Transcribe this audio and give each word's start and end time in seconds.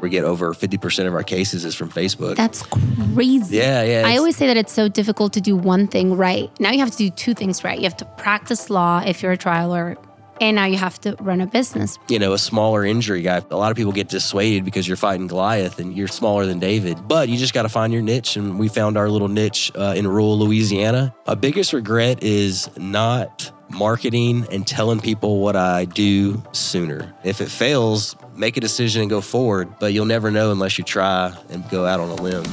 We 0.00 0.10
get 0.10 0.24
over 0.24 0.52
50% 0.52 1.06
of 1.06 1.14
our 1.14 1.22
cases 1.22 1.64
is 1.64 1.74
from 1.74 1.90
Facebook. 1.90 2.36
That's 2.36 2.62
crazy. 2.62 3.56
Yeah, 3.56 3.82
yeah. 3.82 4.02
I 4.06 4.16
always 4.18 4.36
say 4.36 4.46
that 4.46 4.56
it's 4.56 4.72
so 4.72 4.88
difficult 4.88 5.32
to 5.34 5.40
do 5.40 5.56
one 5.56 5.86
thing 5.88 6.16
right. 6.16 6.50
Now 6.60 6.70
you 6.70 6.80
have 6.80 6.90
to 6.92 6.96
do 6.96 7.10
two 7.10 7.34
things 7.34 7.64
right. 7.64 7.78
You 7.78 7.84
have 7.84 7.96
to 7.98 8.04
practice 8.04 8.68
law 8.70 9.02
if 9.04 9.22
you're 9.22 9.32
a 9.32 9.36
trial 9.36 9.70
lawyer, 9.70 9.96
and 10.40 10.54
now 10.56 10.66
you 10.66 10.76
have 10.76 11.00
to 11.00 11.16
run 11.20 11.40
a 11.40 11.46
business. 11.46 11.98
you 12.08 12.18
know, 12.18 12.34
a 12.34 12.38
smaller 12.38 12.84
injury 12.84 13.22
guy. 13.22 13.42
A 13.50 13.56
lot 13.56 13.70
of 13.70 13.76
people 13.76 13.92
get 13.92 14.08
dissuaded 14.08 14.64
because 14.66 14.86
you're 14.86 14.98
fighting 14.98 15.28
Goliath 15.28 15.78
and 15.78 15.96
you're 15.96 16.08
smaller 16.08 16.44
than 16.44 16.58
David. 16.58 17.08
But 17.08 17.30
you 17.30 17.38
just 17.38 17.54
got 17.54 17.62
to 17.62 17.70
find 17.70 17.90
your 17.90 18.02
niche. 18.02 18.36
And 18.36 18.58
we 18.58 18.68
found 18.68 18.98
our 18.98 19.08
little 19.08 19.28
niche 19.28 19.72
uh, 19.74 19.94
in 19.96 20.06
rural 20.06 20.38
Louisiana. 20.38 21.14
My 21.26 21.34
biggest 21.34 21.72
regret 21.72 22.22
is 22.22 22.68
not 22.76 23.50
marketing 23.70 24.46
and 24.52 24.66
telling 24.66 25.00
people 25.00 25.40
what 25.40 25.56
I 25.56 25.86
do 25.86 26.42
sooner. 26.52 27.14
If 27.24 27.40
it 27.40 27.48
fails, 27.50 28.14
make 28.38 28.56
a 28.56 28.60
decision 28.60 29.02
and 29.02 29.10
go 29.10 29.20
forward. 29.20 29.78
But 29.78 29.92
you'll 29.92 30.06
never 30.06 30.30
know 30.30 30.52
unless 30.52 30.78
you 30.78 30.84
try 30.84 31.36
and 31.50 31.68
go 31.70 31.86
out 31.86 32.00
on 32.00 32.10
a 32.10 32.14
limb. 32.14 32.44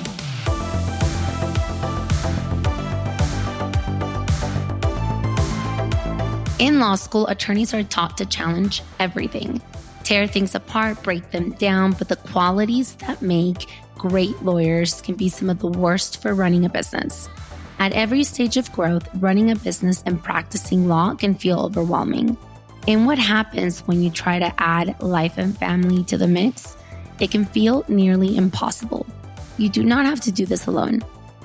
In 6.59 6.79
law 6.79 6.95
school, 6.95 7.27
attorneys 7.27 7.73
are 7.73 7.83
taught 7.83 8.17
to 8.19 8.25
challenge 8.25 8.81
everything, 8.99 9.61
tear 10.03 10.27
things 10.27 10.55
apart, 10.55 11.03
break 11.03 11.31
them 11.31 11.51
down, 11.53 11.91
but 11.91 12.07
the 12.07 12.15
qualities 12.15 12.95
that 12.95 13.21
make 13.21 13.67
great 13.97 14.41
lawyers 14.43 15.01
can 15.01 15.15
be 15.15 15.27
some 15.27 15.49
of 15.49 15.59
the 15.59 15.67
worst 15.67 16.21
for 16.21 16.33
running 16.33 16.63
a 16.63 16.69
business. 16.69 17.27
At 17.79 17.91
every 17.91 18.23
stage 18.23 18.55
of 18.55 18.71
growth, 18.71 19.07
running 19.15 19.51
a 19.51 19.57
business 19.57 20.03
and 20.05 20.23
practicing 20.23 20.87
law 20.87 21.15
can 21.15 21.35
feel 21.35 21.59
overwhelming. 21.59 22.37
And 22.85 23.05
what 23.05 23.17
happens 23.17 23.79
when 23.81 24.03
you 24.03 24.09
try 24.09 24.39
to 24.39 24.53
add 24.57 25.01
life 25.01 25.37
and 25.37 25.57
family 25.57 26.03
to 26.05 26.17
the 26.17 26.27
mix? 26.27 26.75
It 27.19 27.31
can 27.31 27.45
feel 27.45 27.85
nearly 27.87 28.35
impossible. 28.35 29.05
You 29.57 29.69
do 29.69 29.83
not 29.83 30.05
have 30.05 30.19
to 30.21 30.33
do 30.33 30.45
this 30.45 30.67
alone. 30.67 31.01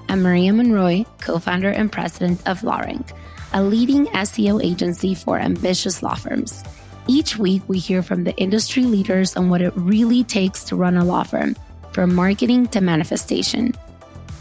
I'm 0.08 0.22
Maria 0.22 0.52
Monroy, 0.52 1.04
co 1.20 1.38
founder 1.38 1.70
and 1.70 1.92
president 1.92 2.40
of 2.48 2.62
LawRank, 2.62 3.12
a 3.52 3.62
leading 3.62 4.06
SEO 4.06 4.64
agency 4.64 5.14
for 5.14 5.38
ambitious 5.38 6.02
law 6.02 6.16
firms. 6.16 6.64
Each 7.06 7.36
week, 7.36 7.62
we 7.68 7.78
hear 7.78 8.02
from 8.02 8.24
the 8.24 8.34
industry 8.36 8.84
leaders 8.84 9.36
on 9.36 9.48
what 9.48 9.62
it 9.62 9.72
really 9.76 10.24
takes 10.24 10.64
to 10.64 10.76
run 10.76 10.96
a 10.96 11.04
law 11.04 11.22
firm, 11.22 11.54
from 11.92 12.16
marketing 12.16 12.66
to 12.68 12.80
manifestation. 12.80 13.74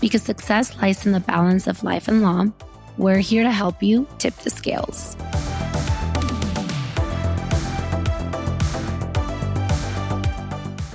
Because 0.01 0.23
success 0.23 0.75
lies 0.81 1.05
in 1.05 1.11
the 1.11 1.19
balance 1.19 1.67
of 1.67 1.83
life 1.83 2.07
and 2.07 2.23
law, 2.23 2.45
we're 2.97 3.19
here 3.19 3.43
to 3.43 3.51
help 3.51 3.83
you 3.83 4.07
tip 4.17 4.35
the 4.37 4.49
scales. 4.49 5.15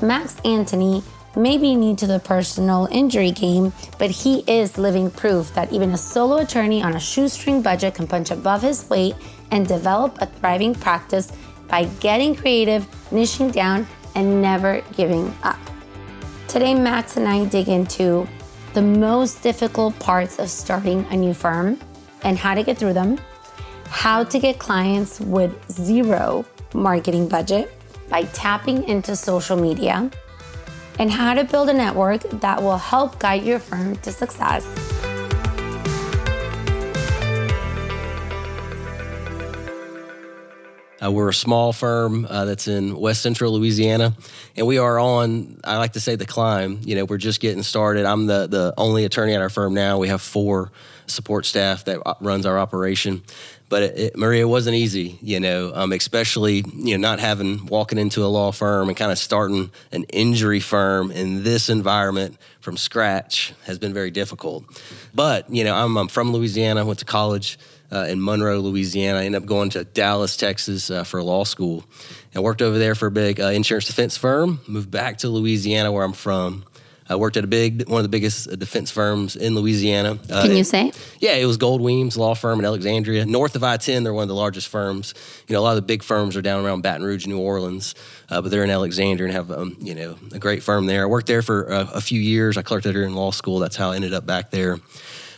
Max 0.03 0.36
Antony 0.45 1.00
may 1.36 1.56
be 1.56 1.77
new 1.77 1.95
to 1.95 2.08
the 2.08 2.19
personal 2.19 2.89
injury 2.91 3.31
game, 3.31 3.72
but 3.98 4.11
he 4.11 4.41
is 4.48 4.77
living 4.77 5.08
proof 5.12 5.55
that 5.55 5.72
even 5.72 5.92
a 5.92 5.97
solo 5.97 6.39
attorney 6.39 6.83
on 6.83 6.97
a 6.97 7.00
shoestring 7.00 7.62
budget 7.62 7.95
can 7.95 8.08
punch 8.08 8.33
above 8.33 8.62
his 8.62 8.91
weight 8.91 9.14
and 9.53 9.67
develop 9.67 10.20
a 10.20 10.27
thriving 10.27 10.75
practice 10.75 11.30
by 11.69 11.84
getting 12.00 12.34
creative, 12.34 12.84
niching 13.11 13.53
down, 13.53 13.86
and 14.17 14.42
never 14.42 14.83
giving 14.97 15.33
up. 15.45 15.58
Today, 16.48 16.75
Max 16.75 17.17
and 17.17 17.28
I 17.28 17.45
dig 17.45 17.69
into 17.69 18.27
the 18.75 18.83
most 18.83 19.41
difficult 19.42 19.97
parts 20.00 20.41
of 20.41 20.50
starting 20.50 21.06
a 21.11 21.17
new 21.17 21.33
firm 21.33 21.78
and 22.25 22.36
how 22.36 22.55
to 22.55 22.64
get 22.64 22.77
through 22.77 22.95
them, 22.95 23.19
how 23.86 24.25
to 24.25 24.39
get 24.41 24.58
clients 24.58 25.20
with 25.20 25.55
zero 25.70 26.45
marketing 26.75 27.28
budget 27.28 27.73
by 28.12 28.24
tapping 28.24 28.86
into 28.86 29.16
social 29.16 29.56
media, 29.56 30.10
and 30.98 31.10
how 31.10 31.32
to 31.32 31.44
build 31.44 31.70
a 31.70 31.72
network 31.72 32.20
that 32.41 32.62
will 32.62 32.77
help 32.77 33.18
guide 33.18 33.42
your 33.42 33.58
firm 33.58 33.96
to 33.96 34.12
success. 34.12 34.66
Uh, 41.02 41.11
we're 41.11 41.30
a 41.30 41.34
small 41.34 41.73
firm 41.73 42.27
uh, 42.28 42.45
that's 42.45 42.68
in 42.68 42.95
West 42.96 43.23
Central 43.23 43.55
Louisiana, 43.55 44.14
and 44.56 44.67
we 44.67 44.79
are 44.79 45.00
on. 45.00 45.58
I 45.64 45.79
like 45.79 45.94
to 45.94 46.00
say 46.00 46.14
the 46.14 46.27
climb. 46.27 46.80
You 46.83 46.94
know, 46.94 47.06
we're 47.06 47.17
just 47.17 47.40
getting 47.40 47.62
started. 47.64 48.05
I'm 48.05 48.27
the 48.27 48.46
the 48.46 48.74
only 48.77 49.05
attorney 49.05 49.34
at 49.34 49.40
our 49.40 49.50
firm 49.50 49.74
now. 49.74 49.98
We 49.98 50.08
have 50.08 50.20
four 50.20 50.70
support 51.06 51.44
staff 51.46 51.86
that 51.86 52.00
uh, 52.06 52.14
runs 52.20 52.46
our 52.46 52.58
operation. 52.58 53.23
But 53.72 53.84
it, 53.84 53.98
it, 53.98 54.16
Maria, 54.18 54.46
wasn't 54.46 54.77
easy. 54.77 55.18
You 55.22 55.40
know, 55.40 55.72
um, 55.74 55.92
especially 55.92 56.62
you 56.74 56.98
know 56.98 57.08
not 57.08 57.20
having 57.20 57.64
walking 57.64 57.96
into 57.96 58.22
a 58.22 58.28
law 58.28 58.52
firm 58.52 58.88
and 58.90 58.96
kind 58.98 59.10
of 59.10 59.16
starting 59.16 59.70
an 59.92 60.05
injury 60.12 60.60
firm 60.60 61.10
in 61.10 61.42
this 61.42 61.70
environment 61.70 62.36
from 62.61 62.77
scratch 62.77 63.55
has 63.64 63.78
been 63.78 63.94
very 63.94 64.11
difficult. 64.11 64.64
But 65.14 65.48
you 65.48 65.64
know, 65.64 65.74
I'm, 65.74 65.96
I'm 65.96 66.08
from 66.08 66.34
Louisiana. 66.34 66.80
I 66.80 66.82
Went 66.82 66.98
to 66.98 67.06
college 67.06 67.58
uh, 67.90 68.05
in 68.11 68.22
Monroe, 68.22 68.61
Louisiana. 68.61 69.20
I 69.20 69.24
ended 69.24 69.40
up 69.40 69.48
going 69.48 69.70
to 69.70 69.84
Dallas, 69.84 70.36
Texas 70.36 70.90
uh, 70.90 71.05
for 71.05 71.22
law 71.22 71.44
school 71.44 71.82
and 72.34 72.44
worked 72.44 72.61
over 72.61 72.78
there 72.78 72.94
for 72.94 73.06
a 73.06 73.11
big 73.11 73.40
uh, 73.40 73.46
insurance 73.46 73.86
defense 73.86 74.18
firm. 74.18 74.61
Moved 74.68 74.90
back 74.90 75.16
to 75.18 75.30
Louisiana, 75.30 75.90
where 75.90 76.05
I'm 76.05 76.12
from. 76.12 76.66
I 77.08 77.17
worked 77.17 77.36
at 77.36 77.45
a 77.45 77.48
big, 77.48 77.89
one 77.89 77.98
of 77.98 78.05
the 78.05 78.08
biggest 78.08 78.48
uh, 78.48 78.57
defense 78.57 78.90
firms 78.90 79.36
in 79.36 79.55
Louisiana. 79.55 80.18
Uh, 80.30 80.42
Can 80.42 80.57
you 80.57 80.64
say? 80.64 80.92
Yeah, 81.18 81.35
it 81.35 81.45
was 81.45 81.57
Gold 81.57 81.80
Weems 81.80 82.17
Law 82.17 82.35
Firm 82.35 82.58
in 82.58 82.64
Alexandria. 82.64 83.27
North 83.27 83.57
of 83.57 83.64
I 83.64 83.77
10, 83.77 84.05
they're 84.05 84.14
one 84.14 84.23
of 84.23 84.29
the 84.29 84.35
largest 84.35 84.68
firms. 84.68 85.14
You 85.48 85.55
know, 85.55 85.61
a 85.61 85.62
lot 85.62 85.70
of 85.70 85.77
the 85.77 85.83
big 85.83 86.02
firms 86.02 86.36
are 86.36 86.42
down 86.42 86.64
around 86.64 86.83
Baton 86.83 87.05
Rouge, 87.05 87.27
New 87.27 87.39
Orleans, 87.39 87.95
uh, 88.29 88.41
but 88.41 88.51
they're 88.51 88.64
in 88.64 88.70
Alexandria 88.70 89.29
and 89.29 89.36
have, 89.36 89.51
um, 89.51 89.77
you 89.80 89.95
know, 89.95 90.17
a 90.33 90.39
great 90.39 90.62
firm 90.62 90.86
there. 90.86 91.02
I 91.02 91.07
worked 91.07 91.27
there 91.27 91.42
for 91.42 91.70
uh, 91.73 91.91
a 91.92 92.01
few 92.01 92.20
years. 92.20 92.57
I 92.57 92.62
clerked 92.62 92.85
there 92.85 93.02
in 93.02 93.14
law 93.14 93.30
school. 93.30 93.58
That's 93.58 93.77
how 93.77 93.91
I 93.91 93.96
ended 93.96 94.14
up 94.14 94.24
back 94.27 94.51
there. 94.51 94.79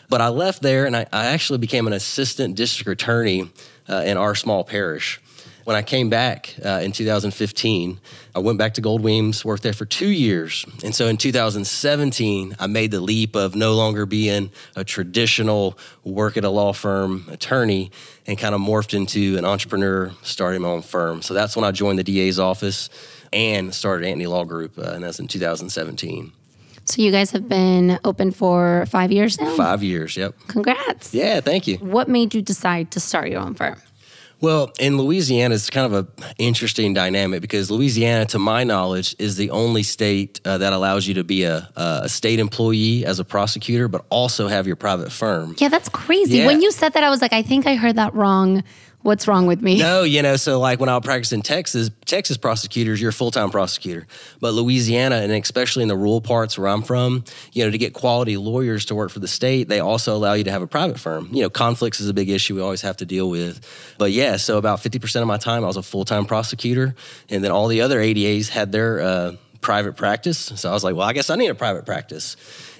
But 0.08 0.20
I 0.20 0.28
left 0.28 0.62
there 0.62 0.86
and 0.86 0.96
I, 0.96 1.06
I 1.12 1.26
actually 1.26 1.58
became 1.58 1.86
an 1.86 1.92
assistant 1.92 2.56
district 2.56 3.02
attorney 3.02 3.50
uh, 3.88 4.02
in 4.04 4.16
our 4.16 4.34
small 4.34 4.64
parish. 4.64 5.20
When 5.64 5.76
I 5.76 5.82
came 5.82 6.10
back 6.10 6.54
uh, 6.62 6.80
in 6.82 6.92
2015, 6.92 7.98
I 8.34 8.38
went 8.38 8.58
back 8.58 8.74
to 8.74 8.82
Gold 8.82 9.02
Weems, 9.02 9.46
worked 9.46 9.62
there 9.62 9.72
for 9.72 9.86
two 9.86 10.10
years. 10.10 10.66
And 10.84 10.94
so 10.94 11.08
in 11.08 11.16
2017, 11.16 12.56
I 12.58 12.66
made 12.66 12.90
the 12.90 13.00
leap 13.00 13.34
of 13.34 13.54
no 13.54 13.74
longer 13.74 14.04
being 14.04 14.50
a 14.76 14.84
traditional 14.84 15.78
work 16.04 16.36
at 16.36 16.44
a 16.44 16.50
law 16.50 16.74
firm 16.74 17.24
attorney 17.30 17.90
and 18.26 18.36
kind 18.36 18.54
of 18.54 18.60
morphed 18.60 18.92
into 18.92 19.38
an 19.38 19.46
entrepreneur, 19.46 20.12
starting 20.22 20.60
my 20.60 20.68
own 20.68 20.82
firm. 20.82 21.22
So 21.22 21.32
that's 21.32 21.56
when 21.56 21.64
I 21.64 21.70
joined 21.70 21.98
the 21.98 22.04
DA's 22.04 22.38
office 22.38 22.90
and 23.32 23.74
started 23.74 24.06
Antony 24.06 24.26
Law 24.26 24.44
Group, 24.44 24.78
uh, 24.78 24.92
and 24.92 25.02
that's 25.02 25.18
in 25.18 25.28
2017. 25.28 26.30
So 26.86 27.00
you 27.00 27.10
guys 27.10 27.30
have 27.30 27.48
been 27.48 27.98
open 28.04 28.30
for 28.30 28.84
five 28.90 29.10
years 29.10 29.40
now? 29.40 29.56
Five 29.56 29.82
years, 29.82 30.14
yep. 30.14 30.34
Congrats. 30.48 31.14
Yeah, 31.14 31.40
thank 31.40 31.66
you. 31.66 31.78
What 31.78 32.08
made 32.08 32.34
you 32.34 32.42
decide 32.42 32.90
to 32.90 33.00
start 33.00 33.30
your 33.30 33.40
own 33.40 33.54
firm? 33.54 33.80
Well, 34.44 34.72
in 34.78 34.98
Louisiana, 34.98 35.54
it's 35.54 35.70
kind 35.70 35.90
of 35.90 36.06
a 36.06 36.24
interesting 36.36 36.92
dynamic 36.92 37.40
because 37.40 37.70
Louisiana, 37.70 38.26
to 38.26 38.38
my 38.38 38.62
knowledge, 38.62 39.16
is 39.18 39.36
the 39.36 39.48
only 39.48 39.82
state 39.82 40.38
uh, 40.44 40.58
that 40.58 40.74
allows 40.74 41.06
you 41.06 41.14
to 41.14 41.24
be 41.24 41.44
a, 41.44 41.66
a 41.76 42.10
state 42.10 42.38
employee 42.38 43.06
as 43.06 43.18
a 43.18 43.24
prosecutor, 43.24 43.88
but 43.88 44.04
also 44.10 44.46
have 44.46 44.66
your 44.66 44.76
private 44.76 45.10
firm. 45.10 45.56
Yeah, 45.56 45.70
that's 45.70 45.88
crazy. 45.88 46.38
Yeah. 46.38 46.46
When 46.46 46.60
you 46.60 46.72
said 46.72 46.92
that, 46.92 47.02
I 47.02 47.08
was 47.08 47.22
like, 47.22 47.32
I 47.32 47.40
think 47.40 47.66
I 47.66 47.74
heard 47.74 47.96
that 47.96 48.12
wrong. 48.14 48.62
What's 49.04 49.28
wrong 49.28 49.46
with 49.46 49.60
me? 49.60 49.78
No, 49.78 50.02
you 50.02 50.22
know, 50.22 50.36
so 50.36 50.58
like 50.58 50.80
when 50.80 50.88
I 50.88 50.98
practice 50.98 51.32
in 51.32 51.42
Texas, 51.42 51.90
Texas 52.06 52.38
prosecutors, 52.38 53.02
you're 53.02 53.10
a 53.10 53.12
full 53.12 53.30
time 53.30 53.50
prosecutor. 53.50 54.06
But 54.40 54.54
Louisiana, 54.54 55.16
and 55.16 55.30
especially 55.30 55.82
in 55.82 55.90
the 55.90 55.96
rural 55.96 56.22
parts 56.22 56.56
where 56.56 56.68
I'm 56.68 56.80
from, 56.80 57.22
you 57.52 57.66
know, 57.66 57.70
to 57.70 57.76
get 57.76 57.92
quality 57.92 58.38
lawyers 58.38 58.86
to 58.86 58.94
work 58.94 59.10
for 59.10 59.18
the 59.18 59.28
state, 59.28 59.68
they 59.68 59.78
also 59.78 60.16
allow 60.16 60.32
you 60.32 60.44
to 60.44 60.50
have 60.50 60.62
a 60.62 60.66
private 60.66 60.98
firm. 60.98 61.28
You 61.32 61.42
know, 61.42 61.50
conflicts 61.50 62.00
is 62.00 62.08
a 62.08 62.14
big 62.14 62.30
issue 62.30 62.54
we 62.54 62.62
always 62.62 62.80
have 62.80 62.96
to 62.96 63.04
deal 63.04 63.28
with. 63.28 63.60
But 63.98 64.12
yeah, 64.12 64.38
so 64.38 64.56
about 64.56 64.78
50% 64.78 65.20
of 65.20 65.28
my 65.28 65.36
time, 65.36 65.64
I 65.64 65.66
was 65.66 65.76
a 65.76 65.82
full 65.82 66.06
time 66.06 66.24
prosecutor. 66.24 66.94
And 67.28 67.44
then 67.44 67.50
all 67.50 67.68
the 67.68 67.82
other 67.82 68.00
ADAs 68.00 68.48
had 68.48 68.72
their 68.72 69.02
uh, 69.02 69.36
private 69.60 69.96
practice. 69.96 70.38
So 70.38 70.70
I 70.70 70.72
was 70.72 70.82
like, 70.82 70.96
well, 70.96 71.06
I 71.06 71.12
guess 71.12 71.28
I 71.28 71.36
need 71.36 71.48
a 71.48 71.54
private 71.54 71.84
practice. 71.84 72.36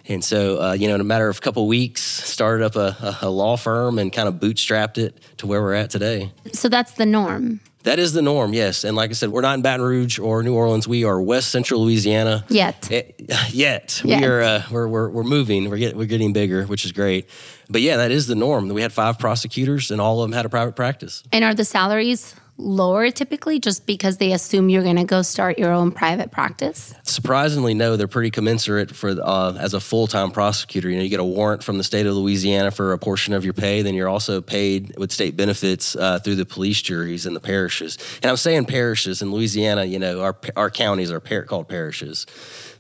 And 0.06 0.22
so, 0.22 0.60
uh, 0.60 0.72
you 0.72 0.88
know, 0.88 0.94
in 0.94 1.00
a 1.00 1.04
matter 1.04 1.28
of 1.28 1.38
a 1.38 1.40
couple 1.40 1.66
weeks, 1.66 2.02
started 2.02 2.64
up 2.64 2.76
a, 2.76 2.96
a, 3.22 3.26
a 3.26 3.30
law 3.30 3.56
firm 3.56 3.98
and 3.98 4.12
kind 4.12 4.28
of 4.28 4.34
bootstrapped 4.34 4.98
it 4.98 5.18
to 5.38 5.46
where 5.46 5.62
we're 5.62 5.74
at 5.74 5.90
today. 5.90 6.32
So 6.52 6.68
that's 6.68 6.92
the 6.92 7.06
norm. 7.06 7.60
That 7.84 7.98
is 7.98 8.14
the 8.14 8.22
norm, 8.22 8.54
yes. 8.54 8.84
And 8.84 8.96
like 8.96 9.10
I 9.10 9.12
said, 9.12 9.28
we're 9.28 9.42
not 9.42 9.54
in 9.56 9.62
Baton 9.62 9.84
Rouge 9.84 10.18
or 10.18 10.42
New 10.42 10.54
Orleans. 10.54 10.88
We 10.88 11.04
are 11.04 11.20
West 11.20 11.50
Central 11.50 11.84
Louisiana. 11.84 12.44
Yet. 12.48 12.90
Eh, 12.90 13.02
yet, 13.50 14.00
Yet. 14.02 14.02
we 14.04 14.26
are 14.26 14.40
uh, 14.40 14.62
we're, 14.70 14.88
we're 14.88 15.10
we're 15.10 15.22
moving. 15.22 15.68
We're 15.68 15.76
get, 15.76 15.94
we're 15.94 16.06
getting 16.06 16.32
bigger, 16.32 16.64
which 16.64 16.86
is 16.86 16.92
great. 16.92 17.28
But 17.68 17.82
yeah, 17.82 17.98
that 17.98 18.10
is 18.10 18.26
the 18.26 18.34
norm. 18.36 18.68
We 18.68 18.80
had 18.80 18.92
five 18.92 19.18
prosecutors, 19.18 19.90
and 19.90 20.00
all 20.00 20.22
of 20.22 20.30
them 20.30 20.34
had 20.34 20.46
a 20.46 20.48
private 20.48 20.76
practice. 20.76 21.22
And 21.30 21.44
are 21.44 21.54
the 21.54 21.66
salaries 21.66 22.34
lower 22.56 23.10
typically 23.10 23.58
just 23.58 23.86
because 23.86 24.18
they 24.18 24.32
assume 24.32 24.68
you're 24.68 24.82
going 24.82 24.96
to 24.96 25.04
go 25.04 25.22
start 25.22 25.58
your 25.58 25.72
own 25.72 25.90
private 25.90 26.30
practice? 26.30 26.94
Surprisingly, 27.02 27.74
no. 27.74 27.96
They're 27.96 28.08
pretty 28.08 28.30
commensurate 28.30 28.94
for 28.94 29.10
uh, 29.22 29.56
as 29.58 29.74
a 29.74 29.80
full 29.80 30.06
time 30.06 30.30
prosecutor. 30.30 30.88
You 30.88 30.96
know, 30.96 31.02
you 31.02 31.08
get 31.08 31.20
a 31.20 31.24
warrant 31.24 31.62
from 31.62 31.78
the 31.78 31.84
state 31.84 32.06
of 32.06 32.14
Louisiana 32.14 32.70
for 32.70 32.92
a 32.92 32.98
portion 32.98 33.34
of 33.34 33.44
your 33.44 33.54
pay. 33.54 33.82
Then 33.82 33.94
you're 33.94 34.08
also 34.08 34.40
paid 34.40 34.96
with 34.96 35.12
state 35.12 35.36
benefits 35.36 35.96
uh, 35.96 36.18
through 36.18 36.36
the 36.36 36.46
police 36.46 36.80
juries 36.80 37.26
and 37.26 37.34
the 37.34 37.40
parishes. 37.40 37.98
And 38.22 38.30
I'm 38.30 38.36
saying 38.36 38.66
parishes 38.66 39.22
in 39.22 39.32
Louisiana. 39.32 39.84
You 39.84 39.98
know, 39.98 40.20
our 40.22 40.36
our 40.56 40.70
counties 40.70 41.10
are 41.10 41.20
par- 41.20 41.44
called 41.44 41.68
parishes. 41.68 42.26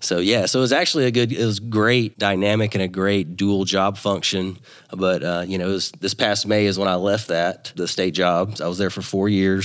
So 0.04 0.18
yeah, 0.18 0.44
so 0.44 0.58
it 0.58 0.62
was 0.62 0.72
actually 0.72 1.06
a 1.06 1.10
good, 1.10 1.32
it 1.32 1.44
was 1.44 1.60
great 1.60 2.18
dynamic 2.18 2.74
and 2.74 2.82
a 2.82 2.88
great 2.88 3.36
dual 3.36 3.64
job 3.64 3.96
function. 3.96 4.58
But 4.92 5.22
uh, 5.22 5.44
you 5.46 5.56
know, 5.56 5.68
was, 5.68 5.92
this 5.92 6.12
past 6.12 6.46
May 6.46 6.66
is 6.66 6.78
when 6.78 6.88
I 6.88 6.96
left 6.96 7.28
that 7.28 7.72
the 7.74 7.88
state 7.88 8.12
jobs. 8.12 8.60
I 8.60 8.68
was 8.68 8.76
there 8.76 8.90
for 8.90 9.00
four 9.00 9.30
years, 9.30 9.63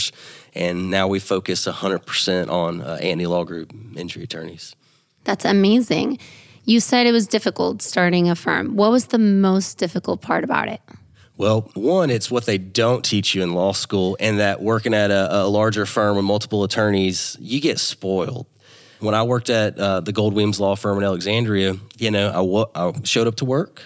and 0.54 0.90
now 0.90 1.08
we 1.08 1.20
focus 1.20 1.68
100% 1.68 2.50
on 2.50 2.82
uh, 2.82 2.98
Antony 3.02 3.26
Law 3.26 3.44
Group 3.44 3.74
injury 3.96 4.24
attorneys. 4.24 4.76
That's 5.24 5.46
amazing. 5.46 6.20
You 6.66 6.80
said 6.80 7.08
it 7.08 7.12
was 7.12 7.28
difficult 7.28 7.82
starting 7.82 8.30
a 8.30 8.36
firm. 8.36 8.76
What 8.76 8.92
was 8.92 9.08
the 9.08 9.18
most 9.18 9.78
difficult 9.78 10.22
part 10.22 10.44
about 10.44 10.68
it? 10.68 10.82
Well, 11.38 11.72
one, 11.74 12.10
it's 12.10 12.30
what 12.30 12.46
they 12.46 12.58
don't 12.58 13.04
teach 13.04 13.34
you 13.34 13.42
in 13.42 13.54
law 13.54 13.72
school, 13.72 14.18
and 14.20 14.40
that 14.40 14.62
working 14.62 14.94
at 14.94 15.10
a, 15.10 15.44
a 15.44 15.48
larger 15.48 15.86
firm 15.86 16.18
with 16.18 16.26
multiple 16.26 16.66
attorneys, 16.66 17.38
you 17.40 17.62
get 17.62 17.80
spoiled. 17.80 18.46
When 19.00 19.16
I 19.16 19.24
worked 19.24 19.50
at 19.50 19.80
uh, 19.80 20.02
the 20.02 20.12
Gold 20.12 20.36
Law 20.60 20.76
Firm 20.76 20.98
in 20.98 21.06
Alexandria, 21.06 21.78
you 21.98 22.12
know, 22.12 22.30
I, 22.30 22.34
w- 22.34 22.66
I 22.76 22.92
showed 23.06 23.28
up 23.28 23.36
to 23.36 23.46
work, 23.46 23.82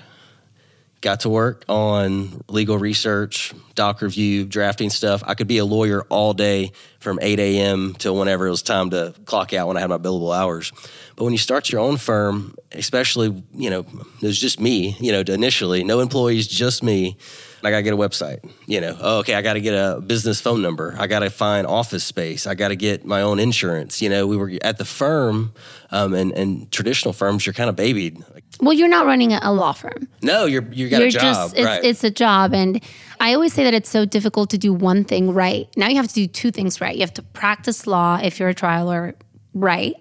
got 1.04 1.20
to 1.20 1.30
work 1.30 1.66
on 1.68 2.42
legal 2.48 2.78
research, 2.78 3.54
doc 3.76 4.02
review, 4.02 4.46
drafting 4.46 4.90
stuff. 4.90 5.22
I 5.28 5.36
could 5.36 5.48
be 5.48 5.58
a 5.58 5.66
lawyer 5.66 6.04
all 6.04 6.34
day 6.34 6.72
from 7.00 7.20
8 7.22 7.40
a.m. 7.40 7.94
till 7.94 8.16
whenever 8.18 8.48
it 8.48 8.50
was 8.50 8.64
time 8.64 8.90
to 8.92 9.14
clock 9.26 9.54
out 9.54 9.68
when 9.68 9.76
I 9.76 9.82
had 9.82 9.90
my 9.90 9.98
billable 9.98 10.36
hours. 10.36 10.72
But 11.18 11.26
when 11.26 11.34
you 11.34 11.38
start 11.38 11.70
your 11.70 11.82
own 11.82 11.98
firm, 11.98 12.56
especially, 12.72 13.44
you 13.54 13.70
know, 13.70 13.82
it 14.22 14.26
was 14.26 14.40
just 14.40 14.62
me, 14.62 14.96
you 15.00 15.12
know, 15.12 15.20
initially, 15.20 15.84
no 15.84 16.00
employees, 16.00 16.48
just 16.48 16.82
me 16.82 17.18
I 17.66 17.70
got 17.72 17.78
to 17.78 17.84
get 17.84 17.94
a 17.94 17.98
website. 17.98 18.40
You 18.68 18.82
know, 18.82 18.98
oh, 19.00 19.20
okay, 19.20 19.36
I 19.36 19.42
got 19.42 19.54
to 19.54 19.62
get 19.62 19.74
a 19.74 20.02
business 20.02 20.42
phone 20.42 20.62
number. 20.62 20.96
I 21.00 21.08
got 21.08 21.20
to 21.20 21.30
find 21.30 21.66
office 21.66 22.04
space. 22.04 22.46
I 22.46 22.56
got 22.56 22.70
to 22.70 22.76
get 22.76 23.06
my 23.06 23.22
own 23.22 23.40
insurance. 23.40 24.02
You 24.02 24.10
know, 24.10 24.28
we 24.28 24.36
were 24.36 24.52
at 24.62 24.78
the 24.78 24.86
firm, 24.86 25.54
um, 25.92 26.14
and 26.14 26.32
and 26.34 26.72
traditional 26.72 27.14
firms, 27.14 27.46
you're 27.46 27.54
kind 27.54 27.70
of 27.70 27.76
babied. 27.76 28.24
Well, 28.60 28.74
you're 28.74 28.90
not 28.90 29.06
running 29.06 29.34
a 29.34 29.54
law 29.54 29.72
firm. 29.72 30.08
No, 30.22 30.46
you're 30.46 30.64
you 30.72 30.90
got 30.90 31.00
you're 31.00 31.08
a 31.08 31.12
job. 31.12 31.22
Just, 31.22 31.58
it's, 31.58 31.66
right. 31.66 31.84
it's 31.84 32.04
a 32.04 32.12
job, 32.12 32.54
and 32.54 32.84
I 33.20 33.34
always 33.34 33.54
say 33.54 33.64
that 33.64 33.74
it's 33.74 33.90
so 33.90 34.06
difficult 34.06 34.50
to 34.50 34.58
do 34.58 34.74
one 34.74 35.06
thing 35.06 35.34
right. 35.34 35.68
Now 35.78 35.88
you 35.88 35.96
have 35.96 36.08
to 36.10 36.14
do 36.14 36.28
two 36.28 36.52
things 36.52 36.82
right. 36.82 36.94
You 36.94 37.02
have 37.02 37.14
to 37.14 37.24
practice 37.24 37.88
law 37.88 38.20
if 38.22 38.40
you're 38.40 38.50
a 38.50 38.54
trial 38.54 38.88
lawyer, 38.88 39.16
right, 39.54 39.96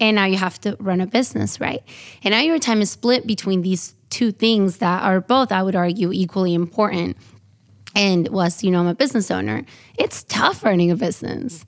and 0.00 0.16
now 0.16 0.26
you 0.26 0.36
have 0.36 0.60
to 0.60 0.76
run 0.80 1.00
a 1.00 1.06
business 1.06 1.60
right. 1.60 1.82
And 2.22 2.32
now 2.32 2.40
your 2.40 2.58
time 2.58 2.82
is 2.82 2.90
split 2.90 3.26
between 3.26 3.62
these 3.62 3.94
two 4.10 4.32
things 4.32 4.78
that 4.78 5.02
are 5.02 5.20
both, 5.20 5.52
I 5.52 5.62
would 5.62 5.76
argue, 5.76 6.12
equally 6.12 6.54
important. 6.54 7.16
And 7.94 8.28
was, 8.28 8.62
you 8.62 8.70
know, 8.70 8.80
I'm 8.80 8.86
a 8.86 8.94
business 8.94 9.30
owner. 9.30 9.64
It's 9.98 10.22
tough 10.24 10.62
running 10.62 10.90
a 10.90 10.96
business. 10.96 11.64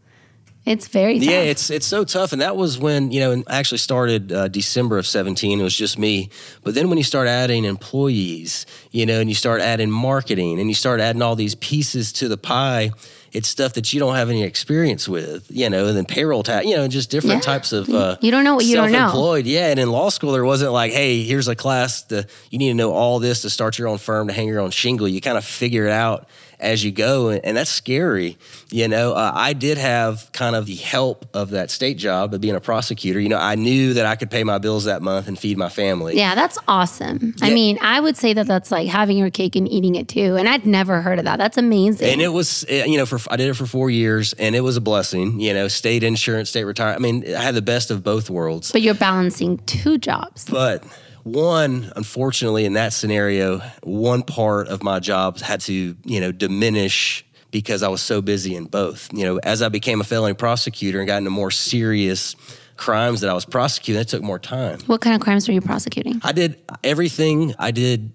It's 0.66 0.86
very 0.88 1.18
tough. 1.18 1.28
Yeah, 1.30 1.40
it's 1.40 1.70
it's 1.70 1.86
so 1.86 2.04
tough, 2.04 2.32
and 2.32 2.42
that 2.42 2.54
was 2.54 2.78
when 2.78 3.10
you 3.10 3.20
know 3.20 3.42
I 3.46 3.56
actually 3.56 3.78
started 3.78 4.30
uh, 4.30 4.48
December 4.48 4.98
of 4.98 5.06
seventeen. 5.06 5.60
It 5.60 5.62
was 5.62 5.74
just 5.74 5.98
me, 5.98 6.28
but 6.62 6.74
then 6.74 6.90
when 6.90 6.98
you 6.98 7.04
start 7.04 7.26
adding 7.26 7.64
employees, 7.64 8.66
you 8.90 9.06
know, 9.06 9.18
and 9.18 9.30
you 9.30 9.34
start 9.34 9.62
adding 9.62 9.90
marketing, 9.90 10.60
and 10.60 10.68
you 10.68 10.74
start 10.74 11.00
adding 11.00 11.22
all 11.22 11.36
these 11.36 11.54
pieces 11.54 12.12
to 12.14 12.28
the 12.28 12.36
pie, 12.36 12.90
it's 13.32 13.48
stuff 13.48 13.74
that 13.74 13.92
you 13.92 14.00
don't 14.00 14.14
have 14.14 14.30
any 14.30 14.42
experience 14.42 15.08
with, 15.08 15.46
you 15.50 15.68
know, 15.68 15.86
and 15.88 15.96
then 15.96 16.04
payroll 16.04 16.42
tax, 16.42 16.66
you 16.66 16.76
know, 16.76 16.88
just 16.88 17.10
different 17.10 17.36
Yeah. 17.44 17.52
types 17.52 17.72
of 17.72 17.88
uh, 17.90 18.16
You 18.20 18.30
don't 18.30 18.44
know 18.44 18.54
what 18.54 18.64
you 18.64 18.74
don't 18.76 18.90
know. 18.90 18.98
self-employed. 18.98 19.46
Yeah, 19.46 19.68
and 19.70 19.78
in 19.78 19.90
law 19.90 20.08
school 20.08 20.32
there 20.32 20.44
wasn't 20.44 20.72
like, 20.72 20.92
hey, 20.92 21.22
here's 21.22 21.48
a 21.48 21.54
class 21.54 22.02
to 22.04 22.26
you 22.50 22.58
need 22.58 22.68
to 22.68 22.74
know 22.74 22.92
all 22.92 23.18
this 23.18 23.42
to 23.42 23.50
start 23.50 23.78
your 23.78 23.88
own 23.88 23.98
firm 23.98 24.28
to 24.28 24.34
hang 24.34 24.48
your 24.48 24.60
own 24.60 24.70
shingle. 24.70 25.06
You 25.08 25.20
kind 25.20 25.36
of 25.36 25.44
figure 25.44 25.86
it 25.86 25.92
out 25.92 26.26
as 26.60 26.84
you 26.84 26.90
go, 26.90 27.28
and, 27.28 27.44
and 27.44 27.56
that's 27.56 27.70
scary. 27.70 28.36
You 28.70 28.88
know, 28.88 29.12
uh, 29.12 29.32
I 29.34 29.52
did 29.52 29.78
have 29.78 30.30
kind 30.32 30.56
of 30.56 30.66
the 30.66 30.74
help 30.74 31.26
of 31.34 31.50
that 31.50 31.70
state 31.70 31.98
job 31.98 32.34
of 32.34 32.40
being 32.40 32.54
a 32.54 32.60
prosecutor. 32.60 33.20
You 33.20 33.28
know, 33.28 33.38
I 33.38 33.54
knew 33.54 33.94
that 33.94 34.06
I 34.06 34.16
could 34.16 34.30
pay 34.30 34.44
my 34.44 34.58
bills 34.58 34.84
that 34.84 35.02
month 35.02 35.28
and 35.28 35.38
feed 35.38 35.56
my 35.56 35.68
family. 35.68 36.16
Yeah, 36.16 36.34
that's 36.34 36.58
awesome. 36.68 37.34
I 37.42 37.50
mean, 37.50 37.78
I 37.80 38.00
would 38.00 38.16
say 38.16 38.32
that 38.34 38.46
that's 38.46 38.70
like 38.70 38.88
having 38.88 39.16
your 39.16 39.30
cake 39.30 39.56
and 39.56 39.68
eating 39.68 39.94
it 39.94 40.08
too. 40.08 40.36
And 40.36 40.48
I'd 40.48 40.66
never 40.66 41.00
heard 41.00 41.18
of 41.18 41.24
that. 41.24 41.38
That's 41.38 41.56
amazing. 41.56 42.08
And 42.08 42.20
it 42.20 42.28
was, 42.28 42.64
eh, 42.68 42.84
you 42.84 42.98
know, 42.98 43.06
for 43.06 43.18
I 43.30 43.36
did 43.36 43.48
it 43.48 43.54
for 43.54 43.66
four 43.66 43.90
years, 43.90 44.32
and 44.34 44.54
it 44.54 44.60
was 44.60 44.76
a 44.76 44.80
blessing. 44.80 45.40
You 45.40 45.54
know, 45.54 45.68
state 45.68 46.02
insurance, 46.02 46.50
state 46.50 46.64
retire. 46.64 46.94
I 46.94 46.98
mean, 46.98 47.24
I 47.34 47.40
had 47.40 47.54
the 47.54 47.62
best 47.62 47.90
of 47.90 48.02
both 48.02 48.30
worlds. 48.30 48.72
but 48.72 48.82
you're 48.82 48.94
balancing 48.94 49.58
two 49.66 49.98
jobs. 49.98 50.46
But 50.48 50.84
one, 51.32 51.92
unfortunately, 51.96 52.64
in 52.64 52.74
that 52.74 52.92
scenario, 52.92 53.58
one 53.82 54.22
part 54.22 54.68
of 54.68 54.82
my 54.82 55.00
job 55.00 55.38
had 55.38 55.60
to, 55.62 55.96
you 56.04 56.20
know, 56.20 56.32
diminish 56.32 57.24
because 57.50 57.82
I 57.82 57.88
was 57.88 58.02
so 58.02 58.20
busy 58.20 58.54
in 58.54 58.66
both. 58.66 59.12
You 59.12 59.24
know, 59.24 59.38
as 59.38 59.62
I 59.62 59.68
became 59.68 60.00
a 60.00 60.04
felony 60.04 60.34
prosecutor 60.34 60.98
and 60.98 61.06
got 61.06 61.18
into 61.18 61.30
more 61.30 61.50
serious 61.50 62.36
crimes 62.76 63.20
that 63.22 63.30
I 63.30 63.34
was 63.34 63.44
prosecuting, 63.44 64.00
it 64.00 64.08
took 64.08 64.22
more 64.22 64.38
time. 64.38 64.80
What 64.86 65.00
kind 65.00 65.14
of 65.14 65.20
crimes 65.20 65.48
were 65.48 65.54
you 65.54 65.60
prosecuting? 65.60 66.20
I 66.22 66.32
did 66.32 66.58
everything. 66.84 67.54
I 67.58 67.70
did 67.70 68.12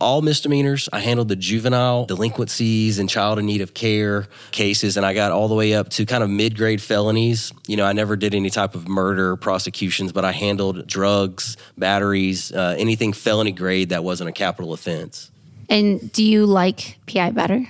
all 0.00 0.22
misdemeanors. 0.22 0.88
I 0.92 1.00
handled 1.00 1.28
the 1.28 1.36
juvenile 1.36 2.04
delinquencies 2.04 2.98
and 2.98 3.08
child 3.08 3.38
in 3.38 3.46
need 3.46 3.60
of 3.60 3.74
care 3.74 4.26
cases, 4.50 4.96
and 4.96 5.06
I 5.06 5.14
got 5.14 5.32
all 5.32 5.48
the 5.48 5.54
way 5.54 5.74
up 5.74 5.88
to 5.90 6.06
kind 6.06 6.22
of 6.22 6.30
mid 6.30 6.56
grade 6.56 6.82
felonies. 6.82 7.52
You 7.66 7.76
know, 7.76 7.84
I 7.84 7.92
never 7.92 8.16
did 8.16 8.34
any 8.34 8.50
type 8.50 8.74
of 8.74 8.88
murder 8.88 9.36
prosecutions, 9.36 10.12
but 10.12 10.24
I 10.24 10.32
handled 10.32 10.86
drugs, 10.86 11.56
batteries, 11.78 12.52
uh, 12.52 12.74
anything 12.78 13.12
felony 13.12 13.52
grade 13.52 13.90
that 13.90 14.04
wasn't 14.04 14.30
a 14.30 14.32
capital 14.32 14.72
offense. 14.72 15.30
And 15.68 16.12
do 16.12 16.22
you 16.22 16.46
like 16.46 16.98
PI 17.06 17.30
better? 17.30 17.66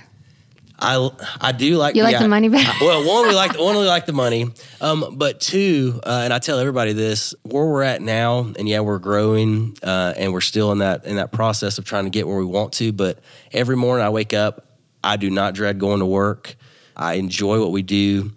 I, 0.77 1.09
I 1.39 1.51
do 1.51 1.77
like 1.77 1.95
You 1.95 2.03
like 2.03 2.13
yeah, 2.13 2.23
the 2.23 2.27
money 2.27 2.49
better? 2.49 2.71
well, 2.81 3.07
one 3.07 3.27
we 3.27 3.33
like 3.33 3.57
one 3.59 3.75
we 3.77 3.85
like 3.85 4.05
the 4.05 4.13
money, 4.13 4.47
um, 4.81 5.15
but 5.17 5.39
two, 5.39 5.99
uh, 6.03 6.21
and 6.23 6.33
I 6.33 6.39
tell 6.39 6.59
everybody 6.59 6.93
this: 6.93 7.33
where 7.43 7.65
we're 7.65 7.83
at 7.83 8.01
now, 8.01 8.39
and 8.57 8.67
yeah, 8.67 8.81
we're 8.81 8.99
growing, 8.99 9.77
uh, 9.81 10.13
and 10.17 10.33
we're 10.33 10.41
still 10.41 10.71
in 10.71 10.79
that 10.79 11.05
in 11.05 11.15
that 11.15 11.31
process 11.31 11.77
of 11.77 11.85
trying 11.85 12.03
to 12.03 12.09
get 12.09 12.27
where 12.27 12.37
we 12.37 12.45
want 12.45 12.73
to. 12.73 12.91
But 12.91 13.19
every 13.53 13.77
morning 13.77 14.05
I 14.05 14.09
wake 14.09 14.33
up, 14.33 14.65
I 15.03 15.17
do 15.17 15.29
not 15.29 15.53
dread 15.53 15.79
going 15.79 15.99
to 15.99 16.05
work. 16.05 16.55
I 16.95 17.13
enjoy 17.13 17.59
what 17.59 17.71
we 17.71 17.81
do. 17.81 18.31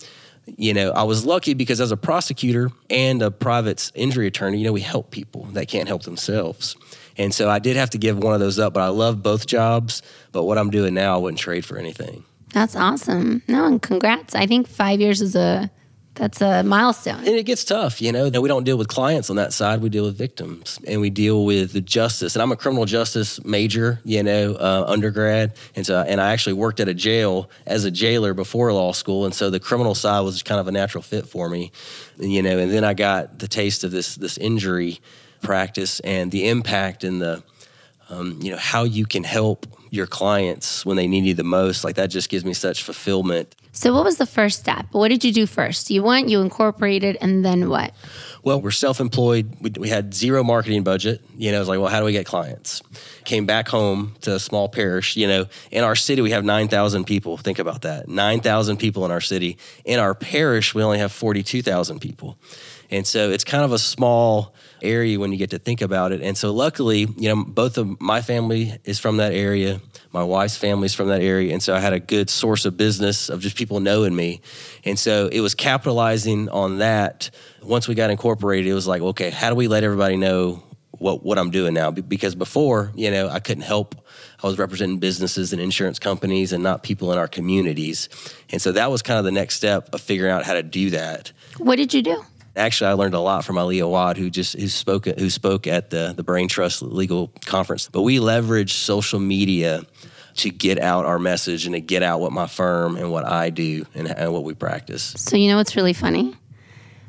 You 0.47 0.73
know, 0.75 0.91
I 0.93 1.03
was 1.03 1.27
lucky 1.27 1.55
because 1.55 1.81
as 1.81 1.93
a 1.93 1.97
prosecutor 1.97 2.71
and 2.89 3.21
a 3.21 3.31
private 3.31 3.93
injury 3.95 4.27
attorney, 4.27 4.59
you 4.59 4.65
know, 4.65 4.73
we 4.73 4.81
help 4.81 5.11
people 5.11 5.45
that 5.53 5.69
can't 5.69 5.89
help 5.89 6.05
themselves. 6.05 6.75
And 7.19 7.35
so 7.35 7.51
I 7.51 7.59
did 7.59 7.77
have 7.77 7.91
to 7.91 7.99
give 7.99 8.17
one 8.17 8.33
of 8.33 8.41
those 8.41 8.59
up, 8.59 8.73
but 8.75 8.83
I 8.83 8.89
love 8.89 9.23
both 9.23 9.47
jobs. 9.47 10.03
But 10.33 10.45
what 10.45 10.59
I'm 10.59 10.71
doing 10.71 10.95
now, 10.95 11.15
I 11.15 11.19
wouldn't 11.19 11.39
trade 11.39 11.65
for 11.65 11.79
anything. 11.79 12.25
That's 12.53 12.77
awesome. 12.77 13.43
No, 13.49 13.67
and 13.67 13.81
congrats. 13.81 14.35
I 14.35 14.47
think 14.47 14.69
five 14.69 15.01
years 15.01 15.21
is 15.21 15.37
a 15.37 15.71
that's 16.19 16.41
a 16.41 16.65
milestone. 16.65 17.19
and 17.19 17.29
it 17.29 17.45
gets 17.45 17.65
tough, 17.65 18.03
you 18.03 18.11
know. 18.11 18.27
And 18.27 18.43
we 18.43 18.49
don't 18.49 18.65
deal 18.65 18.77
with 18.77 18.89
clients 18.89 19.31
on 19.31 19.37
that 19.37 19.53
side; 19.53 19.81
we 19.81 19.89
deal 19.89 20.05
with 20.05 20.19
victims, 20.19 20.79
and 20.87 21.01
we 21.01 21.11
deal 21.11 21.45
with 21.45 21.73
the 21.73 21.81
justice. 21.81 22.35
And 22.35 22.43
I'm 22.43 22.51
a 22.51 22.57
criminal 22.57 22.87
justice 22.87 23.43
major, 23.45 24.01
you 24.05 24.23
know, 24.23 24.55
uh, 24.55 24.85
undergrad, 24.89 25.55
and 25.77 25.87
so 25.87 26.01
and 26.01 26.21
I 26.21 26.33
actually 26.33 26.55
worked 26.55 26.81
at 26.81 26.89
a 26.89 26.95
jail 26.95 27.49
as 27.67 27.85
a 27.85 27.91
jailer 27.91 28.35
before 28.35 28.73
law 28.73 28.93
school, 28.93 29.25
and 29.25 29.35
so 29.35 29.49
the 29.49 29.61
criminal 29.61 29.95
side 29.95 30.21
was 30.21 30.43
kind 30.43 30.61
of 30.61 30.67
a 30.67 30.73
natural 30.73 31.03
fit 31.03 31.29
for 31.29 31.49
me, 31.49 31.71
you 32.19 32.43
know. 32.43 32.59
And 32.59 32.71
then 32.73 32.83
I 32.83 32.95
got 32.95 33.39
the 33.39 33.49
taste 33.49 33.85
of 33.85 33.93
this 33.93 34.17
this 34.17 34.39
injury 34.39 35.01
practice 35.41 36.01
and 36.01 36.33
the 36.33 36.49
impact 36.49 37.05
and 37.05 37.23
the 37.23 37.45
um, 38.11 38.39
you 38.43 38.51
know 38.51 38.59
how 38.59 38.85
you 38.85 39.07
can 39.07 39.25
help 39.25 39.67
your 39.91 40.07
clients 40.07 40.85
when 40.85 40.97
they 40.97 41.07
need 41.07 41.25
you 41.25 41.35
the 41.35 41.45
most. 41.45 41.85
Like 41.85 41.97
that 41.97 42.09
just 42.11 42.29
gives 42.29 42.45
me 42.45 42.55
such 42.55 42.83
fulfillment 42.83 43.55
So 43.73 43.95
what 43.95 44.05
was 44.05 44.17
the 44.17 44.27
first 44.27 44.59
step? 44.61 44.87
What 44.93 45.09
did 45.09 45.25
you 45.25 45.33
do 45.33 45.47
first? 45.47 45.89
You 45.91 46.03
went, 46.03 46.29
you 46.29 46.41
incorporated, 46.41 47.17
and 47.21 47.45
then 47.45 47.69
what? 47.69 47.93
Well, 48.43 48.61
we're 48.61 48.71
self-employed. 48.71 49.57
We, 49.61 49.71
we 49.79 49.89
had 49.89 50.15
zero 50.15 50.43
marketing 50.43 50.83
budget. 50.83 51.23
You 51.37 51.53
know, 51.53 51.61
it's 51.61 51.69
like, 51.69 51.79
well, 51.79 51.89
how 51.89 52.01
do 52.01 52.07
we 52.07 52.13
get 52.13 52.27
clients? 52.27 52.83
Came 53.25 53.47
back 53.47 53.69
home 53.69 54.17
to 54.23 54.35
a 54.35 54.39
small 54.39 54.69
parish. 54.69 55.17
You 55.17 55.29
know, 55.29 55.47
in 55.71 55.85
our 55.85 55.95
city 55.95 56.23
we 56.23 56.33
have 56.33 56.45
nine 56.45 56.69
thousand 56.69 57.05
people. 57.05 57.37
Think 57.37 57.59
about 57.59 57.83
that, 57.83 58.09
nine 58.09 58.41
thousand 58.41 58.79
people 58.79 59.05
in 59.05 59.11
our 59.11 59.21
city. 59.21 59.59
In 59.85 60.01
our 60.01 60.15
parish, 60.15 60.75
we 60.75 60.83
only 60.83 60.99
have 60.99 61.13
forty-two 61.13 61.63
thousand 61.63 62.01
people, 62.01 62.37
and 62.91 63.07
so 63.07 63.31
it's 63.31 63.45
kind 63.45 63.65
of 63.65 63.73
a 63.73 63.79
small 63.79 64.55
area 64.83 65.19
when 65.19 65.33
you 65.33 65.39
get 65.39 65.51
to 65.51 65.59
think 65.59 65.81
about 65.81 66.13
it. 66.13 66.23
And 66.23 66.37
so, 66.37 66.53
luckily, 66.53 67.07
you 67.17 67.29
know, 67.29 67.45
both 67.45 67.79
of 67.79 68.01
my 68.01 68.21
family 68.21 68.79
is 68.85 68.99
from 68.99 69.19
that 69.19 69.33
area. 69.33 69.81
My 70.13 70.23
wife's 70.23 70.57
family's 70.57 70.95
from 70.95 71.09
that 71.09 71.21
area, 71.21 71.53
and 71.53 71.63
so 71.63 71.75
I 71.75 71.81
had 71.81 71.93
a 71.93 72.01
good 72.01 72.31
source 72.31 72.65
of 72.65 72.77
business 72.77 73.29
of 73.29 73.41
just 73.41 73.57
people 73.57 73.81
knowing 73.81 74.17
me, 74.17 74.41
and 74.85 74.99
so 74.99 75.29
it 75.29 75.41
was 75.41 75.55
capitalizing 75.55 76.49
on 76.49 76.79
that. 76.79 77.31
Once 77.63 77.87
we 77.89 77.95
got 77.95 78.11
incorporated, 78.11 78.71
it 78.71 78.75
was 78.75 78.87
like, 78.87 79.03
okay, 79.03 79.31
how 79.31 79.51
do 79.51 79.55
we 79.55 79.69
let 79.69 79.85
everybody 79.85 80.17
know 80.17 80.63
what 80.93 81.25
what 81.25 81.39
I'm 81.39 81.51
doing 81.51 81.75
now 81.75 81.91
because 81.91 82.35
before, 82.35 82.93
you 82.95 83.11
know, 83.11 83.29
I 83.29 83.41
couldn't 83.41 83.65
help. 83.65 83.95
I 84.43 84.47
was 84.47 84.59
representing 84.59 84.99
businesses 84.99 85.53
and 85.53 85.61
insurance 85.61 85.99
companies 85.99 86.53
and 86.53 86.63
not 86.63 86.83
people 86.83 87.13
in 87.13 87.19
our 87.19 87.29
communities. 87.29 88.09
And 88.51 88.63
so 88.63 88.73
that 88.73 88.91
was 88.91 89.03
kind 89.03 89.19
of 89.19 89.25
the 89.25 89.33
next 89.33 89.57
step 89.57 89.93
of 89.93 90.01
figuring 90.01 90.33
out 90.33 90.45
how 90.45 90.55
to 90.55 90.63
do 90.63 90.91
that. 90.91 91.33
What 91.59 91.77
did 91.77 91.93
you 91.93 92.03
do? 92.03 92.25
Actually, 92.57 92.91
I 92.91 92.93
learned 92.95 93.15
a 93.15 93.21
lot 93.21 93.45
from 93.45 93.57
Ali 93.59 93.79
Awad, 93.79 94.17
who 94.17 94.31
just 94.31 94.59
who 94.59 94.69
spoke 94.69 95.07
who 95.07 95.31
spoke 95.31 95.67
at 95.67 95.91
the 95.91 96.13
the 96.17 96.23
Brain 96.23 96.49
Trust 96.49 96.83
Legal 96.83 97.33
Conference. 97.45 97.89
But 97.91 98.03
we 98.03 98.19
leverage 98.19 98.75
social 98.75 99.21
media 99.21 99.83
to 100.37 100.51
get 100.51 100.79
out 100.79 101.05
our 101.05 101.19
message 101.19 101.67
and 101.67 101.75
to 101.75 101.81
get 101.81 102.03
out 102.03 102.21
what 102.21 102.33
my 102.33 102.47
firm 102.47 102.97
and 102.97 103.11
what 103.11 103.25
I 103.25 103.51
do 103.51 103.85
and, 103.95 104.09
and 104.09 104.33
what 104.33 104.45
we 104.45 104.55
practice. 104.55 105.15
So 105.17 105.37
you 105.37 105.49
know 105.49 105.57
what's 105.57 105.75
really 105.77 105.93
funny? 105.93 106.35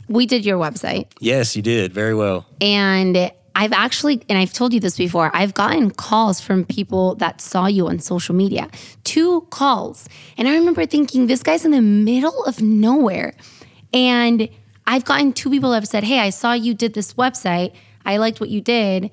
We 0.08 0.26
did 0.26 0.46
your 0.46 0.58
website. 0.58 1.08
Yes, 1.20 1.56
you 1.56 1.62
did 1.62 1.94
very 1.94 2.16
well. 2.16 2.48
And 2.60 3.32
I've 3.56 3.74
actually, 3.74 4.24
and 4.30 4.38
I've 4.38 4.54
told 4.54 4.74
you 4.74 4.80
this 4.80 4.98
before, 4.98 5.30
I've 5.34 5.54
gotten 5.54 5.92
calls 5.92 6.42
from 6.42 6.66
people 6.66 7.16
that 7.16 7.42
saw 7.42 7.68
you 7.68 7.88
on 7.88 8.00
social 8.00 8.34
media. 8.34 8.70
Two 9.04 9.42
calls. 9.52 10.08
And 10.38 10.48
I 10.48 10.56
remember 10.56 10.86
thinking, 10.86 11.28
this 11.28 11.44
guy's 11.44 11.66
in 11.66 11.72
the 11.72 11.82
middle 11.82 12.44
of 12.46 12.62
nowhere. 12.62 13.36
And 13.94 14.50
I've 14.90 15.06
gotten 15.06 15.34
two 15.34 15.52
people 15.52 15.72
have 15.74 15.88
said, 15.88 16.04
Hey, 16.04 16.18
I 16.18 16.32
saw 16.32 16.54
you 16.54 16.74
did 16.74 16.96
this 16.96 17.14
website. 17.14 17.74
I 18.06 18.18
liked 18.18 18.42
what 18.42 18.50
you 18.50 18.60
did. 18.60 19.12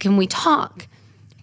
Can 0.00 0.16
we 0.16 0.26
talk? 0.26 0.88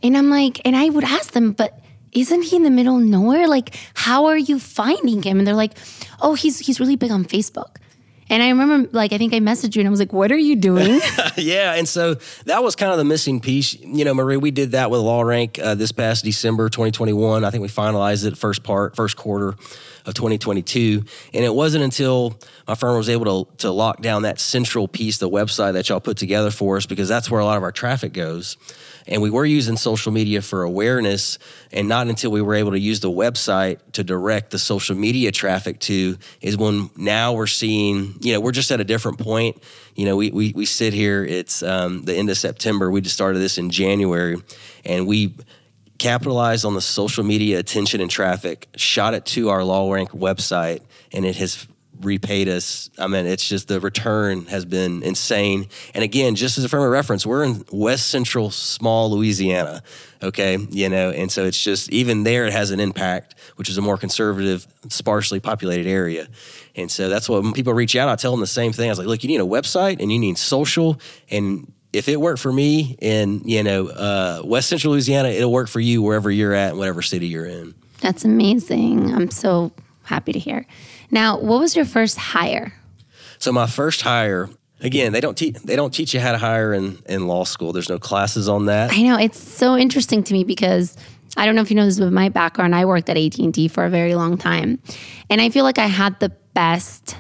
And 0.03 0.17
I'm 0.17 0.29
like, 0.29 0.59
and 0.65 0.75
I 0.75 0.89
would 0.89 1.05
ask 1.05 1.31
them, 1.31 1.53
but 1.53 1.79
isn't 2.11 2.41
he 2.41 2.57
in 2.57 2.63
the 2.63 2.71
middle 2.71 2.97
of 2.97 3.03
nowhere? 3.03 3.47
Like, 3.47 3.73
how 3.93 4.25
are 4.25 4.37
you 4.37 4.59
finding 4.59 5.21
him? 5.23 5.37
And 5.37 5.47
they're 5.47 5.55
like, 5.55 5.77
oh, 6.19 6.33
he's 6.33 6.59
he's 6.59 6.81
really 6.81 6.97
big 6.97 7.09
on 7.09 7.23
Facebook. 7.23 7.77
And 8.31 8.43
I 8.43 8.49
remember, 8.49 8.89
like, 8.91 9.13
I 9.13 9.17
think 9.17 9.33
I 9.33 9.39
messaged 9.39 9.75
you 9.75 9.79
and 9.79 9.87
I 9.87 9.89
was 9.89 9.99
like, 9.99 10.13
what 10.13 10.31
are 10.31 10.37
you 10.37 10.57
doing? 10.57 10.99
yeah. 11.37 11.73
And 11.75 11.87
so 11.87 12.15
that 12.45 12.61
was 12.61 12.75
kind 12.75 12.91
of 12.91 12.97
the 12.97 13.05
missing 13.05 13.39
piece. 13.39 13.79
You 13.79 14.05
know, 14.05 14.13
Marie, 14.13 14.37
we 14.37 14.51
did 14.51 14.73
that 14.73 14.91
with 14.91 14.99
LawRank 14.99 15.57
uh, 15.57 15.73
this 15.73 15.91
past 15.91 16.25
December 16.25 16.69
2021. 16.69 17.43
I 17.43 17.49
think 17.49 17.61
we 17.61 17.69
finalized 17.69 18.27
it 18.27 18.37
first 18.37 18.61
part, 18.61 18.95
first 18.95 19.15
quarter 19.15 19.55
of 20.09 20.15
2022. 20.15 21.03
And 21.33 21.45
it 21.45 21.53
wasn't 21.53 21.83
until 21.83 22.37
my 22.67 22.75
firm 22.75 22.97
was 22.97 23.09
able 23.09 23.45
to, 23.45 23.57
to 23.57 23.71
lock 23.71 24.01
down 24.01 24.23
that 24.23 24.39
central 24.39 24.87
piece, 24.87 25.17
the 25.17 25.29
website 25.29 25.73
that 25.73 25.87
y'all 25.87 25.99
put 25.99 26.17
together 26.17 26.51
for 26.51 26.77
us, 26.77 26.85
because 26.85 27.07
that's 27.07 27.31
where 27.31 27.39
a 27.39 27.45
lot 27.45 27.57
of 27.57 27.63
our 27.63 27.71
traffic 27.71 28.11
goes. 28.11 28.57
And 29.07 29.21
we 29.21 29.31
were 29.31 29.45
using 29.45 29.75
social 29.75 30.11
media 30.11 30.41
for 30.41 30.61
awareness, 30.61 31.39
and 31.71 31.87
not 31.87 32.07
until 32.07 32.31
we 32.31 32.41
were 32.41 32.53
able 32.53 32.71
to 32.71 32.79
use 32.79 32.99
the 32.99 33.09
website 33.09 33.79
to 33.93 34.03
direct 34.03 34.51
the 34.51 34.59
social 34.59 34.95
media 34.95 35.31
traffic 35.31 35.79
to 35.81 36.17
is 36.41 36.57
when 36.57 36.91
now 36.95 37.33
we're 37.33 37.47
seeing, 37.47 38.15
you 38.21 38.33
know, 38.33 38.39
we're 38.39 38.51
just 38.51 38.71
at 38.71 38.79
a 38.79 38.83
different 38.83 39.17
point. 39.17 39.63
You 39.95 40.05
know, 40.05 40.15
we, 40.15 40.29
we, 40.29 40.53
we 40.53 40.65
sit 40.65 40.93
here, 40.93 41.25
it's 41.25 41.63
um, 41.63 42.03
the 42.03 42.15
end 42.15 42.29
of 42.29 42.37
September. 42.37 42.91
We 42.91 43.01
just 43.01 43.15
started 43.15 43.39
this 43.39 43.57
in 43.57 43.71
January, 43.71 44.41
and 44.85 45.07
we 45.07 45.33
capitalized 45.99 46.65
on 46.65 46.73
the 46.73 46.81
social 46.81 47.23
media 47.23 47.59
attention 47.59 48.01
and 48.01 48.09
traffic, 48.09 48.67
shot 48.75 49.13
it 49.13 49.25
to 49.27 49.49
our 49.49 49.59
LawRank 49.59 50.09
website, 50.09 50.81
and 51.11 51.25
it 51.25 51.35
has 51.35 51.67
repaid 52.01 52.47
us. 52.47 52.89
I 52.97 53.07
mean, 53.07 53.25
it's 53.25 53.47
just 53.47 53.67
the 53.67 53.79
return 53.79 54.45
has 54.45 54.65
been 54.65 55.03
insane. 55.03 55.67
And 55.93 56.03
again, 56.03 56.35
just 56.35 56.57
as 56.57 56.63
a 56.63 56.69
frame 56.69 56.83
of 56.83 56.89
reference, 56.89 57.25
we're 57.25 57.43
in 57.43 57.65
West 57.71 58.07
Central, 58.07 58.51
small 58.51 59.11
Louisiana. 59.11 59.83
Okay, 60.21 60.57
you 60.69 60.89
know, 60.89 61.11
and 61.11 61.31
so 61.31 61.45
it's 61.45 61.61
just 61.61 61.91
even 61.91 62.23
there 62.23 62.45
it 62.45 62.53
has 62.53 62.71
an 62.71 62.79
impact, 62.79 63.35
which 63.55 63.69
is 63.69 63.77
a 63.77 63.81
more 63.81 63.97
conservative, 63.97 64.67
sparsely 64.89 65.39
populated 65.39 65.87
area. 65.89 66.27
And 66.75 66.91
so 66.91 67.09
that's 67.09 67.29
what 67.29 67.43
when 67.43 67.53
people 67.53 67.73
reach 67.73 67.95
out, 67.95 68.09
I 68.09 68.15
tell 68.15 68.31
them 68.31 68.41
the 68.41 68.47
same 68.47 68.73
thing. 68.73 68.89
I 68.89 68.91
was 68.91 68.99
like, 68.99 69.07
look, 69.07 69.23
you 69.23 69.29
need 69.29 69.41
a 69.41 69.45
website 69.45 70.01
and 70.01 70.11
you 70.11 70.19
need 70.19 70.37
social 70.37 70.99
and 71.29 71.71
if 71.93 72.07
it 72.07 72.19
worked 72.19 72.39
for 72.39 72.53
me 72.53 72.95
in 72.99 73.41
you 73.45 73.63
know 73.63 73.87
uh, 73.87 74.41
West 74.43 74.69
Central 74.69 74.93
Louisiana, 74.93 75.29
it'll 75.29 75.51
work 75.51 75.69
for 75.69 75.79
you 75.79 76.01
wherever 76.01 76.29
you're 76.29 76.53
at, 76.53 76.69
and 76.69 76.79
whatever 76.79 77.01
city 77.01 77.27
you're 77.27 77.45
in. 77.45 77.73
That's 78.01 78.23
amazing. 78.23 79.13
I'm 79.13 79.31
so 79.31 79.71
happy 80.03 80.31
to 80.31 80.39
hear. 80.39 80.65
Now, 81.11 81.37
what 81.39 81.59
was 81.59 81.75
your 81.75 81.85
first 81.85 82.17
hire? 82.17 82.73
So 83.39 83.51
my 83.51 83.67
first 83.67 84.01
hire, 84.01 84.49
again, 84.81 85.11
they 85.11 85.21
don't 85.21 85.37
teach 85.37 85.55
they 85.55 85.75
don't 85.75 85.93
teach 85.93 86.13
you 86.13 86.19
how 86.19 86.31
to 86.31 86.37
hire 86.37 86.73
in 86.73 86.99
in 87.07 87.27
law 87.27 87.43
school. 87.43 87.73
There's 87.73 87.89
no 87.89 87.99
classes 87.99 88.47
on 88.47 88.65
that. 88.65 88.91
I 88.91 89.01
know 89.01 89.17
it's 89.17 89.39
so 89.39 89.75
interesting 89.75 90.23
to 90.23 90.33
me 90.33 90.43
because 90.43 90.95
I 91.37 91.45
don't 91.45 91.55
know 91.55 91.61
if 91.61 91.69
you 91.69 91.75
know 91.75 91.85
this, 91.85 91.99
but 91.99 92.11
my 92.11 92.29
background, 92.29 92.75
I 92.75 92.85
worked 92.85 93.09
at 93.09 93.17
AT 93.17 93.37
and 93.39 93.53
T 93.53 93.67
for 93.67 93.85
a 93.85 93.89
very 93.89 94.15
long 94.15 94.37
time, 94.37 94.79
and 95.29 95.41
I 95.41 95.49
feel 95.49 95.63
like 95.63 95.77
I 95.77 95.87
had 95.87 96.19
the 96.19 96.29
best 96.53 97.15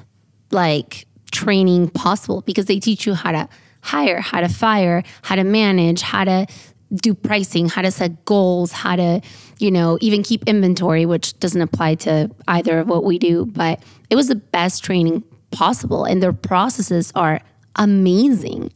like 0.51 1.05
training 1.31 1.89
possible 1.89 2.41
because 2.41 2.65
they 2.65 2.79
teach 2.79 3.05
you 3.05 3.13
how 3.13 3.31
to 3.31 3.49
hire, 3.81 4.19
how 4.19 4.41
to 4.41 4.49
fire, 4.49 5.03
how 5.21 5.35
to 5.35 5.43
manage, 5.43 6.01
how 6.01 6.23
to 6.23 6.47
do 6.93 7.13
pricing, 7.13 7.69
how 7.69 7.81
to 7.81 7.91
set 7.91 8.25
goals, 8.25 8.71
how 8.71 8.95
to, 8.95 9.21
you 9.59 9.71
know, 9.71 9.97
even 10.01 10.23
keep 10.23 10.43
inventory, 10.47 11.05
which 11.05 11.37
doesn't 11.39 11.61
apply 11.61 11.95
to 11.95 12.29
either 12.47 12.79
of 12.79 12.87
what 12.87 13.03
we 13.03 13.19
do, 13.19 13.45
but 13.45 13.81
it 14.09 14.15
was 14.15 14.27
the 14.27 14.35
best 14.35 14.83
training 14.83 15.23
possible 15.51 16.03
and 16.03 16.21
their 16.21 16.33
processes 16.33 17.11
are 17.15 17.41
amazing. 17.75 18.71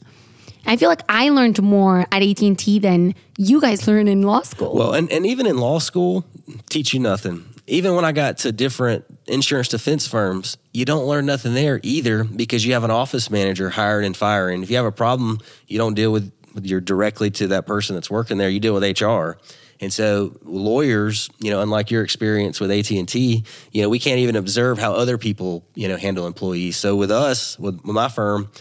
I 0.66 0.78
feel 0.78 0.90
like 0.90 1.02
I 1.10 1.30
learned 1.30 1.62
more 1.62 2.06
at 2.12 2.22
AT&T 2.22 2.80
than 2.80 3.16
you 3.38 3.60
guys 3.60 3.88
learned 3.88 4.08
in 4.08 4.22
law 4.22 4.44
school. 4.44 4.74
Well, 4.74 4.94
and, 4.94 5.12
and 5.12 5.26
even 5.26 5.46
in 5.46 5.58
law 5.58 5.80
school, 5.80 6.26
teach 6.70 6.94
you 6.94 7.00
nothing. 7.00 7.53
Even 7.66 7.96
when 7.96 8.04
I 8.04 8.12
got 8.12 8.40
to 8.40 8.52
different 8.52 9.06
insurance 9.26 9.70
defense 9.70 10.08
firms, 10.08 10.58
you 10.74 10.84
don't 10.84 11.06
learn 11.06 11.26
nothing 11.26 11.54
there 11.54 11.80
either 11.82 12.24
because 12.24 12.66
you 12.66 12.74
have 12.74 12.84
an 12.84 12.92
office 12.92 13.30
manager 13.30 13.70
hired 13.70 14.04
and 14.04 14.16
firing. 14.18 14.64
If 14.64 14.70
you 14.70 14.76
have 14.76 14.86
a 14.86 14.92
problem, 14.92 15.40
you 15.68 15.78
don't 15.78 15.94
deal 15.94 16.12
with 16.12 16.32
you're 16.62 16.82
directly 16.82 17.32
to 17.32 17.48
that 17.48 17.66
person 17.66 17.96
that's 17.96 18.12
working 18.12 18.38
there. 18.38 18.50
You 18.50 18.60
deal 18.60 18.74
with 18.74 19.02
HR. 19.02 19.38
And 19.80 19.92
so 19.92 20.38
lawyers, 20.44 21.30
you 21.40 21.52
know, 21.52 21.62
unlike 21.62 21.92
your 21.92 22.04
experience 22.04 22.60
with 22.60 22.72
AT&T, 22.72 23.44
you 23.72 23.82
know, 23.82 23.90
we 23.90 24.00
can't 24.00 24.20
even 24.20 24.36
observe 24.36 24.78
how 24.78 24.94
other 24.94 25.18
people, 25.18 25.66
you 25.76 25.88
know, 25.88 25.98
handle 25.98 26.28
employees. 26.28 26.78
So 26.78 26.96
with 26.96 27.12
us, 27.12 27.58
with 27.58 27.84
my 27.84 28.08
firm, 28.08 28.52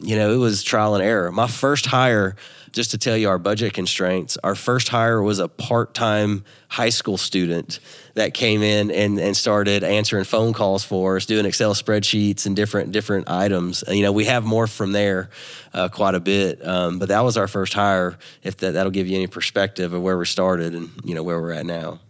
you 0.00 0.16
know, 0.16 0.32
it 0.32 0.38
was 0.38 0.62
trial 0.62 0.94
and 0.94 1.04
error. 1.04 1.30
My 1.30 1.46
first 1.46 1.86
hire 1.86 2.36
just 2.72 2.90
to 2.92 2.98
tell 2.98 3.16
you 3.16 3.28
our 3.28 3.38
budget 3.38 3.74
constraints, 3.74 4.38
our 4.42 4.54
first 4.54 4.88
hire 4.88 5.22
was 5.22 5.38
a 5.38 5.48
part 5.48 5.94
time 5.94 6.44
high 6.68 6.88
school 6.88 7.18
student 7.18 7.80
that 8.14 8.34
came 8.34 8.62
in 8.62 8.90
and, 8.90 9.18
and 9.18 9.36
started 9.36 9.84
answering 9.84 10.24
phone 10.24 10.52
calls 10.52 10.82
for 10.82 11.16
us, 11.16 11.26
doing 11.26 11.44
Excel 11.44 11.74
spreadsheets 11.74 12.46
and 12.46 12.56
different 12.56 12.92
different 12.92 13.28
items. 13.30 13.82
And, 13.82 13.96
you 13.96 14.02
know, 14.02 14.12
we 14.12 14.24
have 14.24 14.44
more 14.44 14.66
from 14.66 14.92
there 14.92 15.30
uh, 15.74 15.88
quite 15.88 16.14
a 16.14 16.20
bit, 16.20 16.66
um, 16.66 16.98
but 16.98 17.08
that 17.08 17.20
was 17.20 17.36
our 17.36 17.48
first 17.48 17.74
hire. 17.74 18.18
If 18.42 18.56
that 18.58 18.72
that'll 18.72 18.92
give 18.92 19.06
you 19.06 19.16
any 19.16 19.26
perspective 19.26 19.92
of 19.92 20.02
where 20.02 20.16
we 20.16 20.24
started 20.24 20.74
and 20.74 20.90
you 21.04 21.14
know 21.14 21.22
where 21.22 21.40
we're 21.40 21.52
at 21.52 21.66
now. 21.66 22.00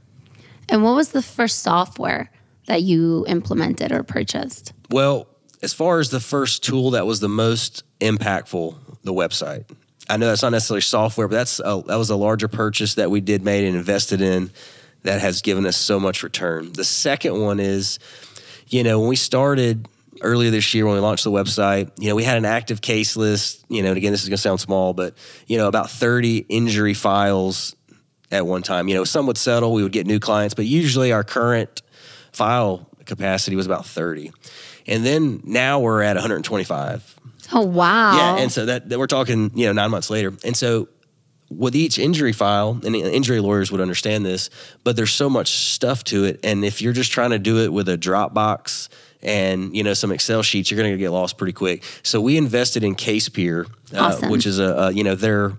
And 0.69 0.83
what 0.83 0.95
was 0.95 1.11
the 1.11 1.23
first 1.23 1.61
software 1.61 2.31
that 2.66 2.83
you 2.83 3.25
implemented 3.26 3.92
or 3.92 4.02
purchased? 4.04 4.73
Well, 4.90 5.26
as 5.61 5.73
far 5.73 5.99
as 5.99 6.11
the 6.11 6.21
first 6.21 6.62
tool 6.64 6.90
that 6.90 7.07
was 7.07 7.21
the 7.21 7.28
most 7.28 7.83
impactful, 8.00 8.76
the 9.02 9.12
website. 9.12 9.64
I 10.09 10.16
know 10.16 10.26
that's 10.26 10.42
not 10.42 10.52
necessarily 10.52 10.80
software, 10.80 11.28
but 11.28 11.37
that's 11.37 11.61
a, 11.61 11.82
that 11.87 11.97
was 11.97 12.11
a 12.11 12.16
larger 12.16 12.49
purchase 12.49 12.94
that 12.94 13.11
we 13.11 13.21
did 13.21 13.42
made 13.44 13.64
and 13.64 13.76
invested 13.76 14.21
in 14.21 14.50
that 15.02 15.21
has 15.21 15.42
given 15.42 15.66
us 15.66 15.76
so 15.76 15.99
much 15.99 16.23
return. 16.23 16.73
The 16.73 16.85
second 16.85 17.40
one 17.40 17.61
is, 17.61 17.99
you 18.68 18.82
know, 18.82 19.00
when 19.00 19.09
we 19.09 19.16
started 19.16 19.88
earlier 20.21 20.50
this 20.50 20.75
year 20.75 20.87
when 20.87 20.94
we 20.94 21.00
launched 21.00 21.25
the 21.25 21.30
website, 21.30 21.90
you 21.99 22.09
know, 22.09 22.14
we 22.14 22.25
had 22.25 22.37
an 22.37 22.44
active 22.44 22.80
case 22.80 23.16
list, 23.16 23.64
you 23.68 23.82
know, 23.82 23.88
and 23.88 23.97
again, 23.97 24.12
this 24.12 24.23
is 24.23 24.28
going 24.28 24.37
to 24.37 24.42
sound 24.42 24.61
small, 24.61 24.92
but, 24.92 25.14
you 25.47 25.56
know, 25.56 25.68
about 25.68 25.90
30 25.90 26.47
injury 26.49 26.94
files 26.94 27.75
at 28.30 28.47
one 28.47 28.62
time. 28.62 28.88
You 28.88 28.94
know, 28.94 29.04
some 29.04 29.26
would 29.26 29.38
settle, 29.38 29.73
we 29.73 29.82
would 29.82 29.92
get 29.92 30.06
new 30.06 30.21
clients, 30.21 30.54
but 30.54 30.64
usually 30.64 31.12
our 31.12 31.25
current 31.25 31.82
file 32.32 32.88
capacity 33.04 33.56
was 33.56 33.66
about 33.66 33.87
30. 33.87 34.32
And 34.87 35.04
then 35.04 35.40
now 35.44 35.80
we're 35.80 36.02
at 36.02 36.16
125. 36.16 37.18
Oh 37.52 37.62
wow! 37.62 38.16
Yeah, 38.16 38.42
and 38.42 38.50
so 38.50 38.66
that, 38.66 38.88
that 38.88 38.99
we're 38.99 39.06
talking, 39.06 39.50
you 39.54 39.66
know, 39.66 39.73
nine 39.73 39.90
months 39.90 40.11
later, 40.11 40.32
and 40.44 40.56
so 40.56 40.88
with 41.50 41.76
each 41.76 41.99
injury 41.99 42.32
file, 42.32 42.80
and 42.85 42.97
injury 42.97 43.40
lawyers 43.40 43.71
would 43.71 43.80
understand 43.80 44.25
this, 44.25 44.50
but 44.85 44.97
there's 44.97 45.12
so 45.12 45.28
much 45.28 45.50
stuff 45.50 46.04
to 46.04 46.25
it, 46.25 46.40
and 46.44 46.64
if 46.64 46.80
you're 46.80 46.92
just 46.92 47.12
trying 47.12 47.30
to 47.30 47.38
do 47.38 47.59
it 47.59 47.73
with 47.73 47.88
a 47.88 47.99
Dropbox 47.99 48.88
and 49.23 49.75
you 49.76 49.82
know 49.82 49.94
some 49.94 50.12
Excel 50.12 50.42
sheets, 50.42 50.71
you're 50.71 50.78
going 50.78 50.92
to 50.92 50.99
get 50.99 51.11
lost 51.11 51.38
pretty 51.38 51.52
quick. 51.52 51.85
So 52.02 52.21
we 52.21 52.37
invested 52.37 52.85
in 52.85 52.94
CasePeer, 52.94 53.66
uh, 53.94 54.28
which 54.28 54.47
is 54.47 54.59
a, 54.59 54.64
a 54.64 54.92
you 54.92 55.04
know 55.04 55.14
they're 55.14 55.52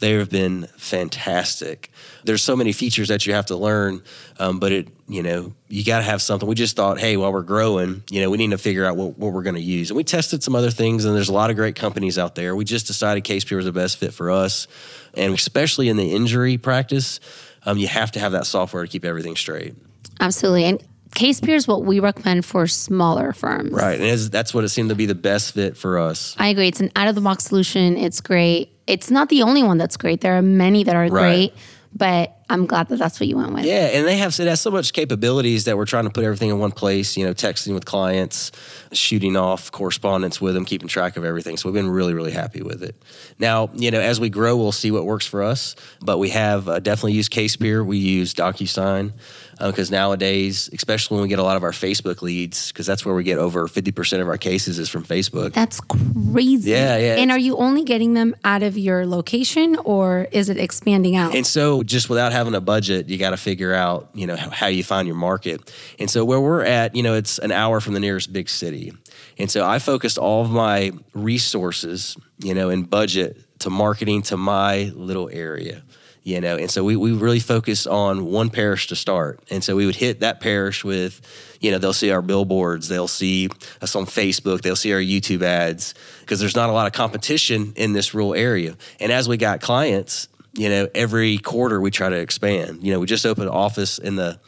they 0.00 0.12
have 0.12 0.30
been 0.30 0.66
fantastic. 0.76 1.90
There's 2.24 2.42
so 2.42 2.56
many 2.56 2.72
features 2.72 3.08
that 3.08 3.26
you 3.26 3.34
have 3.34 3.46
to 3.46 3.56
learn, 3.56 4.02
um, 4.38 4.58
but 4.58 4.72
it, 4.72 4.88
you 5.08 5.22
know, 5.22 5.52
you 5.68 5.84
got 5.84 5.98
to 5.98 6.04
have 6.04 6.20
something. 6.22 6.48
We 6.48 6.54
just 6.54 6.74
thought, 6.74 6.98
hey, 6.98 7.16
while 7.16 7.32
we're 7.32 7.42
growing, 7.42 8.02
you 8.10 8.20
know, 8.20 8.30
we 8.30 8.38
need 8.38 8.50
to 8.50 8.58
figure 8.58 8.84
out 8.84 8.96
what, 8.96 9.18
what 9.18 9.32
we're 9.32 9.42
going 9.42 9.56
to 9.56 9.60
use. 9.60 9.90
And 9.90 9.96
we 9.96 10.04
tested 10.04 10.42
some 10.42 10.56
other 10.56 10.70
things, 10.70 11.04
and 11.04 11.14
there's 11.14 11.28
a 11.28 11.34
lot 11.34 11.50
of 11.50 11.56
great 11.56 11.76
companies 11.76 12.18
out 12.18 12.34
there. 12.34 12.56
We 12.56 12.64
just 12.64 12.86
decided 12.86 13.24
CasePeer 13.24 13.56
was 13.56 13.66
the 13.66 13.72
best 13.72 13.98
fit 13.98 14.12
for 14.12 14.30
us, 14.30 14.66
and 15.14 15.34
especially 15.34 15.88
in 15.88 15.96
the 15.96 16.14
injury 16.14 16.56
practice, 16.58 17.20
um, 17.64 17.76
you 17.78 17.86
have 17.86 18.10
to 18.12 18.20
have 18.20 18.32
that 18.32 18.46
software 18.46 18.84
to 18.84 18.90
keep 18.90 19.04
everything 19.04 19.36
straight. 19.36 19.74
Absolutely, 20.18 20.64
and 20.64 20.82
CasePeer 21.10 21.56
is 21.56 21.68
what 21.68 21.84
we 21.84 22.00
recommend 22.00 22.46
for 22.46 22.66
smaller 22.66 23.32
firms. 23.32 23.72
Right, 23.72 24.00
and 24.00 24.20
that's 24.30 24.54
what 24.54 24.64
it 24.64 24.68
seemed 24.70 24.90
to 24.90 24.94
be 24.94 25.06
the 25.06 25.14
best 25.14 25.54
fit 25.54 25.76
for 25.76 25.98
us. 25.98 26.34
I 26.38 26.48
agree. 26.48 26.68
It's 26.68 26.80
an 26.80 26.90
out 26.96 27.08
of 27.08 27.14
the 27.14 27.20
box 27.20 27.44
solution. 27.44 27.96
It's 27.96 28.20
great 28.20 28.70
It's 28.90 29.10
not 29.10 29.28
the 29.28 29.42
only 29.42 29.62
one 29.62 29.78
that's 29.78 29.96
great. 29.96 30.20
There 30.20 30.36
are 30.36 30.42
many 30.42 30.84
that 30.84 30.96
are 30.96 31.02
Right. 31.06 31.10
great, 31.10 31.54
but 31.94 32.36
I'm 32.48 32.66
glad 32.66 32.88
that 32.88 32.98
that's 32.98 33.20
what 33.20 33.28
you 33.28 33.36
went 33.36 33.52
with. 33.52 33.64
Yeah, 33.64 33.86
and 33.92 34.06
they 34.06 34.16
have 34.16 34.38
it 34.40 34.48
has 34.48 34.60
so 34.60 34.70
much 34.72 34.92
capabilities 34.92 35.64
that 35.64 35.76
we're 35.76 35.84
trying 35.86 36.04
to 36.04 36.10
put 36.10 36.24
everything 36.24 36.50
in 36.50 36.58
one 36.58 36.72
place. 36.72 37.16
You 37.16 37.24
know, 37.24 37.32
texting 37.32 37.74
with 37.74 37.84
clients, 37.84 38.50
shooting 38.92 39.36
off 39.36 39.70
correspondence 39.70 40.40
with 40.40 40.54
them, 40.54 40.64
keeping 40.64 40.88
track 40.88 41.16
of 41.16 41.24
everything. 41.24 41.56
So 41.56 41.68
we've 41.68 41.74
been 41.80 41.88
really, 41.90 42.12
really 42.14 42.32
happy 42.32 42.62
with 42.62 42.82
it. 42.82 42.96
Now, 43.38 43.70
you 43.74 43.90
know, 43.92 44.00
as 44.00 44.18
we 44.18 44.28
grow, 44.28 44.56
we'll 44.56 44.72
see 44.72 44.90
what 44.90 45.04
works 45.04 45.26
for 45.26 45.42
us. 45.44 45.76
But 46.00 46.18
we 46.18 46.30
have 46.30 46.68
uh, 46.68 46.80
definitely 46.80 47.12
used 47.12 47.32
CasePeer. 47.32 47.86
We 47.86 47.98
use 47.98 48.34
DocuSign 48.34 49.12
Oh, 49.60 49.70
because 49.70 49.90
nowadays, 49.90 50.70
especially 50.72 51.16
when 51.16 51.22
we 51.22 51.28
get 51.28 51.38
a 51.38 51.42
lot 51.42 51.56
of 51.56 51.62
our 51.62 51.72
Facebook 51.72 52.22
leads, 52.22 52.72
because 52.72 52.86
that's 52.86 53.04
where 53.04 53.14
we 53.14 53.22
get 53.24 53.38
over 53.38 53.68
fifty 53.68 53.92
percent 53.92 54.22
of 54.22 54.28
our 54.28 54.38
cases 54.38 54.78
is 54.78 54.88
from 54.88 55.04
Facebook. 55.04 55.52
That's 55.52 55.80
crazy. 55.80 56.70
Yeah, 56.70 56.96
yeah. 56.96 57.16
And 57.16 57.30
are 57.30 57.38
you 57.38 57.56
only 57.56 57.84
getting 57.84 58.14
them 58.14 58.34
out 58.42 58.62
of 58.62 58.78
your 58.78 59.06
location 59.06 59.76
or 59.84 60.28
is 60.32 60.48
it 60.48 60.56
expanding 60.56 61.14
out? 61.14 61.34
And 61.34 61.46
so, 61.46 61.82
just 61.82 62.08
without 62.08 62.32
having 62.32 62.54
a 62.54 62.60
budget, 62.60 63.08
you 63.08 63.18
got 63.18 63.30
to 63.30 63.36
figure 63.36 63.74
out, 63.74 64.08
you 64.14 64.26
know, 64.26 64.36
how, 64.36 64.50
how 64.50 64.66
you 64.68 64.82
find 64.82 65.06
your 65.06 65.16
market. 65.16 65.72
And 65.98 66.08
so, 66.08 66.24
where 66.24 66.40
we're 66.40 66.64
at, 66.64 66.96
you 66.96 67.02
know, 67.02 67.14
it's 67.14 67.38
an 67.38 67.52
hour 67.52 67.80
from 67.80 67.94
the 67.94 68.00
nearest 68.00 68.32
big 68.32 68.48
city. 68.48 68.92
And 69.38 69.50
so, 69.50 69.66
I 69.66 69.78
focused 69.78 70.16
all 70.16 70.42
of 70.42 70.50
my 70.50 70.92
resources, 71.12 72.16
you 72.38 72.54
know, 72.54 72.70
and 72.70 72.88
budget 72.88 73.36
to 73.60 73.70
marketing 73.70 74.22
to 74.22 74.36
my 74.36 74.90
little 74.94 75.28
area. 75.30 75.82
You 76.22 76.40
know, 76.40 76.56
and 76.56 76.70
so 76.70 76.84
we, 76.84 76.96
we 76.96 77.12
really 77.12 77.40
focused 77.40 77.86
on 77.86 78.26
one 78.26 78.50
parish 78.50 78.88
to 78.88 78.96
start. 78.96 79.40
And 79.50 79.64
so 79.64 79.74
we 79.74 79.86
would 79.86 79.96
hit 79.96 80.20
that 80.20 80.38
parish 80.38 80.84
with, 80.84 81.22
you 81.60 81.70
know, 81.70 81.78
they'll 81.78 81.94
see 81.94 82.10
our 82.10 82.20
billboards, 82.20 82.88
they'll 82.88 83.08
see 83.08 83.48
us 83.80 83.96
on 83.96 84.04
Facebook, 84.04 84.60
they'll 84.60 84.76
see 84.76 84.92
our 84.92 85.00
YouTube 85.00 85.40
ads, 85.40 85.94
because 86.20 86.38
there's 86.38 86.54
not 86.54 86.68
a 86.68 86.72
lot 86.72 86.86
of 86.86 86.92
competition 86.92 87.72
in 87.74 87.94
this 87.94 88.12
rural 88.12 88.34
area. 88.34 88.76
And 89.00 89.10
as 89.10 89.30
we 89.30 89.38
got 89.38 89.62
clients, 89.62 90.28
you 90.52 90.68
know, 90.68 90.88
every 90.94 91.38
quarter 91.38 91.80
we 91.80 91.90
try 91.90 92.08
to 92.08 92.16
expand. 92.16 92.84
You 92.84 92.92
know, 92.92 93.00
we 93.00 93.06
just 93.06 93.24
opened 93.24 93.48
an 93.48 93.54
office 93.54 93.98
in 93.98 94.16
the 94.16 94.38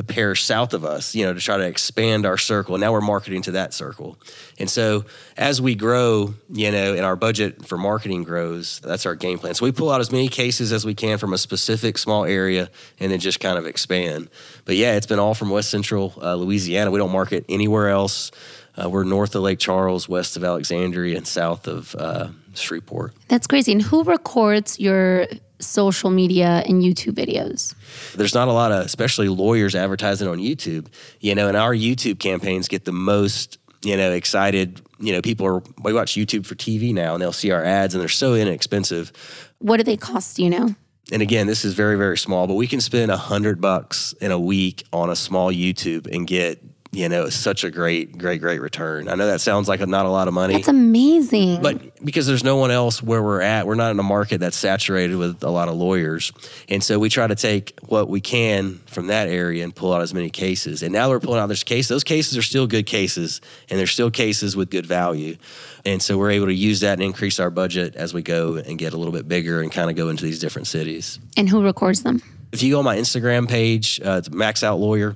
the 0.00 0.14
parish 0.14 0.44
south 0.44 0.72
of 0.72 0.82
us, 0.82 1.14
you 1.14 1.26
know, 1.26 1.34
to 1.34 1.40
try 1.40 1.58
to 1.58 1.66
expand 1.66 2.24
our 2.24 2.38
circle. 2.38 2.78
Now 2.78 2.90
we're 2.90 3.02
marketing 3.02 3.42
to 3.42 3.50
that 3.50 3.74
circle. 3.74 4.16
And 4.58 4.70
so 4.70 5.04
as 5.36 5.60
we 5.60 5.74
grow, 5.74 6.32
you 6.50 6.70
know, 6.70 6.94
and 6.94 7.04
our 7.04 7.16
budget 7.16 7.66
for 7.66 7.76
marketing 7.76 8.24
grows, 8.24 8.80
that's 8.80 9.04
our 9.04 9.14
game 9.14 9.38
plan. 9.38 9.52
So 9.52 9.66
we 9.66 9.72
pull 9.72 9.90
out 9.90 10.00
as 10.00 10.10
many 10.10 10.28
cases 10.28 10.72
as 10.72 10.86
we 10.86 10.94
can 10.94 11.18
from 11.18 11.34
a 11.34 11.38
specific 11.38 11.98
small 11.98 12.24
area 12.24 12.70
and 12.98 13.12
then 13.12 13.20
just 13.20 13.40
kind 13.40 13.58
of 13.58 13.66
expand. 13.66 14.30
But 14.64 14.76
yeah, 14.76 14.94
it's 14.94 15.06
been 15.06 15.18
all 15.18 15.34
from 15.34 15.50
West 15.50 15.68
Central 15.68 16.14
uh, 16.22 16.34
Louisiana. 16.34 16.90
We 16.90 16.98
don't 16.98 17.12
market 17.12 17.44
anywhere 17.50 17.90
else. 17.90 18.30
Uh, 18.76 18.88
we're 18.88 19.04
north 19.04 19.34
of 19.34 19.42
Lake 19.42 19.58
Charles, 19.58 20.08
west 20.08 20.36
of 20.36 20.44
Alexandria, 20.44 21.16
and 21.16 21.26
south 21.26 21.66
of 21.66 21.94
uh, 21.96 22.28
Shreveport. 22.54 23.14
That's 23.28 23.46
crazy. 23.46 23.72
And 23.72 23.82
who 23.82 24.02
records 24.04 24.78
your 24.78 25.26
social 25.58 26.10
media 26.10 26.62
and 26.66 26.82
YouTube 26.82 27.14
videos? 27.14 27.74
there's 28.14 28.34
not 28.34 28.48
a 28.48 28.52
lot 28.52 28.72
of 28.72 28.84
especially 28.84 29.28
lawyers 29.28 29.74
advertising 29.74 30.28
on 30.28 30.38
YouTube, 30.38 30.86
you 31.20 31.34
know, 31.34 31.48
and 31.48 31.56
our 31.56 31.74
YouTube 31.74 32.18
campaigns 32.18 32.68
get 32.68 32.84
the 32.84 32.92
most, 32.92 33.58
you 33.82 33.96
know, 33.96 34.10
excited, 34.12 34.80
you 34.98 35.12
know, 35.12 35.20
people 35.20 35.46
are 35.46 35.62
we 35.82 35.92
watch 35.92 36.14
YouTube 36.14 36.46
for 36.46 36.54
TV 36.54 36.94
now 36.94 37.14
and 37.14 37.22
they'll 37.22 37.32
see 37.32 37.50
our 37.50 37.64
ads 37.64 37.94
and 37.94 38.00
they're 38.00 38.08
so 38.08 38.34
inexpensive. 38.34 39.12
What 39.58 39.76
do 39.78 39.82
they 39.82 39.96
cost, 39.96 40.38
you 40.38 40.50
know? 40.50 40.74
And 41.12 41.22
again, 41.22 41.46
this 41.46 41.64
is 41.64 41.74
very 41.74 41.96
very 41.96 42.16
small, 42.16 42.46
but 42.46 42.54
we 42.54 42.66
can 42.66 42.80
spend 42.80 43.10
a 43.10 43.16
100 43.16 43.60
bucks 43.60 44.12
in 44.20 44.30
a 44.30 44.38
week 44.38 44.84
on 44.92 45.10
a 45.10 45.16
small 45.16 45.52
YouTube 45.52 46.06
and 46.12 46.26
get, 46.26 46.62
you 46.92 47.08
know, 47.08 47.28
such 47.28 47.62
a 47.62 47.70
great 47.70 48.18
great 48.18 48.40
great 48.40 48.60
return. 48.60 49.08
I 49.08 49.14
know 49.14 49.26
that 49.26 49.40
sounds 49.40 49.68
like 49.68 49.86
not 49.86 50.06
a 50.06 50.10
lot 50.10 50.26
of 50.26 50.34
money. 50.34 50.54
That's 50.54 50.68
amazing. 50.68 51.62
But 51.62 52.04
because 52.04 52.26
there's 52.26 52.42
no 52.42 52.56
one 52.56 52.72
else 52.72 53.00
where 53.00 53.22
we're 53.22 53.42
at, 53.42 53.66
we're 53.66 53.76
not 53.76 53.92
in 53.92 53.98
a 54.00 54.02
market 54.04 54.38
that's 54.38 54.56
saturated 54.56 55.16
with 55.16 55.44
a 55.44 55.50
lot 55.50 55.68
of 55.68 55.76
lawyers. 55.76 56.32
And 56.68 56.82
so 56.82 56.98
we 56.98 57.08
try 57.08 57.28
to 57.28 57.36
take 57.36 57.78
what 57.86 58.08
we 58.08 58.20
can 58.20 58.80
from 58.86 59.06
that 59.06 59.28
area 59.28 59.62
and 59.62 59.74
pull 59.74 59.92
out 59.92 60.02
as 60.02 60.12
many 60.12 60.30
cases. 60.30 60.82
And 60.82 60.92
now 60.92 61.08
we're 61.08 61.20
pulling 61.20 61.38
out 61.38 61.46
those 61.46 61.62
cases. 61.62 61.88
Those 61.88 62.04
cases 62.04 62.36
are 62.36 62.42
still 62.42 62.66
good 62.66 62.86
cases 62.86 63.40
and 63.68 63.78
they're 63.78 63.86
still 63.86 64.10
cases 64.10 64.56
with 64.56 64.70
good 64.70 64.86
value. 64.86 65.36
And 65.84 66.02
so 66.02 66.18
we're 66.18 66.32
able 66.32 66.46
to 66.46 66.54
use 66.54 66.80
that 66.80 66.94
and 66.94 67.02
increase 67.02 67.38
our 67.38 67.50
budget 67.50 67.94
as 67.94 68.12
we 68.12 68.22
go 68.22 68.56
and 68.56 68.78
get 68.78 68.94
a 68.94 68.96
little 68.96 69.12
bit 69.12 69.28
bigger 69.28 69.62
and 69.62 69.70
kind 69.70 69.90
of 69.90 69.96
go 69.96 70.08
into 70.08 70.24
these 70.24 70.40
different 70.40 70.66
cities. 70.66 71.20
and 71.36 71.48
who 71.48 71.62
records 71.62 72.02
them? 72.02 72.20
If 72.52 72.64
you 72.64 72.72
go 72.72 72.80
on 72.80 72.84
my 72.84 72.96
Instagram 72.96 73.48
page, 73.48 74.00
uh, 74.04 74.18
it's 74.18 74.30
Max 74.30 74.64
Out 74.64 74.80
Lawyer, 74.80 75.14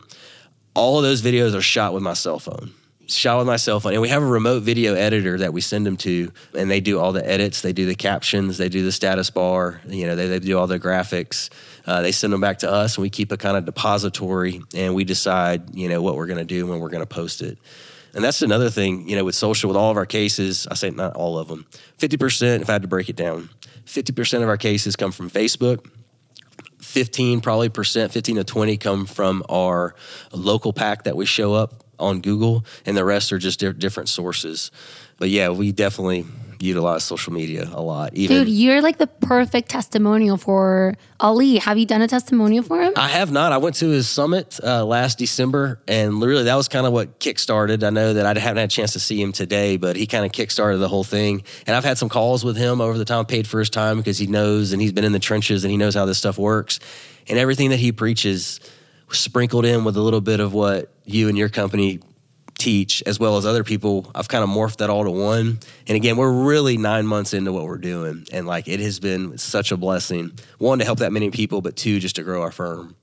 all 0.74 0.98
of 0.98 1.04
those 1.04 1.22
videos 1.22 1.54
are 1.54 1.62
shot 1.62 1.94
with 1.94 2.02
my 2.02 2.14
cell 2.14 2.38
phone. 2.38 2.72
Shot 3.06 3.38
with 3.38 3.46
my 3.46 3.56
cell 3.56 3.80
phone. 3.80 3.92
And 3.92 4.02
we 4.02 4.08
have 4.08 4.22
a 4.22 4.26
remote 4.26 4.62
video 4.62 4.94
editor 4.94 5.38
that 5.38 5.52
we 5.52 5.60
send 5.60 5.84
them 5.84 5.96
to, 5.98 6.32
and 6.56 6.70
they 6.70 6.80
do 6.80 6.98
all 6.98 7.12
the 7.12 7.28
edits. 7.28 7.60
They 7.60 7.72
do 7.72 7.84
the 7.86 7.94
captions, 7.94 8.56
they 8.56 8.68
do 8.68 8.82
the 8.82 8.92
status 8.92 9.28
bar, 9.30 9.80
you 9.86 10.06
know, 10.06 10.16
they, 10.16 10.26
they 10.26 10.38
do 10.38 10.58
all 10.58 10.66
the 10.66 10.80
graphics. 10.80 11.50
Uh, 11.87 12.00
they 12.00 12.12
send 12.12 12.32
them 12.32 12.40
back 12.40 12.60
to 12.60 12.70
us, 12.70 12.96
and 12.96 13.02
we 13.02 13.10
keep 13.10 13.30
a 13.30 13.37
kind 13.37 13.58
of 13.58 13.66
depository, 13.66 14.62
and 14.74 14.94
we 14.94 15.04
decide, 15.04 15.74
you 15.74 15.88
know, 15.88 16.00
what 16.00 16.16
we're 16.16 16.26
going 16.26 16.38
to 16.38 16.44
do 16.44 16.66
when 16.66 16.80
we're 16.80 16.88
going 16.88 17.02
to 17.02 17.06
post 17.06 17.42
it. 17.42 17.58
And 18.14 18.24
that's 18.24 18.42
another 18.42 18.70
thing, 18.70 19.08
you 19.08 19.16
know, 19.16 19.24
with 19.24 19.34
social, 19.34 19.68
with 19.68 19.76
all 19.76 19.90
of 19.90 19.96
our 19.96 20.06
cases, 20.06 20.66
I 20.70 20.74
say 20.74 20.90
not 20.90 21.14
all 21.14 21.38
of 21.38 21.48
them, 21.48 21.66
50%, 21.98 22.62
if 22.62 22.70
I 22.70 22.72
had 22.72 22.82
to 22.82 22.88
break 22.88 23.08
it 23.10 23.16
down, 23.16 23.50
50% 23.87 24.42
of 24.42 24.48
our 24.48 24.56
cases 24.56 24.96
come 24.96 25.12
from 25.12 25.28
Facebook, 25.28 25.87
15 26.94 27.40
probably 27.40 27.68
percent 27.68 28.12
15 28.12 28.37
to 28.37 28.44
20 28.44 28.76
come 28.76 29.04
from 29.04 29.42
our 29.48 29.96
local 30.33 30.72
pack 30.72 31.02
that 31.04 31.16
we 31.16 31.26
show 31.26 31.52
up 31.52 31.83
on 31.98 32.20
google 32.20 32.64
and 32.87 32.96
the 32.96 33.04
rest 33.04 33.33
are 33.33 33.38
just 33.38 33.59
di- 33.59 33.72
different 33.72 34.09
sources. 34.09 34.70
But 35.18 35.30
yeah 35.30 35.48
we 35.48 35.72
definitely 35.72 36.24
utilize 36.64 37.05
social 37.05 37.33
media 37.33 37.68
a 37.72 37.83
lot 37.83 38.14
even 38.14 38.38
Dude, 38.38 38.48
you're 38.48 38.83
like 38.83 38.98
the 38.98 39.07
perfect 39.07 39.68
testimonial 39.68 40.37
for 40.37 40.94
Ali. 41.20 41.59
Have 41.59 41.79
you 41.79 41.87
done 41.87 42.03
a 42.03 42.09
testimonial 42.09 42.64
for 42.64 42.83
him? 42.83 42.92
I 42.96 43.09
have 43.09 43.31
not. 43.31 43.53
I 43.53 43.59
went 43.59 43.77
to 43.77 43.88
his 43.88 44.09
summit 44.09 44.59
uh, 44.62 44.85
last 44.85 45.18
December, 45.18 45.81
and 45.87 46.20
really 46.22 46.44
that 46.44 46.55
was 46.55 46.68
kind 46.68 46.87
of 46.87 46.92
what 46.92 47.20
kickstarted. 47.20 47.85
I 47.85 47.90
know 47.90 48.14
that 48.14 48.24
I 48.24 48.38
haven't 48.40 48.59
had 48.59 48.68
a 48.68 48.68
chance 48.68 48.94
to 48.94 49.00
see 49.00 49.20
him 49.20 49.33
today, 49.33 49.77
but 49.77 49.96
he 49.96 50.07
kind 50.07 50.24
of 50.24 50.33
kickstarted 50.33 50.79
the 50.81 50.88
whole 50.88 51.05
thing. 51.05 51.42
And 51.66 51.77
I've 51.77 51.85
had 51.85 51.98
some 51.98 52.09
calls 52.09 52.44
with 52.44 52.57
him 52.57 52.81
over 52.81 52.96
the 52.96 53.05
time, 53.05 53.27
paid 53.27 53.46
for 53.46 53.59
his 53.59 53.70
time 53.70 53.98
because 53.98 54.18
he 54.18 54.27
knows 54.27 54.72
and 54.72 54.81
he's 54.81 54.92
been 54.92 55.05
in 55.05 55.12
the 55.12 55.18
trenches 55.18 55.64
and 55.64 55.70
he 55.70 55.77
knows 55.77 55.94
how 55.94 56.07
this 56.07 56.18
stuff 56.18 56.38
works. 56.38 56.81
And 57.29 57.38
everything 57.38 57.70
that 57.70 57.79
he 57.79 57.92
preaches 57.92 58.61
was 59.09 59.18
sprinkled 59.18 59.64
in 59.64 59.85
with 59.85 59.96
a 59.96 60.00
little 60.00 60.20
bit 60.20 60.40
of 60.40 60.53
what 60.53 60.92
you 61.05 61.29
and 61.29 61.37
your 61.37 61.48
company 61.48 62.00
teach 62.58 63.02
as 63.06 63.18
well 63.18 63.36
as 63.36 63.44
other 63.44 63.64
people 63.64 64.10
i've 64.14 64.28
kind 64.28 64.44
of 64.44 64.50
morphed 64.50 64.76
that 64.78 64.88
all 64.90 65.04
to 65.04 65.10
one 65.10 65.58
and 65.88 65.96
again 65.96 66.16
we're 66.16 66.32
really 66.32 66.76
nine 66.76 67.06
months 67.06 67.34
into 67.34 67.52
what 67.52 67.64
we're 67.64 67.76
doing 67.78 68.24
and 68.32 68.46
like 68.46 68.68
it 68.68 68.80
has 68.80 69.00
been 69.00 69.36
such 69.38 69.72
a 69.72 69.76
blessing 69.76 70.30
one 70.58 70.78
to 70.78 70.84
help 70.84 70.98
that 71.00 71.12
many 71.12 71.30
people 71.30 71.60
but 71.60 71.76
two 71.76 71.98
just 71.98 72.16
to 72.16 72.22
grow 72.22 72.42
our 72.42 72.52
firm 72.52 72.94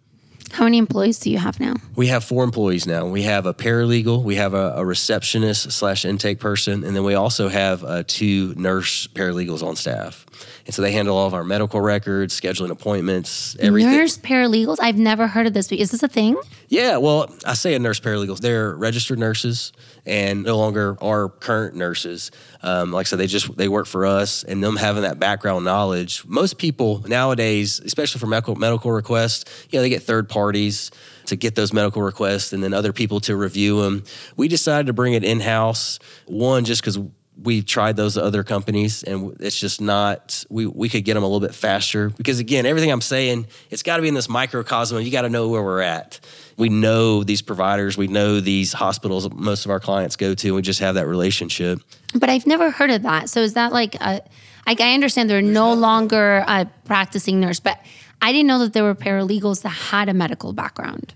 How 0.52 0.64
many 0.66 0.78
employees 0.78 1.20
do 1.20 1.30
you 1.30 1.38
have 1.38 1.60
now? 1.60 1.76
we 1.96 2.08
have 2.08 2.24
four 2.24 2.44
employees 2.44 2.86
now. 2.88 3.06
We 3.06 3.24
have 3.24 3.46
a 3.46 3.54
paralegal, 3.54 4.24
we 4.24 4.36
have 4.36 4.54
a, 4.54 4.74
a 4.78 4.84
receptionist 4.86 5.72
slash 5.72 6.04
intake 6.06 6.40
person, 6.40 6.84
and 6.84 6.96
then 6.96 7.04
we 7.04 7.14
also 7.16 7.48
have 7.50 7.84
uh, 7.84 8.04
two 8.08 8.54
nurse 8.56 9.08
paralegals 9.08 9.62
on 9.64 9.76
staff. 9.76 10.26
And 10.66 10.74
so 10.74 10.82
they 10.82 10.92
handle 10.92 11.18
all 11.18 11.28
of 11.28 11.34
our 11.34 11.44
medical 11.44 11.82
records, 11.82 12.40
scheduling 12.40 12.70
appointments, 12.70 13.56
everything. 13.60 13.92
Nurse 13.92 14.18
paralegals? 14.18 14.78
I've 14.82 14.98
never 14.98 15.28
heard 15.28 15.48
of 15.48 15.54
this. 15.54 15.72
Is 15.72 15.92
this 15.92 16.04
a 16.04 16.08
thing? 16.08 16.38
Yeah, 16.68 16.98
well, 16.98 17.34
I 17.46 17.54
say 17.54 17.74
a 17.74 17.80
nurse 17.80 18.00
paralegals. 18.00 18.40
They're 18.40 18.76
registered 18.76 19.20
nurses 19.20 19.72
and 20.06 20.44
no 20.44 20.58
longer 20.58 20.98
are 21.02 21.30
current 21.30 21.76
nurses. 21.76 22.32
Um, 22.64 22.92
like 22.92 23.08
I 23.08 23.10
said, 23.10 23.20
they 23.20 23.28
just 23.28 23.56
they 23.58 23.68
work 23.68 23.88
for 23.88 24.06
us, 24.06 24.44
and 24.44 24.64
them 24.64 24.76
having 24.76 25.04
that 25.04 25.20
background 25.20 25.66
knowledge. 25.66 26.26
Most 26.26 26.58
people 26.58 27.04
nowadays, 27.08 27.80
especially 27.80 28.20
for 28.20 28.28
medical 28.28 28.56
medical 28.56 28.92
requests, 28.92 29.68
you 29.70 29.78
know, 29.78 29.84
they 29.84 29.90
get 29.90 30.04
third 30.04 30.30
parties 30.30 30.92
to 31.26 31.36
get 31.36 31.56
those 31.56 31.74
medical 31.74 32.02
requests, 32.02 32.54
and 32.54 32.64
then 32.64 32.74
other 32.74 32.94
people 32.94 33.20
to 33.22 33.36
review 33.36 33.82
them. 33.82 34.04
We 34.36 34.48
decided 34.48 34.88
to 34.88 34.94
bring 34.94 35.14
it 35.14 35.24
in 35.24 35.40
house. 35.40 36.00
One, 36.26 36.66
just 36.66 36.82
because 36.82 36.98
we 37.44 37.62
tried 37.62 37.96
those 37.96 38.18
other 38.18 38.44
companies 38.44 39.04
and 39.04 39.36
it's 39.40 39.60
just 39.60 39.82
not 39.82 40.44
we, 40.50 40.66
we 40.66 40.90
could 40.90 41.04
get 41.04 41.16
them 41.16 41.24
a 41.24 41.26
little 41.26 41.40
bit 41.40 41.56
faster 41.56 42.10
because 42.10 42.40
again 42.40 42.66
everything 42.66 42.92
i'm 42.92 43.02
saying 43.02 43.48
it's 43.70 43.84
got 43.84 43.98
to 43.98 44.02
be 44.02 44.08
in 44.08 44.14
this 44.14 44.30
microcosm 44.30 45.02
you 45.02 45.12
got 45.12 45.24
to 45.24 45.30
know 45.30 45.50
where 45.50 45.64
we're 45.64 45.82
at 45.82 46.20
we 46.58 46.70
know 46.70 47.24
these 47.24 47.42
providers 47.42 47.98
we 47.98 48.08
know 48.08 48.40
these 48.40 48.74
hospitals 48.74 49.32
most 49.34 49.66
of 49.66 49.72
our 49.72 49.80
clients 49.80 50.16
go 50.16 50.36
to 50.36 50.48
and 50.50 50.56
we 50.56 50.62
just 50.62 50.80
have 50.80 50.96
that 50.96 51.08
relationship 51.08 51.80
But 52.14 52.30
I've 52.30 52.46
never 52.46 52.72
heard 52.72 52.92
of 52.92 53.04
that. 53.04 53.30
So 53.30 53.42
is 53.42 53.54
that 53.54 53.72
like 53.72 53.96
a, 53.96 54.22
like 54.68 54.82
I 54.82 54.94
understand 54.94 55.30
they're 55.30 55.42
no 55.42 55.74
longer 55.74 56.44
a 56.48 56.66
practicing 56.86 57.40
nurse, 57.40 57.60
but 57.60 57.80
I 58.22 58.32
didn't 58.32 58.48
know 58.48 58.60
that 58.60 58.74
there 58.74 58.84
were 58.84 58.96
paralegals 58.96 59.64
that 59.64 59.70
had 59.70 60.10
a 60.10 60.14
medical 60.14 60.54
background. 60.54 61.14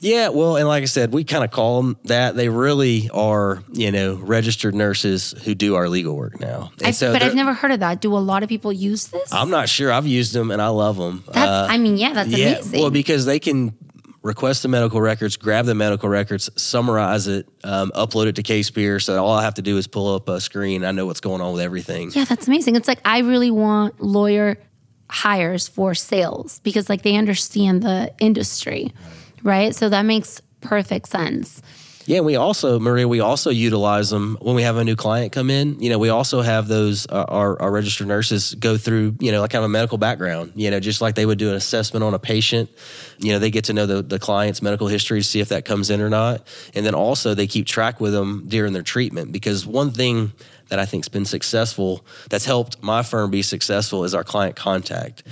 Yeah 0.00 0.28
well 0.28 0.56
and 0.56 0.68
like 0.68 0.82
i 0.82 0.86
said 0.86 1.12
we 1.12 1.24
kind 1.24 1.42
of 1.44 1.50
call 1.50 1.82
them 1.82 1.96
that 2.04 2.36
they 2.36 2.48
really 2.48 3.10
are 3.12 3.62
you 3.72 3.90
know 3.90 4.14
registered 4.16 4.74
nurses 4.74 5.34
who 5.44 5.54
do 5.54 5.74
our 5.74 5.88
legal 5.88 6.14
work 6.16 6.38
now 6.40 6.70
and 6.78 6.88
I, 6.88 6.90
so 6.92 7.12
but 7.12 7.22
I've 7.22 7.34
never 7.34 7.52
heard 7.54 7.72
of 7.72 7.80
that. 7.80 8.00
Do 8.00 8.14
a 8.16 8.18
lot 8.18 8.42
of 8.42 8.48
people 8.48 8.72
use 8.72 9.08
this? 9.08 9.32
i'm 9.32 9.50
not 9.50 9.68
sure 9.68 9.90
i've 9.92 10.06
used 10.06 10.32
them 10.32 10.50
and 10.50 10.62
i 10.62 10.68
love 10.68 10.96
them 10.96 11.24
That's, 11.32 11.70
I 11.72 11.78
mean, 11.78 11.96
yeah, 11.96 12.12
that's 12.12 12.32
Uh, 12.32 12.36
yeah, 12.36 12.46
amazing. 12.58 12.80
well, 12.80 12.90
because 12.90 13.26
they 13.26 13.38
can 13.40 13.74
request 14.22 14.62
the 14.62 14.68
medical 14.68 15.00
records, 15.00 15.36
grab 15.36 15.64
the 15.64 15.74
medical 15.74 16.08
records, 16.08 16.50
summarize 16.60 17.28
it, 17.28 17.48
um, 17.64 17.90
upload 17.94 18.26
it 18.26 18.34
to 18.34 18.42
CasePeer. 18.42 19.00
So 19.00 19.24
all 19.24 19.32
I 19.32 19.42
have 19.44 19.54
to 19.54 19.62
do 19.62 19.78
is 19.78 19.86
pull 19.86 20.12
up 20.14 20.28
a 20.28 20.40
screen. 20.40 20.84
I 20.84 20.90
know 20.90 21.06
what's 21.06 21.20
going 21.20 21.40
on 21.40 21.52
with 21.54 21.62
everything. 21.62 22.10
Yeah, 22.12 22.24
that's 22.24 22.46
amazing. 22.48 22.74
It's 22.76 22.88
like 22.88 22.98
I 23.04 23.20
really 23.20 23.50
want 23.52 24.00
lawyer 24.02 24.58
hires 25.08 25.68
for 25.68 25.94
sales 25.94 26.60
because 26.62 26.88
like 26.88 27.02
they 27.02 27.16
understand 27.16 27.82
the 27.82 28.12
industry, 28.18 28.92
right? 29.42 29.74
So 29.74 29.88
that 29.88 30.02
makes 30.02 30.40
perfect 30.60 31.08
sense. 31.08 31.62
Yeah, 32.08 32.20
we 32.20 32.36
also, 32.36 32.80
Maria, 32.80 33.06
we 33.06 33.20
also 33.20 33.50
utilize 33.50 34.08
them 34.08 34.38
when 34.40 34.56
we 34.56 34.62
have 34.62 34.78
a 34.78 34.82
new 34.82 34.96
client 34.96 35.30
come 35.30 35.50
in. 35.50 35.78
You 35.78 35.90
know, 35.90 35.98
we 35.98 36.08
also 36.08 36.40
have 36.40 36.66
those, 36.66 37.06
uh, 37.06 37.26
our, 37.28 37.60
our 37.60 37.70
registered 37.70 38.06
nurses 38.06 38.54
go 38.54 38.78
through, 38.78 39.16
you 39.20 39.30
know, 39.30 39.42
like 39.42 39.50
kind 39.50 39.62
of 39.62 39.66
a 39.66 39.68
medical 39.68 39.98
background, 39.98 40.52
you 40.54 40.70
know, 40.70 40.80
just 40.80 41.02
like 41.02 41.16
they 41.16 41.26
would 41.26 41.36
do 41.36 41.50
an 41.50 41.54
assessment 41.54 42.02
on 42.02 42.14
a 42.14 42.18
patient. 42.18 42.70
You 43.18 43.32
know, 43.32 43.38
they 43.38 43.50
get 43.50 43.64
to 43.64 43.74
know 43.74 43.84
the, 43.84 44.00
the 44.00 44.18
client's 44.18 44.62
medical 44.62 44.86
history, 44.86 45.20
to 45.20 45.22
see 45.22 45.40
if 45.40 45.50
that 45.50 45.66
comes 45.66 45.90
in 45.90 46.00
or 46.00 46.08
not. 46.08 46.46
And 46.74 46.86
then 46.86 46.94
also 46.94 47.34
they 47.34 47.46
keep 47.46 47.66
track 47.66 48.00
with 48.00 48.14
them 48.14 48.44
during 48.48 48.72
their 48.72 48.82
treatment 48.82 49.30
because 49.30 49.66
one 49.66 49.90
thing 49.90 50.32
that 50.68 50.78
I 50.78 50.86
think's 50.86 51.08
been 51.08 51.24
successful, 51.24 52.04
that's 52.28 52.44
helped 52.44 52.82
my 52.82 53.02
firm 53.02 53.30
be 53.30 53.42
successful, 53.42 54.04
is 54.04 54.14
our 54.14 54.24
client 54.24 54.56
contact. 54.56 55.22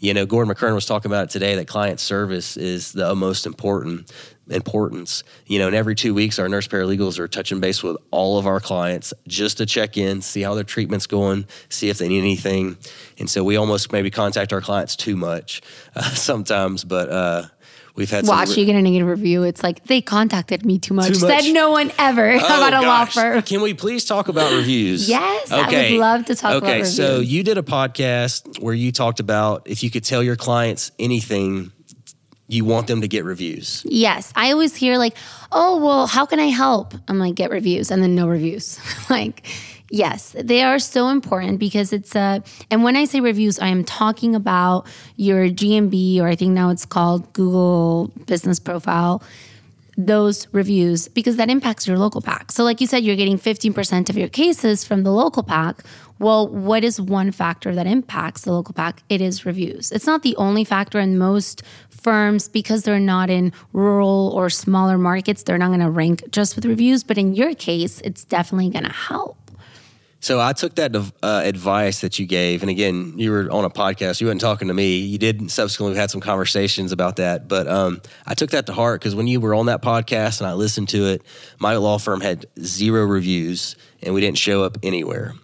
You 0.00 0.14
know, 0.14 0.26
Gordon 0.26 0.52
McKernan 0.52 0.74
was 0.74 0.86
talking 0.86 1.10
about 1.10 1.24
it 1.24 1.30
today 1.30 1.54
that 1.56 1.68
client 1.68 2.00
service 2.00 2.56
is 2.56 2.92
the 2.92 3.14
most 3.14 3.46
important 3.46 4.10
importance. 4.50 5.22
You 5.46 5.58
know, 5.58 5.66
and 5.66 5.76
every 5.76 5.94
two 5.94 6.14
weeks, 6.14 6.38
our 6.38 6.48
nurse 6.48 6.68
paralegals 6.68 7.18
are 7.18 7.28
touching 7.28 7.60
base 7.60 7.82
with 7.82 7.96
all 8.10 8.38
of 8.38 8.46
our 8.46 8.60
clients 8.60 9.14
just 9.26 9.58
to 9.58 9.66
check 9.66 9.96
in, 9.96 10.20
see 10.20 10.42
how 10.42 10.54
their 10.54 10.64
treatment's 10.64 11.06
going, 11.06 11.46
see 11.68 11.88
if 11.88 11.98
they 11.98 12.08
need 12.08 12.18
anything. 12.18 12.76
And 13.18 13.30
so 13.30 13.44
we 13.44 13.56
almost 13.56 13.92
maybe 13.92 14.10
contact 14.10 14.52
our 14.52 14.60
clients 14.60 14.96
too 14.96 15.16
much 15.16 15.62
uh, 15.94 16.02
sometimes, 16.14 16.84
but 16.84 17.08
uh, 17.08 17.46
we've 17.94 18.10
had 18.10 18.26
watch 18.26 18.56
you 18.56 18.64
get 18.64 18.76
a 18.76 18.82
negative 18.82 19.08
review. 19.08 19.42
It's 19.42 19.62
like 19.62 19.84
they 19.84 20.00
contacted 20.00 20.64
me 20.64 20.78
too 20.78 20.94
much. 20.94 21.14
Too 21.18 21.26
much? 21.26 21.42
Said 21.44 21.52
no 21.52 21.70
one 21.70 21.92
ever 21.98 22.32
Oh, 22.34 22.36
about 22.36 22.74
a 22.74 22.86
law 22.86 23.04
firm. 23.04 23.42
Can 23.42 23.60
we 23.62 23.74
please 23.74 24.04
talk 24.04 24.28
about 24.28 24.52
reviews? 24.52 25.08
Yes, 25.08 25.50
I 25.50 25.90
would 25.90 25.98
love 25.98 26.26
to 26.26 26.34
talk 26.34 26.54
about 26.56 26.68
Okay, 26.68 26.84
so 26.84 27.20
you 27.20 27.42
did 27.42 27.58
a 27.58 27.62
podcast 27.62 28.60
where 28.62 28.74
you 28.74 28.92
talked 28.92 29.20
about 29.20 29.66
if 29.66 29.82
you 29.82 29.90
could 29.90 30.04
tell 30.04 30.22
your 30.22 30.36
clients 30.36 30.92
anything, 30.98 31.72
you 32.48 32.64
want 32.64 32.86
them 32.86 33.00
to 33.00 33.08
get 33.08 33.24
reviews. 33.24 33.82
Yes, 33.86 34.32
I 34.36 34.52
always 34.52 34.74
hear 34.76 34.98
like, 34.98 35.16
"Oh, 35.50 35.82
well, 35.82 36.06
how 36.06 36.26
can 36.26 36.38
I 36.38 36.48
help?" 36.48 36.94
I'm 37.08 37.18
like, 37.18 37.34
"Get 37.34 37.50
reviews," 37.50 37.90
and 37.90 38.02
then 38.02 38.14
no 38.14 38.26
reviews. 38.28 38.78
like, 39.10 39.46
yes, 39.92 40.34
they 40.36 40.62
are 40.62 40.80
so 40.80 41.08
important 41.08 41.60
because 41.60 41.92
it's 41.92 42.16
a, 42.16 42.42
And 42.70 42.82
when 42.82 42.96
I 42.96 43.04
say 43.04 43.20
reviews, 43.20 43.60
I 43.60 43.68
am 43.68 43.84
talking 43.84 44.34
about 44.34 44.86
your 45.16 45.48
GMB, 45.48 46.18
or 46.20 46.26
I 46.26 46.34
think 46.34 46.52
now 46.52 46.70
it's 46.70 46.86
called 46.86 47.32
Google 47.34 48.10
Business 48.26 48.58
Profile. 48.58 49.22
Those 49.98 50.48
reviews 50.52 51.06
because 51.08 51.36
that 51.36 51.50
impacts 51.50 51.86
your 51.86 51.98
local 51.98 52.22
pack. 52.22 52.50
So, 52.50 52.64
like 52.64 52.80
you 52.80 52.86
said, 52.86 53.04
you're 53.04 53.14
getting 53.14 53.38
15% 53.38 54.08
of 54.08 54.16
your 54.16 54.28
cases 54.28 54.84
from 54.84 55.02
the 55.02 55.12
local 55.12 55.42
pack. 55.42 55.82
Well, 56.18 56.48
what 56.48 56.82
is 56.82 56.98
one 56.98 57.30
factor 57.30 57.74
that 57.74 57.86
impacts 57.86 58.42
the 58.42 58.52
local 58.52 58.72
pack? 58.72 59.02
It 59.10 59.20
is 59.20 59.44
reviews. 59.44 59.92
It's 59.92 60.06
not 60.06 60.22
the 60.22 60.34
only 60.36 60.64
factor 60.64 60.98
in 60.98 61.18
most 61.18 61.62
firms 61.90 62.48
because 62.48 62.84
they're 62.84 62.98
not 62.98 63.28
in 63.28 63.52
rural 63.74 64.32
or 64.34 64.48
smaller 64.48 64.96
markets, 64.96 65.42
they're 65.42 65.58
not 65.58 65.68
going 65.68 65.80
to 65.80 65.90
rank 65.90 66.24
just 66.30 66.56
with 66.56 66.64
reviews. 66.64 67.04
But 67.04 67.18
in 67.18 67.34
your 67.34 67.54
case, 67.54 68.00
it's 68.00 68.24
definitely 68.24 68.70
going 68.70 68.84
to 68.84 68.92
help. 68.92 69.41
So 70.22 70.40
I 70.40 70.52
took 70.52 70.76
that 70.76 70.94
uh, 70.94 71.42
advice 71.44 72.00
that 72.02 72.20
you 72.20 72.26
gave, 72.26 72.62
and 72.62 72.70
again, 72.70 73.14
you 73.16 73.32
were 73.32 73.50
on 73.50 73.64
a 73.64 73.70
podcast. 73.70 74.20
You 74.20 74.28
weren't 74.28 74.40
talking 74.40 74.68
to 74.68 74.74
me. 74.74 74.98
You 74.98 75.18
did 75.18 75.50
subsequently 75.50 75.98
had 75.98 76.12
some 76.12 76.20
conversations 76.20 76.92
about 76.92 77.16
that, 77.16 77.48
but 77.48 77.66
um, 77.66 78.00
I 78.24 78.34
took 78.34 78.50
that 78.50 78.66
to 78.66 78.72
heart 78.72 79.00
because 79.00 79.16
when 79.16 79.26
you 79.26 79.40
were 79.40 79.52
on 79.52 79.66
that 79.66 79.82
podcast 79.82 80.40
and 80.40 80.48
I 80.48 80.52
listened 80.52 80.90
to 80.90 81.06
it, 81.06 81.22
my 81.58 81.74
law 81.74 81.98
firm 81.98 82.20
had 82.20 82.46
zero 82.60 83.04
reviews, 83.04 83.74
and 84.00 84.14
we 84.14 84.20
didn't 84.20 84.38
show 84.38 84.62
up 84.62 84.78
anywhere. 84.84 85.34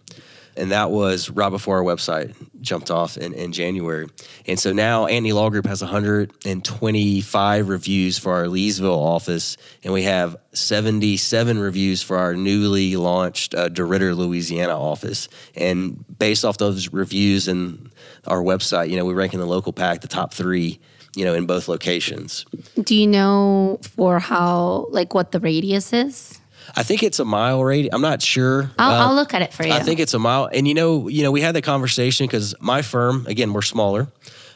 And 0.59 0.73
that 0.73 0.91
was 0.91 1.31
right 1.31 1.51
before 1.51 1.79
our 1.79 1.85
website 1.85 2.35
jumped 2.61 2.91
off 2.91 3.17
in, 3.17 3.33
in 3.33 3.53
January. 3.53 4.09
And 4.47 4.59
so 4.59 4.73
now 4.73 5.07
Antony 5.07 5.33
Law 5.33 5.51
Group 5.51 5.67
has 5.67 5.81
125 5.81 7.69
reviews 7.69 8.19
for 8.19 8.35
our 8.35 8.47
Leesville 8.47 8.97
office, 8.97 9.57
and 9.85 9.93
we 9.93 10.03
have 10.03 10.37
77 10.53 11.59
reviews 11.59 12.03
for 12.03 12.17
our 12.17 12.35
newly 12.35 12.97
launched 12.97 13.55
uh, 13.55 13.69
DeRidder, 13.69 14.17
Louisiana 14.17 14.77
office. 14.77 15.29
And 15.55 16.05
based 16.19 16.45
off 16.45 16.59
those 16.59 16.93
reviews 16.93 17.47
and 17.47 17.91
our 18.27 18.43
website, 18.43 18.91
you 18.91 18.97
know, 18.97 19.05
we 19.05 19.15
rank 19.15 19.35
in 19.35 19.41
the 19.41 19.47
local 19.47 19.73
pack 19.73 20.01
the 20.01 20.09
top 20.09 20.35
three, 20.35 20.81
you 21.15 21.25
know, 21.25 21.35
in 21.35 21.47
both 21.47 21.69
locations. 21.69 22.45
Do 22.83 22.97
you 22.97 23.07
know 23.07 23.79
for 23.83 24.19
how, 24.19 24.89
like, 24.91 25.15
what 25.15 25.31
the 25.31 25.41
radius 25.41 25.93
is? 25.93 26.38
I 26.77 26.83
think 26.83 27.03
it's 27.03 27.19
a 27.19 27.25
mile 27.25 27.63
radius. 27.65 27.95
I'm 27.95 28.03
not 28.03 28.23
sure. 28.23 28.71
I'll, 28.79 28.91
Uh, 28.95 29.07
I'll 29.09 29.15
look 29.15 29.35
at 29.35 29.43
it 29.43 29.53
for 29.53 29.67
you. 29.67 29.73
I 29.73 29.81
think 29.81 30.01
it's 30.01 30.15
a 30.15 30.19
mile. 30.19 30.49
And 30.53 30.67
you 30.69 30.75
know, 30.75 31.09
you 31.09 31.23
know, 31.23 31.31
we 31.31 31.41
had 31.41 31.55
the 31.55 31.63
conversation 31.63 32.27
because 32.27 32.55
my 32.61 32.83
firm, 32.83 33.27
again, 33.27 33.53
we're 33.53 33.63
smaller, 33.63 34.09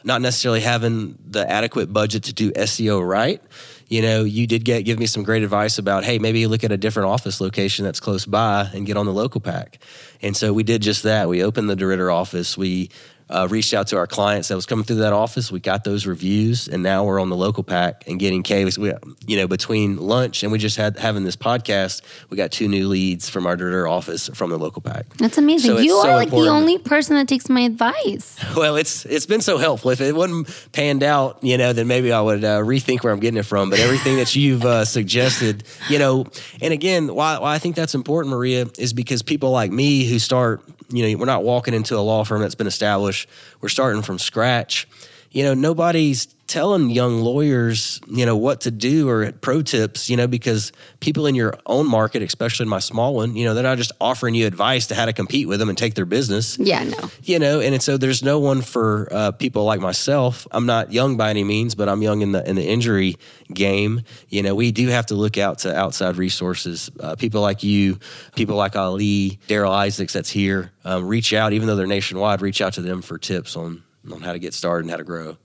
not 0.03 0.21
necessarily 0.21 0.61
having 0.61 1.17
the 1.29 1.49
adequate 1.49 1.91
budget 1.91 2.23
to 2.23 2.33
do 2.33 2.51
SEO 2.51 3.05
right. 3.07 3.41
You 3.89 4.01
know, 4.01 4.23
you 4.23 4.47
did 4.47 4.63
get 4.65 4.83
give 4.85 4.97
me 4.97 5.05
some 5.05 5.23
great 5.23 5.43
advice 5.43 5.77
about, 5.77 6.03
hey, 6.03 6.17
maybe 6.17 6.47
look 6.47 6.63
at 6.63 6.71
a 6.71 6.77
different 6.77 7.09
office 7.09 7.39
location 7.41 7.85
that's 7.85 7.99
close 7.99 8.25
by 8.25 8.69
and 8.73 8.85
get 8.85 8.97
on 8.97 9.05
the 9.05 9.13
local 9.13 9.39
pack. 9.41 9.77
And 10.21 10.35
so 10.35 10.53
we 10.53 10.63
did 10.63 10.81
just 10.81 11.03
that. 11.03 11.27
We 11.29 11.43
opened 11.43 11.69
the 11.69 11.75
DeRidder 11.75 12.11
office. 12.11 12.57
We 12.57 12.89
uh, 13.33 13.47
reached 13.49 13.73
out 13.73 13.87
to 13.87 13.97
our 13.97 14.07
clients 14.07 14.47
that 14.47 14.55
was 14.55 14.65
coming 14.65 14.85
through 14.85 14.97
that 14.97 15.13
office. 15.13 15.51
We 15.51 15.59
got 15.59 15.83
those 15.83 16.05
reviews, 16.05 16.67
and 16.67 16.83
now 16.83 17.03
we're 17.03 17.19
on 17.19 17.29
the 17.29 17.35
local 17.35 17.63
pack 17.63 18.03
and 18.07 18.19
getting 18.19 18.43
caves. 18.43 18.77
We, 18.77 18.93
you 19.25 19.37
know, 19.37 19.47
between 19.47 19.97
lunch 19.97 20.43
and 20.43 20.51
we 20.51 20.59
just 20.59 20.77
had 20.77 20.97
having 20.97 21.23
this 21.23 21.35
podcast, 21.35 22.01
we 22.29 22.37
got 22.37 22.51
two 22.51 22.67
new 22.67 22.87
leads 22.87 23.29
from 23.29 23.47
our 23.47 23.57
DeRidder 23.57 23.89
office 23.89 24.29
from 24.33 24.49
the 24.49 24.57
local 24.57 24.81
pack. 24.81 25.07
That's 25.17 25.37
amazing. 25.37 25.71
So 25.71 25.79
you 25.79 26.01
so 26.01 26.09
are 26.09 26.15
like 26.15 26.29
the 26.29 26.47
only 26.47 26.77
person 26.77 27.15
that 27.15 27.27
takes 27.27 27.49
my 27.49 27.61
advice. 27.61 28.39
Well, 28.55 28.75
it's 28.75 29.05
it's 29.05 29.25
been 29.25 29.41
so 29.41 29.57
helpful. 29.57 29.89
If 29.89 29.99
it 29.99 30.15
wasn't 30.15 30.47
panned 30.73 31.01
out, 31.01 31.39
you 31.41 31.57
know, 31.57 31.73
then 31.73 31.87
maybe 31.87 32.11
I 32.11 32.21
would 32.21 32.43
uh, 32.43 32.59
rethink 32.59 33.03
where 33.03 33.11
I'm 33.11 33.19
getting 33.19 33.39
it 33.39 33.45
from. 33.45 33.71
But 33.71 33.79
everything 33.79 34.17
that 34.17 34.35
you've 34.35 34.63
uh, 34.63 34.85
suggested, 34.85 35.63
you 35.89 35.97
know, 35.97 36.27
and 36.61 36.71
again, 36.71 37.13
why, 37.13 37.39
why 37.39 37.55
I 37.55 37.57
think 37.57 37.75
that's 37.75 37.95
important, 37.95 38.33
Maria, 38.33 38.67
is 38.77 38.93
because 38.93 39.23
people 39.23 39.51
like 39.51 39.71
me 39.71 40.05
who 40.05 40.19
start, 40.19 40.61
you 40.89 41.07
know, 41.07 41.17
we're 41.17 41.25
not 41.25 41.43
walking 41.43 41.73
into 41.73 41.97
a 41.97 41.99
law 41.99 42.23
firm 42.23 42.41
that's 42.41 42.55
been 42.55 42.67
established. 42.67 43.29
We're 43.61 43.69
starting 43.69 44.01
from 44.01 44.19
scratch. 44.19 44.87
You 45.31 45.43
know, 45.43 45.53
nobody's 45.53 46.32
telling 46.47 46.89
young 46.89 47.21
lawyers, 47.21 47.99
you 48.07 48.25
know, 48.25 48.35
what 48.35 48.61
to 48.61 48.71
do 48.71 49.09
or 49.09 49.31
pro 49.31 49.61
tips, 49.61 50.09
you 50.09 50.17
know, 50.17 50.27
because 50.27 50.71
people 50.99 51.25
in 51.25 51.35
your 51.35 51.57
own 51.65 51.87
market, 51.87 52.21
especially 52.21 52.65
in 52.65 52.69
my 52.69 52.79
small 52.79 53.15
one, 53.15 53.35
you 53.35 53.45
know, 53.45 53.53
they're 53.53 53.63
not 53.63 53.77
just 53.77 53.91
offering 53.99 54.35
you 54.35 54.45
advice 54.45 54.87
to 54.87 54.95
how 54.95 55.05
to 55.05 55.13
compete 55.13 55.47
with 55.47 55.59
them 55.59 55.69
and 55.69 55.77
take 55.77 55.95
their 55.95 56.05
business. 56.05 56.57
Yeah, 56.59 56.83
no. 56.83 57.09
you 57.23 57.39
know 57.39 57.59
and 57.59 57.81
so 57.81 57.97
there's 57.97 58.23
no 58.23 58.39
one 58.39 58.61
for 58.61 59.07
uh, 59.11 59.31
people 59.31 59.63
like 59.63 59.79
myself. 59.79 60.47
I'm 60.51 60.65
not 60.65 60.91
young 60.91 61.17
by 61.17 61.29
any 61.29 61.43
means 61.43 61.75
but 61.75 61.89
i'm 61.89 62.01
young 62.01 62.21
in 62.21 62.31
the 62.31 62.47
in 62.47 62.55
the 62.55 62.67
injury 62.67 63.15
game. 63.53 64.01
You 64.29 64.43
know 64.43 64.55
we 64.55 64.71
do 64.71 64.87
have 64.89 65.07
to 65.07 65.15
look 65.15 65.37
out 65.37 65.59
to 65.59 65.75
outside 65.75 66.17
resources 66.17 66.91
uh, 66.99 67.15
people 67.15 67.41
like 67.41 67.63
you 67.63 67.99
people 68.35 68.55
like 68.55 68.75
ali 68.75 69.39
darryl 69.47 69.71
isaacs 69.71 70.13
that's 70.13 70.29
here. 70.29 70.71
Um, 70.85 71.07
reach 71.07 71.33
out 71.33 71.53
even 71.53 71.67
though 71.67 71.75
they're 71.75 71.87
nationwide 71.87 72.41
reach 72.41 72.61
out 72.61 72.73
to 72.73 72.81
them 72.81 73.01
for 73.01 73.17
tips 73.17 73.55
on 73.55 73.83
on 74.11 74.21
how 74.21 74.33
to 74.33 74.39
get 74.39 74.53
started 74.53 74.85
and 74.85 74.91
how 74.91 74.97
to 74.97 75.03
grow 75.03 75.37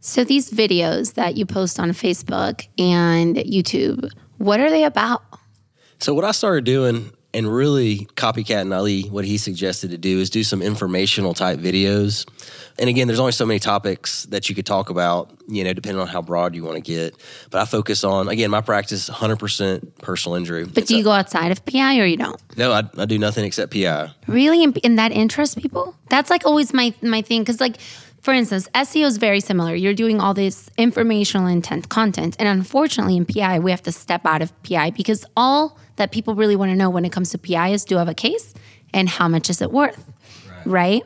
So 0.00 0.24
these 0.24 0.50
videos 0.50 1.14
that 1.14 1.36
you 1.36 1.44
post 1.44 1.78
on 1.78 1.90
Facebook 1.90 2.66
and 2.78 3.36
YouTube, 3.36 4.10
what 4.38 4.58
are 4.58 4.70
they 4.70 4.84
about? 4.84 5.22
So 5.98 6.14
what 6.14 6.24
I 6.24 6.30
started 6.30 6.64
doing 6.64 7.12
and 7.32 7.54
really 7.54 8.08
copycatting 8.16 8.74
Ali, 8.74 9.02
what 9.02 9.24
he 9.24 9.38
suggested 9.38 9.90
to 9.90 9.98
do 9.98 10.18
is 10.18 10.30
do 10.30 10.42
some 10.42 10.62
informational 10.62 11.34
type 11.34 11.58
videos. 11.60 12.26
And 12.78 12.88
again, 12.88 13.06
there's 13.06 13.20
only 13.20 13.32
so 13.32 13.46
many 13.46 13.60
topics 13.60 14.24
that 14.26 14.48
you 14.48 14.54
could 14.54 14.66
talk 14.66 14.90
about, 14.90 15.30
you 15.46 15.62
know, 15.62 15.72
depending 15.72 16.00
on 16.00 16.08
how 16.08 16.22
broad 16.22 16.54
you 16.54 16.64
want 16.64 16.76
to 16.76 16.80
get. 16.80 17.14
But 17.50 17.60
I 17.60 17.66
focus 17.66 18.02
on, 18.02 18.28
again, 18.28 18.50
my 18.50 18.62
practice 18.62 19.08
100% 19.08 19.98
personal 19.98 20.36
injury. 20.36 20.64
But 20.64 20.86
do 20.86 20.96
you 20.96 21.04
go 21.04 21.12
outside 21.12 21.52
of 21.52 21.64
PI 21.66 22.00
or 22.00 22.04
you 22.04 22.16
don't? 22.16 22.40
no, 22.56 22.72
I, 22.72 22.82
I 22.96 23.04
do 23.04 23.18
nothing 23.18 23.44
except 23.44 23.72
PI. 23.72 24.10
Really, 24.26 24.64
And, 24.64 24.76
in 24.78 24.96
that 24.96 25.12
interests 25.12 25.54
people? 25.54 25.94
That's 26.08 26.30
like 26.30 26.46
always 26.46 26.72
my 26.72 26.94
my 27.02 27.22
thing. 27.22 27.42
Because 27.42 27.60
like, 27.60 27.76
for 28.20 28.34
instance, 28.34 28.68
SEO 28.74 29.06
is 29.06 29.16
very 29.16 29.40
similar. 29.40 29.74
You're 29.74 29.94
doing 29.94 30.20
all 30.20 30.34
this 30.34 30.68
informational 30.76 31.46
intent 31.46 31.88
content, 31.88 32.36
and 32.38 32.48
unfortunately, 32.48 33.16
in 33.16 33.24
PI, 33.24 33.60
we 33.60 33.70
have 33.70 33.82
to 33.82 33.92
step 33.92 34.26
out 34.26 34.42
of 34.42 34.52
PI 34.62 34.90
because 34.90 35.24
all 35.36 35.78
that 35.96 36.12
people 36.12 36.34
really 36.34 36.56
want 36.56 36.70
to 36.70 36.76
know 36.76 36.90
when 36.90 37.04
it 37.04 37.12
comes 37.12 37.30
to 37.30 37.38
PI 37.38 37.68
is 37.68 37.84
do 37.84 37.96
I 37.96 38.00
have 38.00 38.08
a 38.08 38.14
case 38.14 38.54
and 38.92 39.08
how 39.08 39.28
much 39.28 39.48
is 39.48 39.62
it 39.62 39.70
worth, 39.70 40.04
right? 40.66 41.02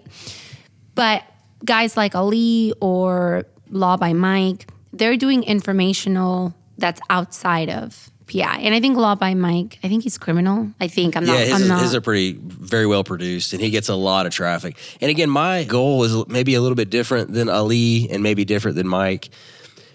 But 0.95 1.23
guys 1.65 1.97
like 1.97 2.15
Ali 2.15 2.73
or 2.81 3.45
Law 3.71 3.97
by 3.97 4.13
Mike, 4.13 4.71
they're 4.93 5.17
doing 5.17 5.43
informational 5.43 6.55
that's 6.79 7.01
outside 7.11 7.71
of 7.71 8.11
PI. 8.27 8.61
And 8.61 8.75
I 8.75 8.81
think 8.81 8.97
Law 8.97 9.15
by 9.15 9.35
Mike, 9.35 9.79
I 9.83 9.89
think 9.89 10.03
he's 10.03 10.19
criminal. 10.19 10.71
I 10.81 10.89
think 10.89 11.17
I'm 11.17 11.25
not. 11.25 11.39
Yeah, 11.39 11.45
his, 11.45 11.63
I'm 11.63 11.69
not. 11.69 11.83
his 11.83 11.95
are 11.95 12.01
pretty 12.01 12.33
very 12.33 12.87
well 12.87 13.05
produced, 13.05 13.53
and 13.53 13.63
he 13.63 13.71
gets 13.71 13.89
a 13.89 13.95
lot 13.95 14.27
of 14.27 14.33
traffic. 14.33 14.77
And 15.01 15.11
again, 15.11 15.31
my 15.31 15.65
goal 15.65 16.03
is 16.05 16.27
maybe 16.29 16.55
a 16.55 16.61
little 16.61 16.77
bit 16.77 16.91
different 16.91 17.33
than 17.33 17.49
Ali, 17.49 18.09
and 18.11 18.23
maybe 18.23 18.45
different 18.45 18.77
than 18.77 18.89
Mike, 18.89 19.31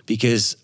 because 0.06 0.58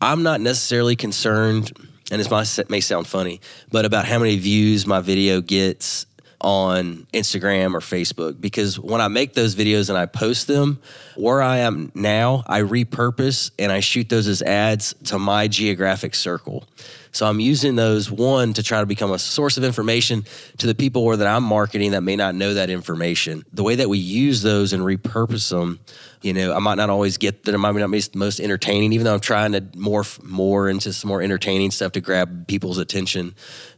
I'm 0.00 0.22
not 0.22 0.40
necessarily 0.40 0.96
concerned, 0.96 1.72
and 2.10 2.30
might, 2.30 2.70
may 2.70 2.80
sound 2.80 3.06
funny, 3.06 3.40
but 3.70 3.84
about 3.84 4.04
how 4.04 4.18
many 4.18 4.36
views 4.36 4.86
my 4.86 5.00
video 5.00 5.40
gets 5.40 6.06
on 6.40 7.06
Instagram 7.12 7.74
or 7.74 7.80
Facebook 7.80 8.40
because 8.40 8.78
when 8.78 9.00
I 9.00 9.08
make 9.08 9.34
those 9.34 9.54
videos 9.54 9.88
and 9.88 9.98
I 9.98 10.06
post 10.06 10.46
them, 10.46 10.80
where 11.16 11.40
I 11.40 11.58
am 11.58 11.90
now, 11.94 12.44
I 12.46 12.60
repurpose 12.60 13.50
and 13.58 13.72
I 13.72 13.80
shoot 13.80 14.08
those 14.08 14.28
as 14.28 14.42
ads 14.42 14.94
to 15.04 15.18
my 15.18 15.48
geographic 15.48 16.14
circle. 16.14 16.64
So 17.16 17.26
I'm 17.26 17.40
using 17.40 17.76
those 17.76 18.10
one 18.10 18.52
to 18.52 18.62
try 18.62 18.80
to 18.80 18.86
become 18.86 19.10
a 19.10 19.18
source 19.18 19.56
of 19.56 19.64
information 19.64 20.26
to 20.58 20.66
the 20.66 20.74
people 20.74 21.02
where 21.02 21.16
that 21.16 21.26
I'm 21.26 21.44
marketing 21.44 21.92
that 21.92 22.02
may 22.02 22.14
not 22.14 22.34
know 22.34 22.52
that 22.52 22.68
information. 22.68 23.42
The 23.54 23.62
way 23.62 23.76
that 23.76 23.88
we 23.88 23.96
use 23.96 24.42
those 24.42 24.74
and 24.74 24.82
repurpose 24.82 25.48
them, 25.48 25.80
you 26.20 26.34
know, 26.34 26.52
I 26.52 26.58
might 26.58 26.74
not 26.74 26.90
always 26.90 27.16
get 27.16 27.44
that. 27.44 27.54
It 27.54 27.58
might 27.58 27.74
not 27.74 27.90
be 27.90 28.00
the 28.00 28.18
most 28.18 28.38
entertaining, 28.38 28.92
even 28.92 29.06
though 29.06 29.14
I'm 29.14 29.20
trying 29.20 29.52
to 29.52 29.62
morph 29.62 30.22
more 30.22 30.68
into 30.68 30.92
some 30.92 31.08
more 31.08 31.22
entertaining 31.22 31.70
stuff 31.70 31.92
to 31.92 32.02
grab 32.02 32.48
people's 32.48 32.76
attention. 32.76 33.34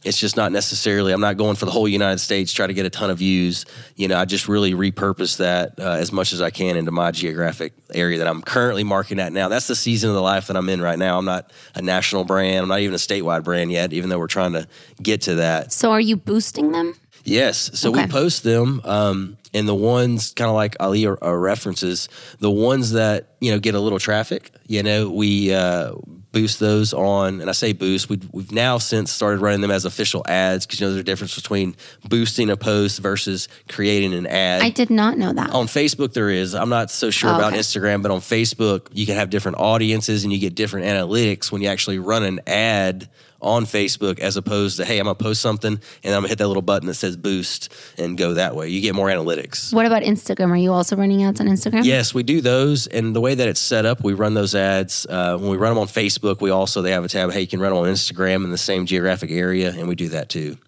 It's 0.08 0.18
just 0.18 0.36
not 0.38 0.52
necessarily. 0.52 1.12
I'm 1.12 1.20
not 1.20 1.36
going 1.36 1.56
for 1.56 1.66
the 1.66 1.70
whole 1.70 1.86
United 1.86 2.18
States, 2.18 2.50
try 2.52 2.66
to 2.66 2.72
get 2.72 2.86
a 2.86 2.90
ton 2.90 3.10
of 3.10 3.18
views. 3.18 3.66
You 3.94 4.08
know, 4.08 4.16
I 4.16 4.24
just 4.24 4.48
really 4.48 4.72
repurpose 4.72 5.36
that 5.36 5.78
uh, 5.78 5.92
as 5.92 6.12
much 6.12 6.32
as 6.32 6.40
I 6.40 6.48
can 6.48 6.76
into 6.76 6.90
my 6.90 7.10
geographic 7.10 7.74
area 7.92 8.18
that 8.18 8.26
I'm 8.26 8.40
currently 8.40 8.84
marketing 8.84 9.20
at 9.20 9.32
now. 9.32 9.48
That's 9.48 9.66
the 9.66 9.76
season 9.76 10.08
of 10.08 10.16
the 10.16 10.22
life 10.22 10.46
that 10.46 10.56
I'm 10.56 10.68
in 10.70 10.80
right 10.80 10.98
now. 10.98 11.18
I'm 11.18 11.26
not 11.26 11.52
a 11.74 11.82
national 11.82 12.24
brand. 12.24 12.62
I'm 12.62 12.68
not 12.68 12.80
even 12.80 12.94
a 12.94 12.98
statewide 12.98 13.44
brand 13.44 13.70
yet, 13.70 13.92
even 13.92 14.08
though 14.08 14.18
we're 14.18 14.28
trying 14.28 14.54
to 14.54 14.66
get 15.02 15.20
to 15.22 15.36
that. 15.36 15.72
So, 15.72 15.92
are 15.92 16.00
you 16.00 16.16
boosting 16.16 16.72
them? 16.72 16.94
Yes. 17.24 17.78
So 17.78 17.90
okay. 17.90 18.06
we 18.06 18.10
post 18.10 18.42
them. 18.42 18.80
Um, 18.84 19.36
and 19.54 19.68
the 19.68 19.74
ones 19.74 20.32
kind 20.32 20.48
of 20.48 20.54
like 20.54 20.76
Ali 20.80 21.06
or 21.06 21.40
references, 21.40 22.08
the 22.38 22.50
ones 22.50 22.92
that 22.92 23.34
you 23.40 23.50
know 23.50 23.58
get 23.58 23.74
a 23.74 23.80
little 23.80 23.98
traffic, 23.98 24.50
you 24.66 24.82
know, 24.82 25.10
we 25.10 25.52
uh, 25.52 25.92
boost 26.38 26.60
those 26.60 26.94
on, 26.94 27.40
and 27.40 27.50
I 27.50 27.52
say 27.52 27.72
boost. 27.72 28.08
We've, 28.08 28.32
we've 28.32 28.52
now 28.52 28.78
since 28.78 29.10
started 29.10 29.40
running 29.40 29.60
them 29.60 29.72
as 29.72 29.84
official 29.84 30.22
ads 30.28 30.66
because 30.66 30.80
you 30.80 30.86
know 30.86 30.92
there's 30.92 31.00
a 31.00 31.04
difference 31.04 31.34
between 31.34 31.74
boosting 32.08 32.48
a 32.48 32.56
post 32.56 33.00
versus 33.00 33.48
creating 33.68 34.14
an 34.14 34.26
ad. 34.28 34.62
I 34.62 34.70
did 34.70 34.88
not 34.88 35.18
know 35.18 35.32
that. 35.32 35.50
On 35.50 35.66
Facebook, 35.66 36.12
there 36.12 36.30
is. 36.30 36.54
I'm 36.54 36.68
not 36.68 36.92
so 36.92 37.10
sure 37.10 37.30
oh, 37.30 37.34
about 37.34 37.52
okay. 37.54 37.60
Instagram, 37.60 38.02
but 38.02 38.12
on 38.12 38.20
Facebook, 38.20 38.86
you 38.92 39.04
can 39.04 39.16
have 39.16 39.30
different 39.30 39.58
audiences 39.58 40.22
and 40.22 40.32
you 40.32 40.38
get 40.38 40.54
different 40.54 40.86
analytics 40.86 41.50
when 41.50 41.60
you 41.60 41.68
actually 41.68 41.98
run 41.98 42.22
an 42.22 42.40
ad 42.46 43.08
on 43.40 43.64
Facebook 43.66 44.18
as 44.18 44.36
opposed 44.36 44.78
to, 44.78 44.84
hey, 44.84 44.98
I'm 44.98 45.04
gonna 45.04 45.14
post 45.14 45.40
something 45.40 45.80
and 46.02 46.14
I'm 46.14 46.22
gonna 46.22 46.28
hit 46.28 46.38
that 46.38 46.48
little 46.48 46.62
button 46.62 46.88
that 46.88 46.94
says 46.94 47.16
boost 47.16 47.72
and 47.96 48.18
go 48.18 48.34
that 48.34 48.56
way. 48.56 48.68
You 48.68 48.80
get 48.80 48.94
more 48.94 49.08
analytics. 49.08 49.72
What 49.72 49.86
about 49.86 50.02
Instagram? 50.02 50.50
Are 50.50 50.56
you 50.56 50.72
also 50.72 50.96
running 50.96 51.22
ads 51.22 51.40
on 51.40 51.46
Instagram? 51.46 51.84
Yes, 51.84 52.12
we 52.12 52.22
do 52.22 52.40
those. 52.40 52.86
And 52.88 53.14
the 53.14 53.20
way 53.20 53.34
that 53.34 53.48
it's 53.48 53.60
set 53.60 53.86
up, 53.86 54.02
we 54.02 54.12
run 54.12 54.34
those 54.34 54.54
ads. 54.54 55.06
Uh, 55.06 55.36
when 55.38 55.50
we 55.50 55.56
run 55.56 55.70
them 55.70 55.78
on 55.78 55.86
Facebook, 55.86 56.40
we 56.40 56.50
also, 56.50 56.82
they 56.82 56.90
have 56.90 57.04
a 57.04 57.08
tab, 57.08 57.30
hey, 57.30 57.42
you 57.42 57.46
can 57.46 57.60
run 57.60 57.72
them 57.72 57.82
on 57.82 57.88
Instagram 57.88 58.44
in 58.44 58.50
the 58.50 58.58
same 58.58 58.86
geographic 58.86 59.30
area, 59.30 59.72
and 59.72 59.88
we 59.88 59.94
do 59.94 60.08
that 60.08 60.28
too. 60.28 60.58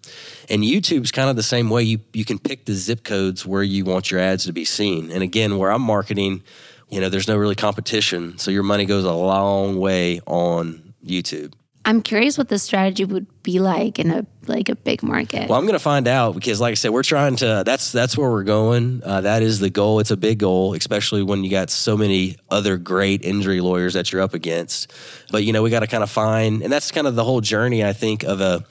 And 0.49 0.63
YouTube's 0.63 1.11
kind 1.11 1.29
of 1.29 1.35
the 1.35 1.43
same 1.43 1.69
way. 1.69 1.83
You, 1.83 1.99
you 2.13 2.25
can 2.25 2.39
pick 2.39 2.65
the 2.65 2.73
zip 2.73 3.03
codes 3.03 3.45
where 3.45 3.63
you 3.63 3.85
want 3.85 4.11
your 4.11 4.19
ads 4.19 4.45
to 4.45 4.53
be 4.53 4.65
seen. 4.65 5.11
And 5.11 5.23
again, 5.23 5.57
where 5.57 5.71
I'm 5.71 5.81
marketing, 5.81 6.43
you 6.89 6.99
know, 6.99 7.09
there's 7.09 7.27
no 7.27 7.37
really 7.37 7.55
competition. 7.55 8.37
So 8.37 8.51
your 8.51 8.63
money 8.63 8.85
goes 8.85 9.05
a 9.05 9.13
long 9.13 9.77
way 9.77 10.19
on 10.25 10.93
YouTube. 11.05 11.53
I'm 11.83 12.01
curious 12.01 12.37
what 12.37 12.49
the 12.49 12.59
strategy 12.59 13.05
would 13.05 13.25
be 13.41 13.59
like 13.59 13.97
in 13.97 14.11
a 14.11 14.25
like 14.47 14.69
a 14.69 14.75
big 14.75 15.01
market. 15.01 15.49
Well, 15.49 15.57
I'm 15.57 15.65
going 15.65 15.73
to 15.73 15.79
find 15.79 16.07
out 16.07 16.35
because, 16.35 16.61
like 16.61 16.71
I 16.71 16.75
said, 16.75 16.91
we're 16.91 17.03
trying 17.03 17.37
to. 17.37 17.63
That's 17.65 17.91
that's 17.91 18.17
where 18.17 18.29
we're 18.29 18.43
going. 18.43 19.01
Uh, 19.03 19.21
that 19.21 19.41
is 19.41 19.59
the 19.59 19.69
goal. 19.69 19.99
It's 19.99 20.11
a 20.11 20.17
big 20.17 20.39
goal, 20.39 20.73
especially 20.75 21.23
when 21.23 21.43
you 21.43 21.49
got 21.49 21.69
so 21.69 21.97
many 21.97 22.37
other 22.49 22.77
great 22.77 23.23
injury 23.23 23.61
lawyers 23.61 23.95
that 23.95 24.11
you're 24.11 24.21
up 24.21 24.33
against. 24.35 24.93
But 25.31 25.43
you 25.43 25.53
know, 25.53 25.63
we 25.63 25.71
got 25.71 25.79
to 25.79 25.87
kind 25.87 26.03
of 26.03 26.11
find, 26.11 26.61
and 26.61 26.71
that's 26.71 26.91
kind 26.91 27.07
of 27.07 27.15
the 27.15 27.23
whole 27.23 27.41
journey. 27.41 27.83
I 27.83 27.93
think 27.93 28.23
of 28.23 28.41
a 28.41 28.63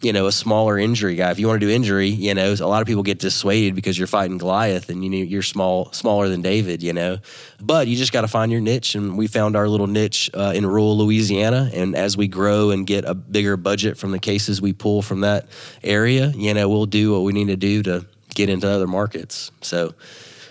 you 0.00 0.12
know, 0.12 0.26
a 0.26 0.32
smaller 0.32 0.78
injury 0.78 1.16
guy. 1.16 1.30
If 1.30 1.40
you 1.40 1.48
want 1.48 1.60
to 1.60 1.66
do 1.66 1.72
injury, 1.72 2.08
you 2.08 2.32
know, 2.32 2.52
a 2.52 2.66
lot 2.66 2.82
of 2.82 2.86
people 2.86 3.02
get 3.02 3.18
dissuaded 3.18 3.74
because 3.74 3.98
you're 3.98 4.06
fighting 4.06 4.38
Goliath 4.38 4.90
and 4.90 5.02
you 5.02 5.10
know, 5.10 5.16
you're 5.16 5.42
small, 5.42 5.92
smaller 5.92 6.28
than 6.28 6.40
David, 6.40 6.82
you 6.82 6.92
know. 6.92 7.18
But 7.60 7.88
you 7.88 7.96
just 7.96 8.12
got 8.12 8.20
to 8.20 8.28
find 8.28 8.52
your 8.52 8.60
niche, 8.60 8.94
and 8.94 9.18
we 9.18 9.26
found 9.26 9.56
our 9.56 9.68
little 9.68 9.88
niche 9.88 10.30
uh, 10.34 10.52
in 10.54 10.64
rural 10.66 10.96
Louisiana. 10.96 11.70
And 11.74 11.96
as 11.96 12.16
we 12.16 12.28
grow 12.28 12.70
and 12.70 12.86
get 12.86 13.04
a 13.04 13.14
bigger 13.14 13.56
budget 13.56 13.98
from 13.98 14.12
the 14.12 14.20
cases 14.20 14.62
we 14.62 14.72
pull 14.72 15.02
from 15.02 15.22
that 15.22 15.48
area, 15.82 16.28
you 16.36 16.54
know, 16.54 16.68
we'll 16.68 16.86
do 16.86 17.12
what 17.12 17.22
we 17.22 17.32
need 17.32 17.48
to 17.48 17.56
do 17.56 17.82
to 17.82 18.06
get 18.34 18.48
into 18.48 18.68
other 18.68 18.86
markets. 18.86 19.50
So. 19.62 19.94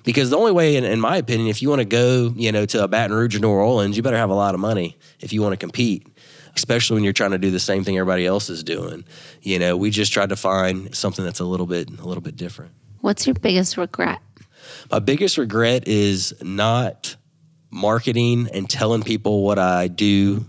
Because 0.04 0.30
the 0.30 0.38
only 0.38 0.54
way, 0.54 0.78
in, 0.78 0.86
in 0.86 1.02
my 1.02 1.18
opinion, 1.18 1.50
if 1.50 1.62
you 1.62 1.68
want 1.68 1.82
to 1.82 1.86
go, 1.86 2.32
you 2.34 2.54
know, 2.54 2.66
to 2.66 2.82
a 2.82 2.88
Baton 2.88 3.14
Rouge 3.14 3.36
or 3.36 3.40
New 3.40 3.50
Orleans, 3.50 3.98
you 3.98 4.04
better 4.04 4.16
have 4.16 4.30
a 4.30 4.34
lot 4.34 4.54
of 4.54 4.62
money 4.62 4.96
if 5.20 5.34
you 5.34 5.42
want 5.42 5.52
to 5.52 5.58
compete 5.58 6.08
especially 6.58 6.96
when 6.96 7.04
you're 7.04 7.13
trying 7.13 7.32
to 7.32 7.38
do 7.38 7.52
the 7.52 7.60
same 7.60 7.84
thing 7.84 7.98
everybody 7.98 8.26
else 8.26 8.50
is 8.50 8.63
doing. 8.63 9.06
You 9.41 9.60
know, 9.60 9.78
we 9.78 9.89
just 9.89 10.12
tried 10.12 10.30
to 10.30 10.36
find 10.36 10.93
something 10.96 11.24
that's 11.24 11.39
a 11.39 11.46
little 11.46 11.67
bit 11.67 11.89
a 11.89 12.04
little 12.04 12.22
bit 12.22 12.36
different. 12.36 12.72
What's 13.02 13.26
your 13.26 13.36
biggest 13.36 13.78
regret? 13.78 14.20
My 14.91 15.00
biggest 15.00 15.38
regret 15.38 15.88
is 15.88 16.34
not 16.41 17.15
marketing 17.70 18.50
and 18.54 18.70
telling 18.70 19.04
people 19.04 19.43
what 19.43 19.60
I 19.60 19.88
do 19.88 20.46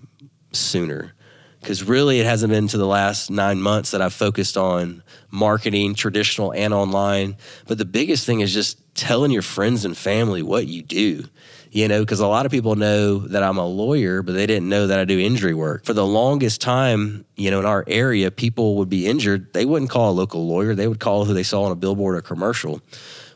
sooner. 0.53 1.13
Because 1.61 1.83
really, 1.83 2.21
it 2.21 2.27
hasn't 2.27 2.53
been 2.53 2.69
to 2.69 2.79
the 2.79 2.87
last 2.87 3.31
nine 3.31 3.61
months 3.61 3.91
that 3.91 4.01
I've 4.01 4.15
focused 4.15 4.57
on 4.57 5.03
marketing, 5.31 5.95
traditional 5.95 6.53
and 6.53 6.73
online. 6.73 7.37
But 7.67 7.79
the 7.79 7.85
biggest 7.85 8.25
thing 8.25 8.41
is 8.41 8.55
just 8.55 8.79
telling 8.95 9.31
your 9.33 9.43
friends 9.43 9.85
and 9.85 9.97
family 9.97 10.43
what 10.43 10.67
you 10.67 10.83
do 10.83 11.25
you 11.71 11.89
know, 11.89 12.01
because 12.01 12.21
a 12.21 12.27
lot 12.27 12.47
of 12.47 12.53
people 12.53 12.77
know 12.77 13.19
that 13.19 13.43
I'm 13.43 13.59
a 13.59 13.67
lawyer, 13.67 14.23
but 14.23 14.33
they 14.33 14.47
didn't 14.47 14.69
know 14.69 14.87
that 14.87 14.99
I 14.99 15.05
do 15.05 15.19
injury 15.19 15.55
work. 15.55 15.85
For 15.85 15.93
the 15.93 16.07
longest 16.07 16.61
time, 16.61 17.25
you 17.37 17.51
know, 17.51 17.61
in 17.61 17.67
our 17.67 17.85
area, 17.87 18.31
people 18.31 18.77
would 18.77 18.89
be 18.89 19.07
injured. 19.07 19.53
They 19.53 19.65
wouldn't 19.65 19.91
call 19.91 20.11
a 20.11 20.13
local 20.13 20.47
lawyer, 20.47 20.75
they 20.75 20.89
would 20.89 21.01
call 21.01 21.25
who 21.25 21.35
they 21.35 21.43
saw 21.43 21.65
on 21.65 21.73
a 21.73 21.77
billboard 21.77 22.17
or 22.17 22.23
commercial. 22.23 22.81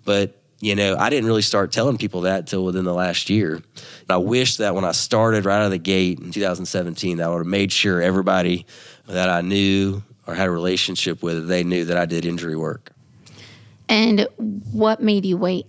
But 0.05 0.39
you 0.63 0.77
know, 0.77 0.97
I 0.97 1.11
didn't 1.11 1.27
really 1.27 1.43
start 1.43 1.73
telling 1.73 1.99
people 1.99 2.21
that 2.21 2.39
until 2.39 2.65
within 2.65 2.85
the 2.85 2.95
last 2.95 3.29
year. 3.29 3.57
And 3.57 4.11
I 4.11 4.19
wish 4.19 4.59
that 4.59 4.77
when 4.77 4.85
I 4.85 4.93
started 4.93 5.45
right 5.45 5.57
out 5.57 5.65
of 5.65 5.73
the 5.73 5.79
gate 5.79 6.21
in 6.21 6.31
2017, 6.31 7.17
that 7.17 7.25
I 7.25 7.29
would 7.31 7.39
have 7.39 7.47
made 7.49 7.73
sure 7.73 8.01
everybody 8.01 8.65
that 9.09 9.29
I 9.29 9.41
knew 9.41 10.05
or 10.25 10.37
had 10.37 10.47
a 10.47 10.53
relationship 10.53 11.21
with, 11.21 11.49
they 11.49 11.65
knew 11.65 11.87
that 11.87 11.97
I 11.97 12.07
did 12.07 12.25
injury 12.25 12.55
work. 12.55 12.93
And 13.89 14.29
what 14.39 15.03
made 15.03 15.27
you 15.27 15.37
wait? 15.37 15.67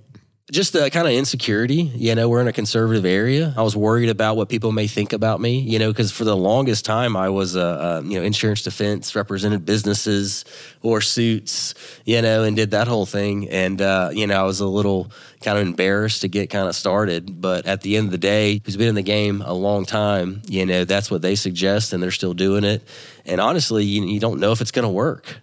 Just 0.51 0.73
the 0.73 0.89
kind 0.89 1.07
of 1.07 1.13
insecurity. 1.13 1.83
You 1.95 2.15
know, 2.15 2.27
we're 2.27 2.41
in 2.41 2.47
a 2.47 2.53
conservative 2.53 3.05
area. 3.05 3.53
I 3.55 3.61
was 3.61 3.77
worried 3.77 4.09
about 4.09 4.35
what 4.35 4.49
people 4.49 4.73
may 4.73 4.87
think 4.87 5.13
about 5.13 5.39
me. 5.39 5.59
You 5.59 5.79
know, 5.79 5.89
because 5.91 6.11
for 6.11 6.25
the 6.25 6.35
longest 6.35 6.83
time 6.83 7.15
I 7.15 7.29
was 7.29 7.55
a, 7.55 7.61
a, 7.61 8.03
you 8.03 8.19
know 8.19 8.23
insurance 8.23 8.61
defense 8.61 9.15
represented 9.15 9.65
businesses 9.65 10.43
or 10.81 10.99
suits. 10.99 11.75
You 12.05 12.21
know, 12.21 12.43
and 12.43 12.55
did 12.55 12.71
that 12.71 12.87
whole 12.87 13.05
thing. 13.05 13.49
And 13.49 13.81
uh, 13.81 14.09
you 14.13 14.27
know, 14.27 14.39
I 14.39 14.43
was 14.43 14.59
a 14.59 14.67
little 14.67 15.11
kind 15.41 15.57
of 15.57 15.65
embarrassed 15.65 16.21
to 16.21 16.27
get 16.27 16.49
kind 16.49 16.67
of 16.67 16.75
started. 16.75 17.39
But 17.39 17.65
at 17.65 17.81
the 17.81 17.95
end 17.95 18.07
of 18.07 18.11
the 18.11 18.17
day, 18.17 18.61
who's 18.65 18.75
been 18.77 18.89
in 18.89 18.95
the 18.95 19.01
game 19.01 19.41
a 19.41 19.53
long 19.53 19.85
time, 19.85 20.41
you 20.47 20.65
know, 20.65 20.83
that's 20.83 21.09
what 21.09 21.21
they 21.21 21.35
suggest, 21.35 21.93
and 21.93 22.03
they're 22.03 22.11
still 22.11 22.33
doing 22.33 22.65
it. 22.65 22.85
And 23.25 23.39
honestly, 23.39 23.85
you, 23.85 24.05
you 24.05 24.19
don't 24.19 24.39
know 24.41 24.51
if 24.51 24.59
it's 24.59 24.71
going 24.71 24.83
to 24.83 24.89
work. 24.89 25.42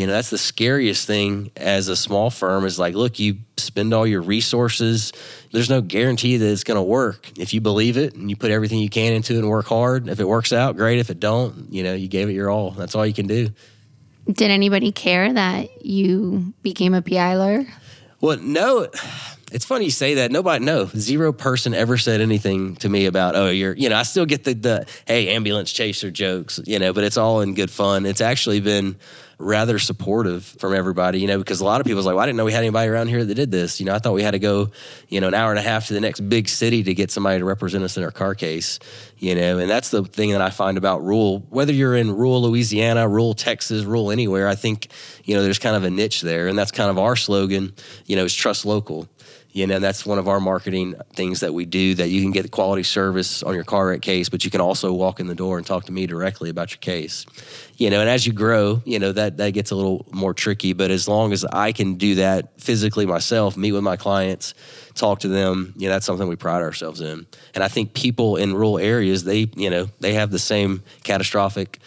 You 0.00 0.06
know, 0.06 0.14
that's 0.14 0.30
the 0.30 0.38
scariest 0.38 1.06
thing 1.06 1.50
as 1.58 1.88
a 1.88 1.94
small 1.94 2.30
firm 2.30 2.64
is 2.64 2.78
like, 2.78 2.94
look, 2.94 3.18
you 3.18 3.36
spend 3.58 3.92
all 3.92 4.06
your 4.06 4.22
resources. 4.22 5.12
There's 5.52 5.68
no 5.68 5.82
guarantee 5.82 6.38
that 6.38 6.50
it's 6.50 6.64
going 6.64 6.78
to 6.78 6.82
work. 6.82 7.30
If 7.38 7.52
you 7.52 7.60
believe 7.60 7.98
it 7.98 8.14
and 8.14 8.30
you 8.30 8.34
put 8.34 8.50
everything 8.50 8.78
you 8.78 8.88
can 8.88 9.12
into 9.12 9.34
it 9.34 9.40
and 9.40 9.50
work 9.50 9.66
hard, 9.66 10.08
if 10.08 10.18
it 10.18 10.26
works 10.26 10.54
out, 10.54 10.78
great. 10.78 11.00
If 11.00 11.10
it 11.10 11.20
don't, 11.20 11.70
you 11.70 11.82
know, 11.82 11.92
you 11.92 12.08
gave 12.08 12.30
it 12.30 12.32
your 12.32 12.48
all. 12.48 12.70
That's 12.70 12.94
all 12.94 13.04
you 13.04 13.12
can 13.12 13.26
do. 13.26 13.50
Did 14.24 14.50
anybody 14.50 14.90
care 14.90 15.30
that 15.30 15.84
you 15.84 16.54
became 16.62 16.94
a 16.94 17.02
PI 17.02 17.36
lawyer? 17.36 17.66
Well, 18.22 18.38
no. 18.38 18.88
It's 19.52 19.66
funny 19.66 19.84
you 19.84 19.90
say 19.90 20.14
that. 20.14 20.30
Nobody, 20.30 20.64
no, 20.64 20.86
zero 20.96 21.30
person 21.32 21.74
ever 21.74 21.98
said 21.98 22.22
anything 22.22 22.76
to 22.76 22.88
me 22.88 23.04
about, 23.04 23.36
oh, 23.36 23.50
you're, 23.50 23.74
you 23.74 23.90
know, 23.90 23.96
I 23.96 24.04
still 24.04 24.24
get 24.24 24.44
the, 24.44 24.54
the, 24.54 24.86
hey, 25.06 25.28
ambulance 25.28 25.70
chaser 25.72 26.10
jokes, 26.10 26.58
you 26.64 26.78
know, 26.78 26.94
but 26.94 27.04
it's 27.04 27.18
all 27.18 27.42
in 27.42 27.54
good 27.54 27.70
fun. 27.70 28.06
It's 28.06 28.22
actually 28.22 28.60
been 28.60 28.96
rather 29.40 29.78
supportive 29.78 30.44
from 30.44 30.74
everybody, 30.74 31.18
you 31.18 31.26
know, 31.26 31.38
because 31.38 31.60
a 31.60 31.64
lot 31.64 31.80
of 31.80 31.86
people's 31.86 32.04
like, 32.04 32.14
well, 32.14 32.22
I 32.22 32.26
didn't 32.26 32.36
know 32.36 32.44
we 32.44 32.52
had 32.52 32.60
anybody 32.60 32.90
around 32.90 33.08
here 33.08 33.24
that 33.24 33.34
did 33.34 33.50
this. 33.50 33.80
You 33.80 33.86
know, 33.86 33.94
I 33.94 33.98
thought 33.98 34.12
we 34.12 34.22
had 34.22 34.32
to 34.32 34.38
go, 34.38 34.70
you 35.08 35.20
know, 35.20 35.28
an 35.28 35.34
hour 35.34 35.50
and 35.50 35.58
a 35.58 35.62
half 35.62 35.86
to 35.86 35.94
the 35.94 36.00
next 36.00 36.20
big 36.28 36.48
city 36.48 36.82
to 36.82 36.94
get 36.94 37.10
somebody 37.10 37.38
to 37.38 37.44
represent 37.44 37.82
us 37.82 37.96
in 37.96 38.04
our 38.04 38.10
car 38.10 38.34
case, 38.34 38.78
you 39.18 39.34
know, 39.34 39.58
and 39.58 39.68
that's 39.68 39.90
the 39.90 40.04
thing 40.04 40.32
that 40.32 40.42
I 40.42 40.50
find 40.50 40.76
about 40.76 41.02
rural, 41.02 41.40
whether 41.48 41.72
you're 41.72 41.96
in 41.96 42.14
rural 42.14 42.42
Louisiana, 42.42 43.08
rural 43.08 43.34
Texas, 43.34 43.84
rural 43.84 44.10
anywhere, 44.10 44.46
I 44.46 44.54
think, 44.54 44.88
you 45.24 45.34
know, 45.34 45.42
there's 45.42 45.58
kind 45.58 45.74
of 45.74 45.84
a 45.84 45.90
niche 45.90 46.20
there. 46.20 46.46
And 46.46 46.58
that's 46.58 46.70
kind 46.70 46.90
of 46.90 46.98
our 46.98 47.16
slogan, 47.16 47.72
you 48.06 48.16
know, 48.16 48.24
is 48.24 48.34
trust 48.34 48.66
local. 48.66 49.08
You 49.52 49.66
know, 49.66 49.80
that's 49.80 50.06
one 50.06 50.18
of 50.18 50.28
our 50.28 50.38
marketing 50.38 50.94
things 51.12 51.40
that 51.40 51.52
we 51.52 51.64
do 51.64 51.94
that 51.96 52.08
you 52.08 52.22
can 52.22 52.30
get 52.30 52.50
quality 52.52 52.84
service 52.84 53.42
on 53.42 53.54
your 53.54 53.64
car 53.64 53.88
wreck 53.88 54.00
case, 54.00 54.28
but 54.28 54.44
you 54.44 54.50
can 54.50 54.60
also 54.60 54.92
walk 54.92 55.18
in 55.18 55.26
the 55.26 55.34
door 55.34 55.58
and 55.58 55.66
talk 55.66 55.86
to 55.86 55.92
me 55.92 56.06
directly 56.06 56.50
about 56.50 56.70
your 56.70 56.78
case. 56.78 57.26
You 57.76 57.90
know, 57.90 58.00
and 58.00 58.08
as 58.08 58.26
you 58.26 58.32
grow, 58.32 58.80
you 58.84 59.00
know, 59.00 59.10
that, 59.10 59.38
that 59.38 59.50
gets 59.50 59.72
a 59.72 59.74
little 59.74 60.06
more 60.12 60.34
tricky. 60.34 60.72
But 60.72 60.92
as 60.92 61.08
long 61.08 61.32
as 61.32 61.44
I 61.44 61.72
can 61.72 61.94
do 61.94 62.16
that 62.16 62.60
physically 62.60 63.06
myself, 63.06 63.56
meet 63.56 63.72
with 63.72 63.82
my 63.82 63.96
clients, 63.96 64.54
talk 64.94 65.20
to 65.20 65.28
them, 65.28 65.74
you 65.76 65.88
know, 65.88 65.94
that's 65.94 66.06
something 66.06 66.28
we 66.28 66.36
pride 66.36 66.62
ourselves 66.62 67.00
in. 67.00 67.26
And 67.54 67.64
I 67.64 67.68
think 67.68 67.92
people 67.92 68.36
in 68.36 68.54
rural 68.54 68.78
areas, 68.78 69.24
they, 69.24 69.50
you 69.56 69.70
know, 69.70 69.88
they 69.98 70.14
have 70.14 70.30
the 70.30 70.38
same 70.38 70.84
catastrophic 71.02 71.80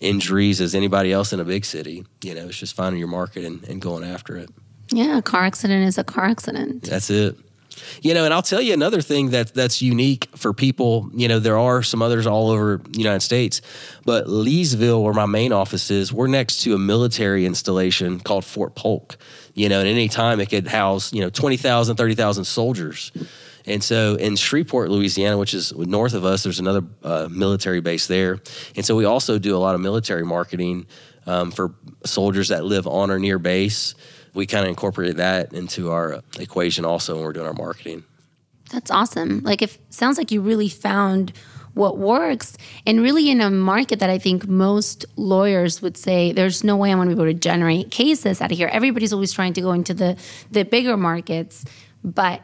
injuries 0.00 0.62
as 0.62 0.74
anybody 0.74 1.12
else 1.12 1.34
in 1.34 1.40
a 1.40 1.44
big 1.44 1.66
city. 1.66 2.06
You 2.22 2.34
know, 2.34 2.46
it's 2.46 2.56
just 2.56 2.74
finding 2.74 2.98
your 2.98 3.08
market 3.08 3.44
and, 3.44 3.62
and 3.64 3.82
going 3.82 4.04
after 4.04 4.36
it. 4.36 4.48
Yeah, 4.92 5.18
a 5.18 5.22
car 5.22 5.42
accident 5.42 5.86
is 5.86 5.98
a 5.98 6.04
car 6.04 6.24
accident. 6.24 6.84
That's 6.84 7.10
it. 7.10 7.36
You 8.02 8.14
know, 8.14 8.24
and 8.24 8.34
I'll 8.34 8.42
tell 8.42 8.60
you 8.60 8.74
another 8.74 9.00
thing 9.00 9.30
that 9.30 9.54
that's 9.54 9.80
unique 9.80 10.28
for 10.36 10.52
people. 10.52 11.10
You 11.14 11.28
know, 11.28 11.38
there 11.38 11.58
are 11.58 11.82
some 11.82 12.02
others 12.02 12.26
all 12.26 12.50
over 12.50 12.78
the 12.78 12.98
United 12.98 13.20
States, 13.20 13.62
but 14.04 14.26
Leesville, 14.26 15.02
where 15.02 15.14
my 15.14 15.26
main 15.26 15.52
office 15.52 15.90
is, 15.90 16.12
we're 16.12 16.26
next 16.26 16.62
to 16.62 16.74
a 16.74 16.78
military 16.78 17.46
installation 17.46 18.20
called 18.20 18.44
Fort 18.44 18.74
Polk. 18.74 19.16
You 19.54 19.68
know, 19.68 19.80
and 19.80 19.88
any 19.88 20.08
time 20.08 20.40
it 20.40 20.50
could 20.50 20.66
house, 20.66 21.12
you 21.12 21.20
know, 21.20 21.30
20,000, 21.30 21.96
30,000 21.96 22.44
soldiers. 22.44 23.12
And 23.66 23.82
so 23.82 24.14
in 24.14 24.36
Shreveport, 24.36 24.90
Louisiana, 24.90 25.36
which 25.36 25.54
is 25.54 25.72
north 25.76 26.14
of 26.14 26.24
us, 26.24 26.42
there's 26.42 26.60
another 26.60 26.82
uh, 27.02 27.28
military 27.30 27.80
base 27.80 28.06
there. 28.06 28.40
And 28.76 28.86
so 28.86 28.96
we 28.96 29.04
also 29.04 29.38
do 29.38 29.56
a 29.56 29.58
lot 29.58 29.74
of 29.74 29.80
military 29.80 30.24
marketing 30.24 30.86
um, 31.26 31.50
for 31.50 31.74
soldiers 32.04 32.48
that 32.48 32.64
live 32.64 32.86
on 32.86 33.10
or 33.10 33.18
near 33.18 33.38
base 33.38 33.94
we 34.34 34.46
kind 34.46 34.64
of 34.64 34.70
incorporated 34.70 35.16
that 35.16 35.52
into 35.52 35.90
our 35.90 36.22
equation 36.38 36.84
also 36.84 37.14
when 37.14 37.24
we're 37.24 37.32
doing 37.32 37.46
our 37.46 37.52
marketing. 37.52 38.04
That's 38.70 38.90
awesome. 38.90 39.40
Like, 39.42 39.62
it 39.62 39.76
sounds 39.90 40.16
like 40.16 40.30
you 40.30 40.40
really 40.40 40.68
found 40.68 41.32
what 41.74 41.98
works 41.98 42.56
and 42.86 43.00
really 43.00 43.30
in 43.30 43.40
a 43.40 43.50
market 43.50 44.00
that 44.00 44.10
I 44.10 44.18
think 44.18 44.48
most 44.48 45.04
lawyers 45.16 45.80
would 45.80 45.96
say 45.96 46.32
there's 46.32 46.64
no 46.64 46.76
way 46.76 46.90
I'm 46.90 46.98
going 46.98 47.08
to 47.08 47.14
be 47.14 47.22
able 47.22 47.32
to 47.32 47.38
generate 47.38 47.90
cases 47.90 48.40
out 48.40 48.50
of 48.50 48.58
here. 48.58 48.68
Everybody's 48.68 49.12
always 49.12 49.32
trying 49.32 49.52
to 49.54 49.60
go 49.60 49.72
into 49.72 49.94
the 49.94 50.16
the 50.50 50.64
bigger 50.64 50.96
markets, 50.96 51.64
but 52.02 52.42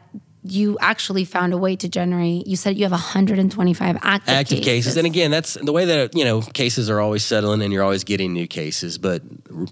you 0.51 0.77
actually 0.79 1.25
found 1.25 1.53
a 1.53 1.57
way 1.57 1.75
to 1.75 1.87
generate 1.87 2.47
you 2.47 2.55
said 2.55 2.77
you 2.77 2.83
have 2.83 2.91
125 2.91 3.97
active, 4.01 4.29
active 4.29 4.57
cases. 4.57 4.65
cases. 4.65 4.97
and 4.97 5.05
again 5.05 5.31
that's 5.31 5.53
the 5.55 5.71
way 5.71 5.85
that 5.85 6.15
you 6.15 6.23
know 6.23 6.41
cases 6.41 6.89
are 6.89 6.99
always 6.99 7.23
settling 7.23 7.61
and 7.61 7.73
you're 7.73 7.83
always 7.83 8.03
getting 8.03 8.33
new 8.33 8.47
cases. 8.47 8.97
But 8.97 9.21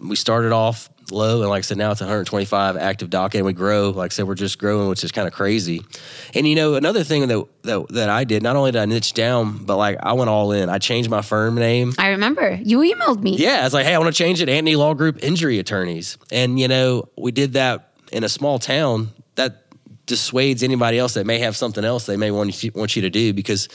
we 0.01 0.15
started 0.15 0.51
off 0.51 0.89
low 1.11 1.41
and 1.41 1.49
like 1.49 1.59
i 1.59 1.61
said 1.61 1.77
now 1.77 1.91
it's 1.91 2.01
125 2.01 2.77
active 2.77 3.09
docket 3.09 3.39
and 3.39 3.45
we 3.45 3.53
grow. 3.53 3.89
Like 3.91 4.11
i 4.11 4.13
said 4.13 4.27
we're 4.27 4.35
just 4.35 4.57
growing 4.57 4.89
which 4.89 5.03
is 5.03 5.11
kind 5.11 5.27
of 5.27 5.33
crazy. 5.33 5.81
And 6.33 6.47
you 6.47 6.55
know 6.55 6.75
another 6.75 7.03
thing 7.03 7.27
that, 7.27 7.47
that 7.63 7.87
that 7.89 8.09
i 8.09 8.23
did 8.23 8.43
not 8.43 8.55
only 8.55 8.71
did 8.71 8.81
i 8.81 8.85
niche 8.85 9.13
down 9.13 9.63
but 9.65 9.77
like 9.77 9.97
i 10.01 10.13
went 10.13 10.29
all 10.29 10.51
in. 10.51 10.69
I 10.69 10.79
changed 10.79 11.09
my 11.09 11.21
firm 11.21 11.55
name. 11.55 11.93
I 11.97 12.09
remember. 12.09 12.59
You 12.61 12.79
emailed 12.79 13.21
me. 13.21 13.37
Yeah 13.37 13.61
i 13.61 13.63
was 13.63 13.73
like 13.73 13.85
hey 13.85 13.93
i 13.95 13.99
want 13.99 14.13
to 14.13 14.17
change 14.17 14.41
it 14.41 14.49
Antony 14.49 14.75
law 14.75 14.93
group 14.93 15.23
injury 15.23 15.59
attorneys. 15.59 16.17
And 16.31 16.59
you 16.59 16.67
know 16.67 17.09
we 17.17 17.31
did 17.31 17.53
that 17.53 17.91
in 18.11 18.23
a 18.23 18.29
small 18.29 18.59
town. 18.59 19.11
That 19.35 19.64
dissuades 20.05 20.63
anybody 20.63 20.97
else 20.97 21.13
that 21.15 21.25
may 21.25 21.39
have 21.39 21.55
something 21.55 21.83
else 21.83 22.05
they 22.05 22.17
may 22.17 22.31
want 22.31 22.63
you, 22.63 22.71
want 22.75 22.95
you 22.95 23.01
to 23.01 23.09
do 23.09 23.33
because 23.33 23.67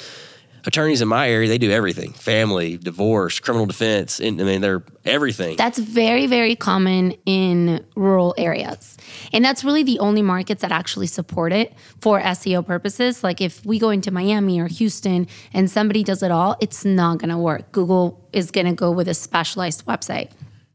attorneys 0.66 1.00
in 1.00 1.08
my 1.08 1.28
area 1.28 1.48
they 1.48 1.58
do 1.58 1.70
everything. 1.70 2.12
Family 2.12 2.76
divorce 2.76 3.40
criminal 3.40 3.66
defense 3.66 4.20
and, 4.20 4.40
i 4.40 4.44
mean 4.44 4.60
they're 4.60 4.82
everything. 5.04 5.56
That's 5.56 5.78
very 5.78 6.26
very 6.26 6.54
common 6.56 7.12
in 7.26 7.84
rural 7.96 8.34
areas. 8.36 8.96
And 9.32 9.44
that's 9.44 9.64
really 9.64 9.82
the 9.82 9.98
only 9.98 10.22
markets 10.22 10.62
that 10.62 10.72
actually 10.72 11.06
support 11.06 11.52
it 11.52 11.74
for 12.00 12.20
seo 12.20 12.64
purposes. 12.66 13.24
Like 13.24 13.40
if 13.40 13.64
we 13.64 13.78
go 13.78 13.90
into 13.90 14.10
miami 14.10 14.60
or 14.60 14.66
houston 14.66 15.26
and 15.52 15.70
somebody 15.70 16.04
does 16.04 16.22
it 16.22 16.30
all 16.30 16.56
it's 16.60 16.84
not 16.84 17.18
going 17.18 17.30
to 17.30 17.38
work. 17.38 17.72
Google 17.72 18.28
is 18.32 18.50
going 18.50 18.66
to 18.66 18.74
go 18.74 18.90
with 18.90 19.08
a 19.08 19.14
specialized 19.14 19.86
website. 19.86 20.30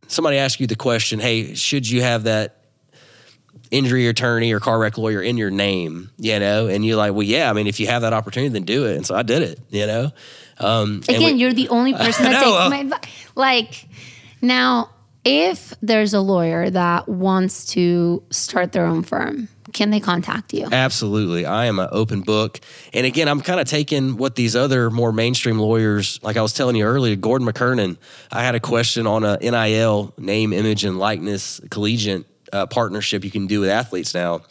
Somebody 0.08 0.38
asks 0.38 0.60
you 0.60 0.68
the 0.68 0.76
question 0.76 1.20
hey 1.20 1.54
should 1.54 1.90
you 1.90 2.02
have 2.02 2.24
that 2.24 2.55
injury 3.72 4.08
attorney 4.08 4.54
or 4.54 4.60
car 4.60 4.80
wreck 4.80 4.98
lawyer 4.98 5.22
in 5.22 5.38
your 5.38 5.52
name, 5.52 6.10
you 6.18 6.40
know, 6.40 6.68
and 6.68 6.86
you're 6.86 6.98
like, 6.98 7.14
well, 7.14 7.24
yeah, 7.24 7.50
I 7.50 7.54
mean, 7.54 7.68
if 7.68 7.80
you 7.80 7.88
have 7.88 8.02
that 8.04 8.14
opportunity, 8.14 8.50
then 8.50 8.64
do 8.64 8.86
it. 8.86 8.96
And 8.96 9.06
so 9.06 9.16
I 9.16 9.24
did 9.24 9.42
it, 9.42 9.60
you 9.70 9.88
know. 9.88 10.12
Um, 10.60 11.02
Again, 11.10 11.34
we, 11.36 11.40
you're 11.40 11.54
the 11.54 11.70
only 11.70 11.94
person 11.98 12.26
that 12.26 12.44
takes 12.44 12.70
my 12.70 12.78
advice. 12.80 13.10
Like 13.36 13.88
now, 14.42 14.90
if 15.24 15.74
there's 15.82 16.14
a 16.14 16.22
lawyer 16.22 16.70
that 16.70 17.10
wants 17.10 17.66
to 17.74 18.24
start 18.30 18.72
their 18.72 18.86
own 18.86 19.04
firm, 19.04 19.50
can 19.74 19.90
they 19.90 20.00
contact 20.00 20.54
you? 20.54 20.68
Absolutely. 20.72 21.46
I 21.46 21.66
am 21.66 21.80
an 21.80 21.90
open 21.92 22.22
book. 22.22 22.62
And 22.94 23.06
again, 23.06 23.28
I'm 23.28 23.42
kind 23.42 23.60
of 23.60 23.68
taking 23.68 24.16
what 24.16 24.36
these 24.36 24.56
other 24.56 24.90
more 24.90 25.12
mainstream 25.12 25.60
lawyers, 25.60 26.20
like 26.24 26.38
I 26.38 26.42
was 26.42 26.54
telling 26.54 26.76
you 26.76 26.86
earlier, 26.86 27.16
Gordon 27.16 27.48
McKernan, 27.48 27.98
I 28.32 28.44
had 28.44 28.56
a 28.56 28.60
question 28.60 29.06
on 29.08 29.26
a 29.26 29.38
NIL, 29.42 30.14
name, 30.18 30.54
image, 30.54 30.86
and 30.86 30.98
likeness 30.98 31.60
collegiate 31.70 32.26
uh, 32.56 32.66
partnership 32.68 33.24
you 33.24 33.32
can 33.32 33.48
do 33.48 33.60
with 33.60 33.70
athletes 33.70 34.14
now. 34.14 34.42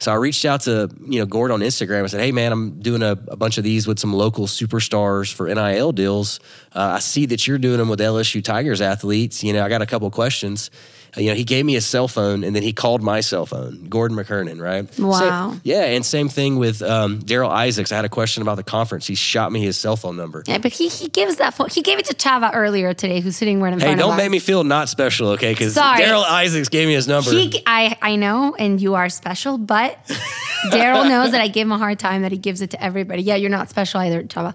So 0.00 0.12
I 0.12 0.16
reached 0.16 0.44
out 0.44 0.62
to 0.62 0.90
you 1.06 1.20
know 1.20 1.26
Gord 1.26 1.50
on 1.50 1.60
Instagram. 1.60 2.04
I 2.04 2.06
said, 2.08 2.20
"Hey 2.20 2.32
man, 2.32 2.52
I'm 2.52 2.80
doing 2.80 3.02
a, 3.02 3.12
a 3.28 3.36
bunch 3.36 3.58
of 3.58 3.64
these 3.64 3.86
with 3.86 3.98
some 3.98 4.12
local 4.12 4.46
superstars 4.46 5.32
for 5.32 5.46
NIL 5.46 5.92
deals. 5.92 6.40
Uh, 6.74 6.94
I 6.96 6.98
see 6.98 7.26
that 7.26 7.46
you're 7.46 7.58
doing 7.58 7.78
them 7.78 7.88
with 7.88 8.00
LSU 8.00 8.42
Tigers 8.42 8.80
athletes. 8.80 9.44
You 9.44 9.52
know, 9.52 9.64
I 9.64 9.68
got 9.68 9.82
a 9.82 9.86
couple 9.86 10.10
questions 10.10 10.70
you 11.16 11.28
know, 11.28 11.34
he 11.34 11.44
gave 11.44 11.64
me 11.64 11.74
his 11.74 11.86
cell 11.86 12.08
phone 12.08 12.44
and 12.44 12.54
then 12.54 12.62
he 12.62 12.72
called 12.72 13.02
my 13.02 13.20
cell 13.20 13.46
phone, 13.46 13.86
Gordon 13.88 14.16
McKernan, 14.16 14.60
right? 14.60 14.86
Wow. 14.98 15.52
So, 15.52 15.60
yeah, 15.62 15.84
and 15.84 16.04
same 16.04 16.28
thing 16.28 16.56
with 16.56 16.82
um, 16.82 17.20
Darryl 17.20 17.50
Isaacs. 17.50 17.92
I 17.92 17.96
had 17.96 18.04
a 18.04 18.08
question 18.08 18.42
about 18.42 18.56
the 18.56 18.62
conference. 18.62 19.06
He 19.06 19.14
shot 19.14 19.52
me 19.52 19.60
his 19.60 19.76
cell 19.76 19.96
phone 19.96 20.16
number. 20.16 20.42
Yeah, 20.46 20.58
but 20.58 20.72
he, 20.72 20.88
he 20.88 21.08
gives 21.08 21.36
that 21.36 21.54
phone. 21.54 21.68
He 21.68 21.82
gave 21.82 21.98
it 21.98 22.06
to 22.06 22.14
Chava 22.14 22.50
earlier 22.54 22.94
today, 22.94 23.20
who's 23.20 23.36
sitting 23.36 23.60
right 23.60 23.72
in 23.72 23.78
hey, 23.78 23.86
front 23.86 24.00
of 24.00 24.06
us. 24.06 24.12
Hey, 24.12 24.16
don't 24.16 24.16
make 24.16 24.30
me 24.30 24.38
feel 24.38 24.64
not 24.64 24.88
special, 24.88 25.28
okay? 25.30 25.52
Because 25.52 25.74
Darryl 25.76 26.24
Isaacs 26.24 26.68
gave 26.68 26.88
me 26.88 26.94
his 26.94 27.06
number. 27.06 27.30
He, 27.30 27.62
I, 27.66 27.96
I 28.02 28.16
know, 28.16 28.54
and 28.58 28.80
you 28.80 28.94
are 28.94 29.08
special, 29.08 29.58
but 29.58 29.98
Darryl 30.66 31.08
knows 31.08 31.30
that 31.32 31.40
I 31.40 31.48
give 31.48 31.66
him 31.66 31.72
a 31.72 31.78
hard 31.78 31.98
time 31.98 32.22
that 32.22 32.32
he 32.32 32.38
gives 32.38 32.60
it 32.60 32.70
to 32.70 32.82
everybody. 32.82 33.22
Yeah, 33.22 33.36
you're 33.36 33.50
not 33.50 33.70
special 33.70 34.00
either, 34.00 34.22
Chava. 34.24 34.54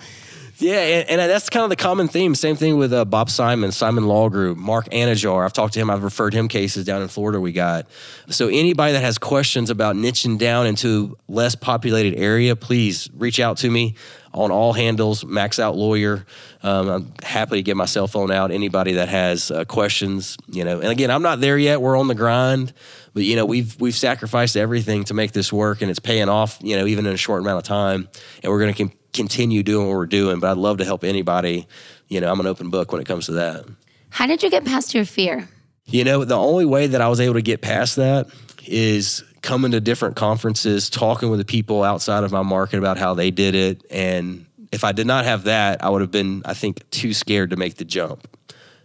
Yeah, 0.59 0.79
and, 0.79 1.09
and, 1.09 1.31
that's 1.31 1.49
kind 1.49 1.63
of 1.63 1.69
the 1.69 1.77
common 1.77 2.09
theme. 2.09 2.35
Same 2.35 2.57
thing 2.57 2.77
with 2.77 2.91
uh, 2.91 3.05
Bob 3.05 3.29
Simon, 3.29 3.71
Simon 3.71 4.07
Law 4.07 4.27
Group, 4.27 4.57
Marc 4.57 4.89
Anidjar. 4.89 5.45
I've 5.45 5.53
talked 5.53 5.73
to 5.75 5.79
him. 5.79 5.89
I've 5.89 6.03
referred 6.03 6.33
him 6.33 6.49
cases 6.49 6.83
down 6.83 7.01
in 7.01 7.07
Florida. 7.07 7.39
We 7.39 7.53
got 7.53 7.87
so 8.27 8.49
anybody 8.49 8.91
that 8.91 9.01
has 9.01 9.17
questions 9.17 9.69
about 9.69 9.95
niching 9.95 10.37
down 10.37 10.67
into 10.67 11.17
less 11.29 11.55
populated 11.55 12.17
area, 12.17 12.57
please 12.57 13.09
reach 13.15 13.39
out 13.39 13.57
to 13.59 13.69
me 13.69 13.95
on 14.33 14.51
all 14.51 14.73
handles. 14.73 15.23
Max 15.23 15.59
Out 15.59 15.77
Lawyer. 15.77 16.25
Um, 16.61 16.89
I'm 16.89 17.13
happy 17.23 17.55
to 17.55 17.61
get 17.61 17.77
my 17.77 17.85
cell 17.85 18.07
phone 18.07 18.29
out. 18.29 18.51
Anybody 18.51 18.93
that 18.93 19.07
has 19.07 19.51
uh, 19.51 19.63
questions, 19.63 20.35
you 20.49 20.65
know. 20.65 20.81
And 20.81 20.89
again, 20.89 21.09
I'm 21.09 21.23
not 21.23 21.39
there 21.39 21.57
yet. 21.57 21.81
We're 21.81 21.97
on 21.97 22.09
the 22.09 22.15
grind 22.15 22.73
but 23.13 23.23
you 23.23 23.35
know 23.35 23.45
we've 23.45 23.79
we've 23.81 23.95
sacrificed 23.95 24.55
everything 24.55 25.03
to 25.03 25.15
make 25.15 25.31
this 25.31 25.51
work 25.51 25.81
and 25.81 25.89
it's 25.89 25.99
paying 25.99 26.29
off 26.29 26.59
you 26.61 26.77
know 26.77 26.85
even 26.85 27.07
in 27.07 27.13
a 27.13 27.17
short 27.17 27.41
amount 27.41 27.57
of 27.57 27.63
time 27.63 28.07
and 28.43 28.51
we're 28.51 28.59
going 28.59 28.71
to 28.71 28.77
continue 29.13 29.63
doing 29.63 29.87
what 29.87 29.95
we're 29.95 30.05
doing. 30.05 30.39
But 30.39 30.51
I'd 30.51 30.57
love 30.57 30.77
to 30.77 30.85
help 30.85 31.03
anybody. 31.03 31.67
You 32.07 32.21
know, 32.21 32.31
I'm 32.31 32.39
an 32.39 32.47
open 32.47 32.69
book 32.69 32.91
when 32.91 33.01
it 33.01 33.05
comes 33.05 33.27
to 33.27 33.33
that. 33.33 33.65
How 34.09 34.27
did 34.27 34.43
you 34.43 34.49
get 34.49 34.65
past 34.65 34.93
your 34.93 35.05
fear? 35.05 35.47
You 35.85 36.03
know, 36.03 36.23
the 36.23 36.37
only 36.37 36.65
way 36.65 36.87
that 36.87 37.01
I 37.01 37.07
was 37.07 37.19
able 37.19 37.35
to 37.35 37.41
get 37.41 37.61
past 37.61 37.95
that 37.95 38.27
is 38.65 39.23
coming 39.41 39.71
to 39.71 39.79
different 39.79 40.15
conferences, 40.15 40.89
talking 40.89 41.29
with 41.29 41.39
the 41.39 41.45
people 41.45 41.83
outside 41.83 42.23
of 42.23 42.31
my 42.31 42.43
market 42.43 42.77
about 42.77 42.97
how 42.97 43.13
they 43.13 43.31
did 43.31 43.55
it. 43.55 43.83
And 43.89 44.45
if 44.71 44.83
I 44.83 44.91
did 44.91 45.07
not 45.07 45.25
have 45.25 45.45
that, 45.45 45.83
I 45.83 45.89
would 45.89 46.01
have 46.01 46.11
been, 46.11 46.43
I 46.45 46.53
think, 46.53 46.87
too 46.91 47.13
scared 47.13 47.51
to 47.51 47.55
make 47.55 47.75
the 47.75 47.85
jump. 47.85 48.27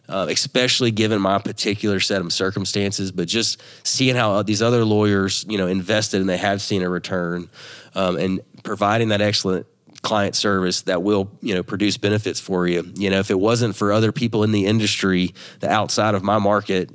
Uh, 0.07 0.27
especially 0.29 0.91
given 0.91 1.19
my 1.19 1.39
particular 1.39 1.99
set 1.99 2.21
of 2.21 2.31
circumstances, 2.31 3.11
but 3.11 3.27
just 3.27 3.63
seeing 3.85 4.15
how 4.15 4.43
these 4.43 4.61
other 4.61 4.85
lawyers, 4.85 5.47
you 5.49 5.57
know, 5.57 5.67
invested 5.67 6.21
and 6.21 6.29
they 6.29 6.37
have 6.37 6.61
seen 6.61 6.83
a 6.83 6.91
return, 6.91 7.49
um, 7.95 8.19
and 8.19 8.39
providing 8.65 9.09
that 9.09 9.23
excellent 9.23 9.67
client 10.05 10.37
service 10.37 10.83
that 10.83 11.03
will 11.03 11.31
you 11.40 11.55
know 11.55 11.62
produce 11.62 11.97
benefits 11.97 12.38
for 12.38 12.69
you. 12.69 12.93
You 12.95 13.11
know 13.11 13.19
if 13.19 13.31
it 13.31 13.40
wasn't 13.40 13.75
for 13.75 13.93
other 13.93 14.12
people 14.12 14.45
in 14.45 14.53
the 14.53 14.67
industry 14.67 15.35
the 15.61 15.71
outside 15.71 16.14
of 16.14 16.23
my 16.23 16.38
market 16.38 16.90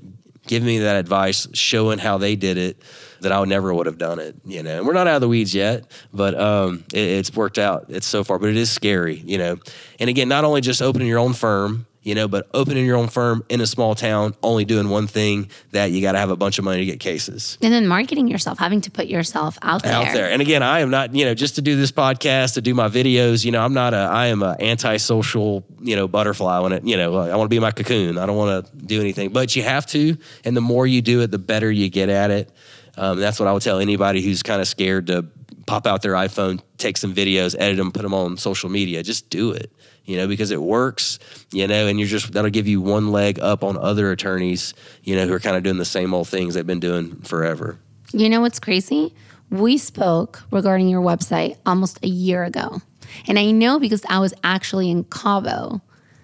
giving 0.48 0.68
me 0.68 0.80
that 0.80 0.96
advice 0.96 1.48
showing 1.54 2.00
how 2.00 2.18
they 2.18 2.36
did 2.36 2.58
it 2.58 2.82
that 3.22 3.32
I 3.32 3.40
would 3.40 3.50
never 3.50 3.74
would 3.74 3.88
have 3.88 3.98
done 3.98 4.20
it 4.20 4.36
you 4.46 4.64
know. 4.64 4.78
And 4.78 4.88
we're 4.88 4.94
not 4.94 5.08
out 5.08 5.16
of 5.16 5.22
the 5.22 5.28
weeds 5.28 5.54
yet 5.54 5.86
but 6.14 6.40
um, 6.40 6.86
it, 6.94 7.00
it's 7.00 7.36
worked 7.36 7.58
out 7.58 7.88
it's 7.90 8.08
so 8.08 8.24
far 8.24 8.40
but 8.40 8.50
it 8.50 8.58
is 8.58 8.72
scary 8.72 9.16
you 9.16 9.38
know. 9.40 9.58
And 10.00 10.10
again 10.10 10.30
not 10.30 10.46
only 10.46 10.62
just 10.62 10.82
opening 10.82 11.08
your 11.08 11.20
own 11.20 11.34
firm 11.34 11.88
you 12.02 12.16
know, 12.16 12.28
but 12.28 12.48
opening 12.54 12.86
your 12.86 12.96
own 12.98 13.08
firm 13.08 13.44
in 13.50 13.62
a 13.62 13.68
small 13.68 13.94
town, 13.94 14.36
only 14.42 14.66
doing 14.66 14.90
one 14.90 15.08
thing 15.08 15.50
that 15.72 15.92
you 15.92 16.02
got 16.02 16.14
to 16.14 16.18
have 16.18 16.30
a 16.30 16.36
bunch 16.36 16.58
of 16.58 16.64
money 16.64 16.80
to 16.80 16.86
get 16.86 17.00
cases. 17.00 17.58
And 17.62 17.74
then 17.74 17.88
marketing 17.88 18.28
yourself, 18.28 18.58
having 18.58 18.82
to 18.82 18.92
put 18.92 19.08
yourself 19.08 19.58
out 19.62 19.84
there. 19.84 19.94
Out 19.94 20.14
there. 20.14 20.32
And 20.32 20.42
again, 20.42 20.64
I 20.64 20.80
am 20.80 20.90
not, 20.90 21.14
you 21.14 21.26
know, 21.26 21.34
just 21.34 21.56
to 21.56 21.62
do 21.62 21.76
this 21.76 21.92
podcast, 21.92 22.54
to 22.54 22.62
do 22.62 22.74
my 22.74 22.88
videos, 22.88 23.44
you 23.44 23.52
know, 23.52 23.62
I'm 23.62 23.74
not 23.74 23.94
a, 23.94 23.98
I 23.98 24.28
am 24.28 24.44
an 24.44 24.56
anti-social, 24.60 25.66
you 25.82 25.96
know, 25.96 26.08
butterfly 26.08 26.60
when 26.60 26.72
it, 26.72 26.86
you 26.86 26.96
know, 26.96 27.18
I 27.18 27.36
want 27.36 27.50
to 27.50 27.54
be 27.54 27.60
my 27.60 27.72
cocoon. 27.72 28.18
I 28.18 28.26
don't 28.26 28.38
want 28.38 28.66
to 28.66 28.78
do 28.78 29.02
anything, 29.02 29.32
but 29.32 29.56
you 29.56 29.64
have 29.64 29.86
to. 29.88 30.18
And 30.46 30.56
the 30.56 30.62
more 30.62 30.88
you 30.88 31.02
do 31.02 31.22
it, 31.22 31.32
the 31.32 31.40
better 31.40 31.70
you 31.70 31.90
get 31.90 32.10
at 32.10 32.32
it. 32.32 32.52
Um, 32.98 33.20
that's 33.20 33.40
what 33.40 33.48
I 33.48 33.54
would 33.54 33.62
tell 33.62 33.80
anybody 33.80 34.22
who's 34.22 34.44
kind 34.44 34.62
of 34.62 34.68
scared 34.68 35.08
to 35.08 35.26
pop 35.66 35.86
out 35.86 36.02
their 36.02 36.14
iPhone, 36.14 36.62
take 36.78 36.98
some 36.98 37.14
videos, 37.14 37.56
edit 37.58 37.78
them, 37.78 37.92
put 37.92 38.02
them 38.02 38.14
on 38.14 38.38
social 38.38 38.70
media. 38.70 39.04
Just 39.04 39.30
do 39.30 39.52
it 39.52 39.72
you 40.10 40.18
know, 40.18 40.28
because 40.28 40.50
it 40.50 40.60
works, 40.60 41.20
you 41.54 41.68
know, 41.68 41.86
and 41.86 42.00
you're 42.00 42.08
just, 42.08 42.34
that'll 42.34 42.50
give 42.50 42.68
you 42.68 42.82
one 42.82 43.12
leg 43.12 43.40
up 43.40 43.64
on 43.64 43.78
other 43.78 44.12
attorneys, 44.12 44.74
you 45.04 45.16
know, 45.16 45.28
who 45.28 45.34
are 45.34 45.40
kind 45.40 45.56
of 45.56 45.62
doing 45.62 45.78
the 45.78 45.86
same 45.86 46.16
old 46.16 46.28
things 46.28 46.56
they've 46.56 46.66
been 46.66 46.80
doing 46.80 47.16
forever. 47.22 47.78
You 48.12 48.28
know 48.28 48.42
what's 48.42 48.60
crazy? 48.60 49.14
We 49.52 49.78
spoke 49.78 50.42
regarding 50.50 50.90
your 50.90 51.02
website 51.02 51.58
almost 51.64 52.04
a 52.04 52.08
year 52.08 52.44
ago. 52.44 52.82
And 53.28 53.38
I 53.38 53.52
know 53.52 53.80
because 53.80 54.04
I 54.10 54.18
was 54.18 54.34
actually 54.44 54.90
in 54.90 55.04
Cabo. 55.04 55.80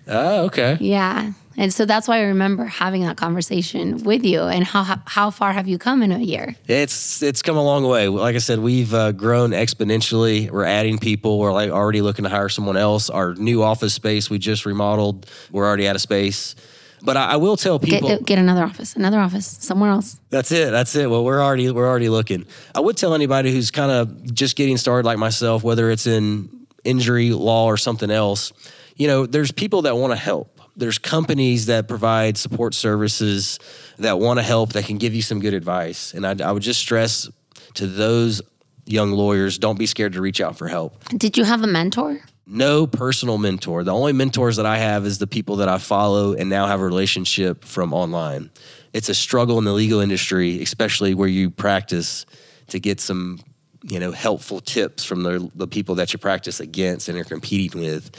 Oh, 0.07 0.45
okay. 0.45 0.77
Yeah. 0.79 1.33
And 1.57 1.73
so 1.73 1.85
that's 1.85 2.07
why 2.07 2.17
I 2.17 2.23
remember 2.23 2.65
having 2.65 3.03
that 3.03 3.17
conversation 3.17 4.03
with 4.03 4.25
you. 4.25 4.41
And 4.41 4.63
how 4.63 4.83
how 5.05 5.31
far 5.31 5.53
have 5.53 5.67
you 5.67 5.77
come 5.77 6.03
in 6.03 6.11
a 6.11 6.19
year? 6.19 6.55
It's 6.67 7.21
it's 7.21 7.41
come 7.41 7.57
a 7.57 7.63
long 7.63 7.85
way. 7.87 8.07
Like 8.07 8.35
I 8.35 8.39
said, 8.39 8.59
we've 8.59 8.93
uh, 8.93 9.11
grown 9.11 9.51
exponentially. 9.51 10.49
We're 10.49 10.65
adding 10.65 10.97
people. 10.97 11.39
We're 11.39 11.53
like 11.53 11.69
already 11.69 12.01
looking 12.01 12.23
to 12.23 12.29
hire 12.29 12.49
someone 12.49 12.77
else. 12.77 13.09
Our 13.09 13.35
new 13.35 13.63
office 13.63 13.93
space 13.93 14.29
we 14.29 14.37
just 14.37 14.65
remodeled. 14.65 15.29
We're 15.51 15.65
already 15.65 15.87
out 15.87 15.95
of 15.95 16.01
space. 16.01 16.55
But 17.01 17.17
I, 17.17 17.33
I 17.33 17.35
will 17.35 17.55
tell 17.55 17.77
people 17.77 18.07
get, 18.09 18.25
get 18.25 18.39
another 18.39 18.63
office, 18.63 18.95
another 18.95 19.19
office 19.19 19.45
somewhere 19.45 19.91
else. 19.91 20.19
That's 20.31 20.51
it. 20.51 20.71
That's 20.71 20.95
it. 20.95 21.09
Well, 21.09 21.23
we're 21.23 21.41
already 21.41 21.69
we're 21.71 21.87
already 21.87 22.09
looking. 22.09 22.45
I 22.73 22.79
would 22.79 22.97
tell 22.97 23.13
anybody 23.13 23.51
who's 23.51 23.71
kind 23.71 23.91
of 23.91 24.33
just 24.33 24.55
getting 24.55 24.77
started, 24.77 25.05
like 25.05 25.19
myself, 25.19 25.63
whether 25.63 25.91
it's 25.91 26.07
in 26.07 26.49
injury 26.83 27.31
law 27.31 27.65
or 27.65 27.77
something 27.77 28.11
else. 28.11 28.53
You 28.95 29.07
know, 29.07 29.25
there's 29.25 29.51
people 29.51 29.83
that 29.83 29.97
want 29.97 30.13
to 30.13 30.17
help 30.17 30.54
there's 30.76 30.97
companies 30.97 31.67
that 31.67 31.88
provide 31.88 32.38
support 32.38 32.73
services 32.73 33.59
that 33.97 34.19
want 34.19 34.39
to 34.39 34.43
help 34.43 34.73
that 34.73 34.86
can 34.86 34.97
give 34.97 35.13
you 35.13 35.21
some 35.21 35.39
good 35.39 35.53
advice. 35.53 36.13
And 36.13 36.26
I, 36.26 36.36
I, 36.47 36.51
would 36.51 36.63
just 36.63 36.80
stress 36.80 37.30
to 37.76 37.88
those 37.88 38.41
young 38.86 39.11
lawyers 39.11 39.57
don't 39.57 39.80
be 39.80 39.86
scared 39.86 40.13
to 40.13 40.21
reach 40.21 40.41
out 40.41 40.57
for 40.57 40.67
help. 40.67 41.03
Did 41.09 41.38
you 41.38 41.43
have 41.43 41.63
a 41.63 41.67
mentor? 41.67 42.19
No 42.47 42.86
personal 42.86 43.38
mentor. 43.38 43.84
The 43.84 43.93
only 43.93 44.13
mentors 44.13 44.57
that 44.57 44.65
i 44.65 44.78
have 44.78 45.05
is 45.05 45.17
the 45.17 45.28
people 45.28 45.57
that 45.57 45.69
i 45.69 45.78
follow 45.78 46.34
and 46.34 46.49
now 46.49 46.67
have 46.67 46.80
a 46.80 46.86
relationship 46.86 47.65
from 47.65 47.93
online. 47.93 48.51
It's 48.93 49.09
a 49.09 49.15
struggle 49.15 49.57
in 49.57 49.65
the 49.65 49.73
legal 49.73 49.99
industry 49.99 50.61
especially 50.61 51.13
where 51.13 51.30
you 51.30 51.49
practice 51.49 52.26
to 52.67 52.80
get 52.80 52.99
some 52.99 53.39
you 53.88 53.99
know 53.99 54.11
helpful 54.11 54.59
tips 54.59 55.03
from 55.03 55.23
the, 55.23 55.49
the 55.55 55.67
people 55.67 55.95
that 55.95 56.11
you 56.11 56.19
practice 56.19 56.59
against 56.59 57.07
and 57.07 57.17
are 57.17 57.23
competing 57.23 57.82
with 57.82 58.11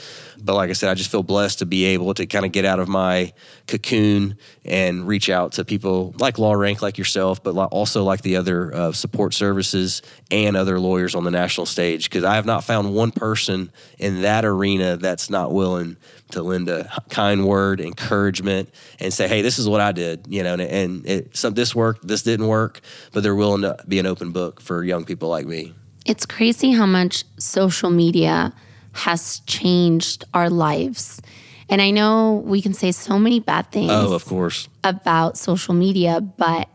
but 0.43 0.55
like 0.55 0.69
i 0.69 0.73
said 0.73 0.89
i 0.89 0.93
just 0.93 1.11
feel 1.11 1.23
blessed 1.23 1.59
to 1.59 1.65
be 1.65 1.85
able 1.85 2.13
to 2.13 2.25
kind 2.25 2.45
of 2.45 2.51
get 2.51 2.65
out 2.65 2.79
of 2.79 2.87
my 2.87 3.31
cocoon 3.67 4.37
and 4.65 5.07
reach 5.07 5.29
out 5.29 5.53
to 5.53 5.65
people 5.65 6.13
like 6.19 6.35
LawRank 6.35 6.81
like 6.81 6.97
yourself 6.97 7.43
but 7.43 7.55
also 7.55 8.03
like 8.03 8.21
the 8.21 8.35
other 8.35 8.73
uh, 8.73 8.91
support 8.91 9.33
services 9.33 10.01
and 10.31 10.55
other 10.55 10.79
lawyers 10.79 11.15
on 11.15 11.23
the 11.23 11.31
national 11.31 11.65
stage 11.65 12.09
because 12.09 12.23
i 12.23 12.35
have 12.35 12.45
not 12.45 12.63
found 12.63 12.93
one 12.93 13.11
person 13.11 13.71
in 13.97 14.21
that 14.21 14.45
arena 14.45 14.97
that's 14.97 15.29
not 15.29 15.51
willing 15.51 15.97
to 16.31 16.41
lend 16.41 16.69
a 16.69 16.89
kind 17.09 17.45
word, 17.45 17.79
encouragement, 17.79 18.69
and 18.99 19.13
say, 19.13 19.27
"Hey, 19.27 19.41
this 19.41 19.59
is 19.59 19.67
what 19.67 19.81
I 19.81 19.91
did," 19.91 20.25
you 20.27 20.43
know, 20.43 20.53
and, 20.53 20.61
and 20.61 21.05
it, 21.05 21.35
some 21.35 21.53
this 21.53 21.73
worked, 21.73 22.07
this 22.07 22.23
didn't 22.23 22.47
work, 22.47 22.81
but 23.13 23.23
they're 23.23 23.35
willing 23.35 23.61
to 23.61 23.77
be 23.87 23.99
an 23.99 24.05
open 24.05 24.31
book 24.31 24.61
for 24.61 24.83
young 24.83 25.05
people 25.05 25.29
like 25.29 25.45
me. 25.45 25.73
It's 26.05 26.25
crazy 26.25 26.71
how 26.71 26.85
much 26.85 27.25
social 27.37 27.89
media 27.89 28.53
has 28.97 29.39
changed 29.41 30.25
our 30.33 30.49
lives. 30.49 31.21
And 31.69 31.81
I 31.81 31.91
know 31.91 32.43
we 32.45 32.61
can 32.61 32.73
say 32.73 32.91
so 32.91 33.19
many 33.19 33.39
bad 33.39 33.71
things. 33.71 33.91
Oh, 33.91 34.13
of 34.13 34.25
course. 34.25 34.67
About 34.83 35.37
social 35.37 35.73
media, 35.73 36.21
but 36.21 36.69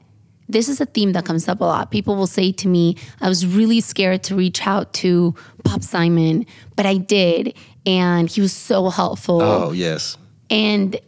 this 0.48 0.68
is 0.68 0.80
a 0.80 0.86
theme 0.86 1.12
that 1.12 1.24
comes 1.24 1.48
up 1.48 1.60
a 1.60 1.64
lot. 1.64 1.90
People 1.90 2.14
will 2.14 2.26
say 2.26 2.52
to 2.52 2.68
me, 2.68 2.96
I 3.20 3.28
was 3.28 3.46
really 3.46 3.80
scared 3.80 4.22
to 4.24 4.36
reach 4.36 4.66
out 4.66 4.92
to 4.94 5.34
Bob 5.62 5.82
Simon, 5.82 6.46
but 6.76 6.86
I 6.86 6.98
did 6.98 7.54
and 7.86 8.28
he 8.28 8.40
was 8.40 8.52
so 8.52 8.90
helpful. 8.90 9.42
Oh, 9.42 9.72
yes. 9.72 10.16
And 10.50 11.00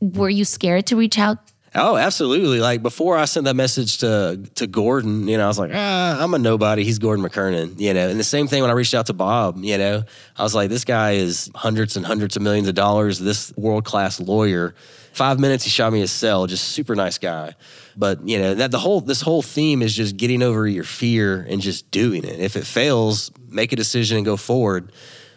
were 0.00 0.30
you 0.30 0.44
scared 0.44 0.86
to 0.86 0.96
reach 0.96 1.18
out? 1.18 1.38
Oh, 1.74 1.96
absolutely. 1.96 2.60
Like 2.60 2.82
before 2.82 3.16
I 3.16 3.24
sent 3.24 3.44
that 3.44 3.56
message 3.56 3.98
to 3.98 4.38
to 4.56 4.66
Gordon, 4.66 5.26
you 5.26 5.38
know, 5.38 5.44
I 5.44 5.48
was 5.48 5.58
like, 5.58 5.70
ah, 5.72 6.22
I'm 6.22 6.34
a 6.34 6.38
nobody. 6.38 6.84
He's 6.84 6.98
Gordon 6.98 7.24
McKernan, 7.24 7.80
you 7.80 7.94
know. 7.94 8.08
And 8.08 8.20
the 8.20 8.24
same 8.24 8.46
thing 8.46 8.60
when 8.60 8.70
I 8.70 8.74
reached 8.74 8.92
out 8.92 9.06
to 9.06 9.14
Bob, 9.14 9.56
you 9.58 9.78
know, 9.78 10.04
I 10.36 10.42
was 10.42 10.54
like, 10.54 10.68
this 10.68 10.84
guy 10.84 11.12
is 11.12 11.50
hundreds 11.54 11.96
and 11.96 12.04
hundreds 12.04 12.36
of 12.36 12.42
millions 12.42 12.68
of 12.68 12.74
dollars, 12.74 13.18
this 13.18 13.54
world 13.56 13.84
class 13.84 14.20
lawyer. 14.20 14.74
Five 15.14 15.40
minutes 15.40 15.64
he 15.64 15.70
shot 15.70 15.92
me 15.92 16.00
his 16.00 16.12
cell, 16.12 16.46
just 16.46 16.70
super 16.70 16.94
nice 16.94 17.16
guy. 17.16 17.54
But 17.96 18.26
you 18.26 18.38
know, 18.38 18.54
that 18.54 18.70
the 18.70 18.78
whole 18.78 19.00
this 19.00 19.22
whole 19.22 19.42
theme 19.42 19.80
is 19.80 19.94
just 19.94 20.18
getting 20.18 20.42
over 20.42 20.66
your 20.66 20.84
fear 20.84 21.46
and 21.48 21.62
just 21.62 21.90
doing 21.90 22.24
it. 22.24 22.38
If 22.38 22.56
it 22.56 22.66
fails, 22.66 23.30
make 23.48 23.72
a 23.72 23.76
decision 23.76 24.18
and 24.18 24.26
go 24.26 24.36
forward 24.36 24.92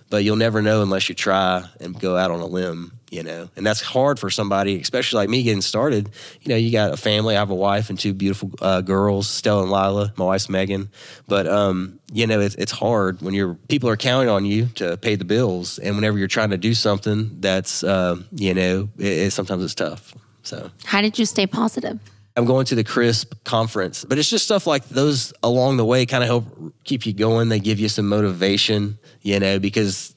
but 0.08 0.24
you'll 0.24 0.36
never 0.36 0.62
know 0.62 0.84
unless 0.84 1.10
you 1.10 1.16
try 1.16 1.68
and 1.80 2.00
go 2.00 2.16
out 2.16 2.30
on 2.30 2.40
a 2.40 2.46
limb 2.46 2.95
you 3.12 3.24
know 3.24 3.50
and 3.56 3.66
that's 3.66 3.82
hard 3.82 4.20
for 4.20 4.30
somebody 4.30 4.80
especially 4.80 5.18
like 5.18 5.30
me 5.30 5.44
getting 5.44 5.62
started. 5.62 6.10
You 6.42 6.50
know 6.50 6.56
you 6.56 6.72
got 6.72 6.94
a 6.94 6.98
family 6.98 7.36
i 7.36 7.40
have 7.40 7.50
a 7.50 7.56
wife 7.56 7.90
and 7.90 8.00
two 8.00 8.14
beautiful 8.14 8.52
uh, 8.62 8.82
girls 8.82 9.28
stella 9.28 9.64
and 9.64 9.72
lila 9.72 10.14
my 10.18 10.26
wife's 10.26 10.50
megan. 10.50 10.90
But 11.28 11.48
um, 11.48 12.00
you 12.12 12.28
know 12.28 12.40
it's, 12.40 12.56
it's 12.56 12.72
hard 12.72 13.22
when 13.22 13.34
your 13.34 13.56
people 13.68 13.90
are 13.90 13.98
counting 13.98 14.30
on 14.30 14.46
you 14.46 14.68
to 14.76 14.98
pay 14.98 15.16
the 15.16 15.26
bills. 15.26 15.80
And 15.80 15.96
whenever 15.96 16.18
you're 16.18 16.28
trying 16.28 16.52
to 16.52 16.58
do 16.58 16.74
something 16.74 17.38
that's 17.40 17.84
uh, 17.84 18.18
you 18.32 18.54
know 18.54 18.90
it, 18.98 19.06
it, 19.06 19.32
sometimes 19.34 19.64
it's 19.64 19.76
tough. 19.76 20.14
So. 20.44 20.70
How 20.84 21.02
did 21.02 21.18
you 21.18 21.26
stay 21.26 21.48
positive? 21.48 22.00
I'm 22.38 22.46
going 22.46 22.66
to 22.66 22.76
the 22.76 22.84
CRISP 22.84 23.34
conference, 23.46 24.04
but 24.04 24.18
it's 24.20 24.30
just 24.30 24.44
stuff 24.44 24.68
like 24.68 24.88
those 24.90 25.34
along 25.42 25.78
the 25.78 25.86
way 25.86 26.06
kind 26.06 26.22
of 26.22 26.28
help 26.28 26.74
keep 26.84 27.06
you 27.06 27.14
going. 27.14 27.50
They 27.50 27.60
give 27.60 27.80
you 27.80 27.88
some 27.88 28.10
motivation 28.10 29.00
you 29.26 29.40
know, 29.40 29.58
because 29.58 30.14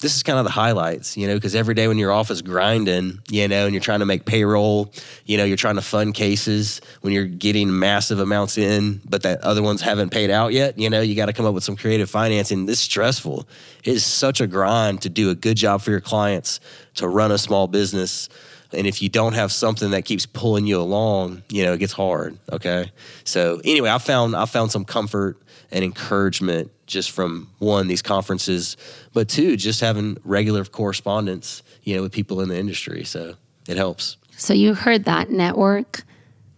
this 0.00 0.16
is 0.16 0.22
kind 0.22 0.38
of 0.38 0.44
the 0.44 0.50
highlights, 0.50 1.16
you 1.16 1.26
know, 1.26 1.34
because 1.34 1.54
every 1.54 1.74
day 1.74 1.88
when 1.88 1.98
you're 1.98 2.12
off 2.12 2.30
is 2.30 2.42
grinding, 2.42 3.20
you 3.30 3.48
know, 3.48 3.64
and 3.64 3.72
you're 3.72 3.80
trying 3.80 4.00
to 4.00 4.06
make 4.06 4.24
payroll, 4.24 4.92
you 5.24 5.36
know, 5.36 5.44
you're 5.44 5.56
trying 5.56 5.76
to 5.76 5.82
fund 5.82 6.14
cases 6.14 6.80
when 7.00 7.12
you're 7.12 7.24
getting 7.24 7.78
massive 7.78 8.18
amounts 8.18 8.58
in, 8.58 9.00
but 9.08 9.22
that 9.22 9.40
other 9.42 9.62
ones 9.62 9.80
haven't 9.80 10.10
paid 10.10 10.30
out 10.30 10.52
yet, 10.52 10.78
you 10.78 10.90
know, 10.90 11.00
you 11.00 11.14
got 11.14 11.26
to 11.26 11.32
come 11.32 11.46
up 11.46 11.54
with 11.54 11.64
some 11.64 11.76
creative 11.76 12.10
financing. 12.10 12.66
This 12.66 12.78
is 12.78 12.84
stressful. 12.84 13.46
It 13.84 13.94
is 13.94 14.04
such 14.04 14.40
a 14.40 14.46
grind 14.46 15.02
to 15.02 15.08
do 15.08 15.30
a 15.30 15.34
good 15.34 15.56
job 15.56 15.80
for 15.80 15.90
your 15.90 16.00
clients, 16.00 16.60
to 16.96 17.08
run 17.08 17.30
a 17.30 17.38
small 17.38 17.66
business. 17.68 18.28
And 18.72 18.86
if 18.86 19.00
you 19.00 19.08
don't 19.08 19.34
have 19.34 19.52
something 19.52 19.92
that 19.92 20.04
keeps 20.04 20.26
pulling 20.26 20.66
you 20.66 20.80
along, 20.80 21.44
you 21.48 21.64
know, 21.64 21.74
it 21.74 21.78
gets 21.78 21.92
hard. 21.92 22.36
Okay. 22.50 22.90
So 23.22 23.60
anyway, 23.64 23.90
I 23.90 23.98
found 23.98 24.34
I 24.34 24.46
found 24.46 24.72
some 24.72 24.84
comfort 24.84 25.38
and 25.74 25.84
encouragement 25.84 26.70
just 26.86 27.10
from 27.10 27.50
one 27.58 27.88
these 27.88 28.00
conferences, 28.00 28.76
but 29.12 29.28
two 29.28 29.56
just 29.56 29.80
having 29.80 30.16
regular 30.24 30.64
correspondence, 30.64 31.62
you 31.82 31.96
know, 31.96 32.02
with 32.02 32.12
people 32.12 32.40
in 32.40 32.48
the 32.48 32.56
industry. 32.56 33.04
So 33.04 33.34
it 33.68 33.76
helps. 33.76 34.16
So 34.36 34.54
you 34.54 34.74
heard 34.74 35.04
that 35.04 35.30
network, 35.30 36.04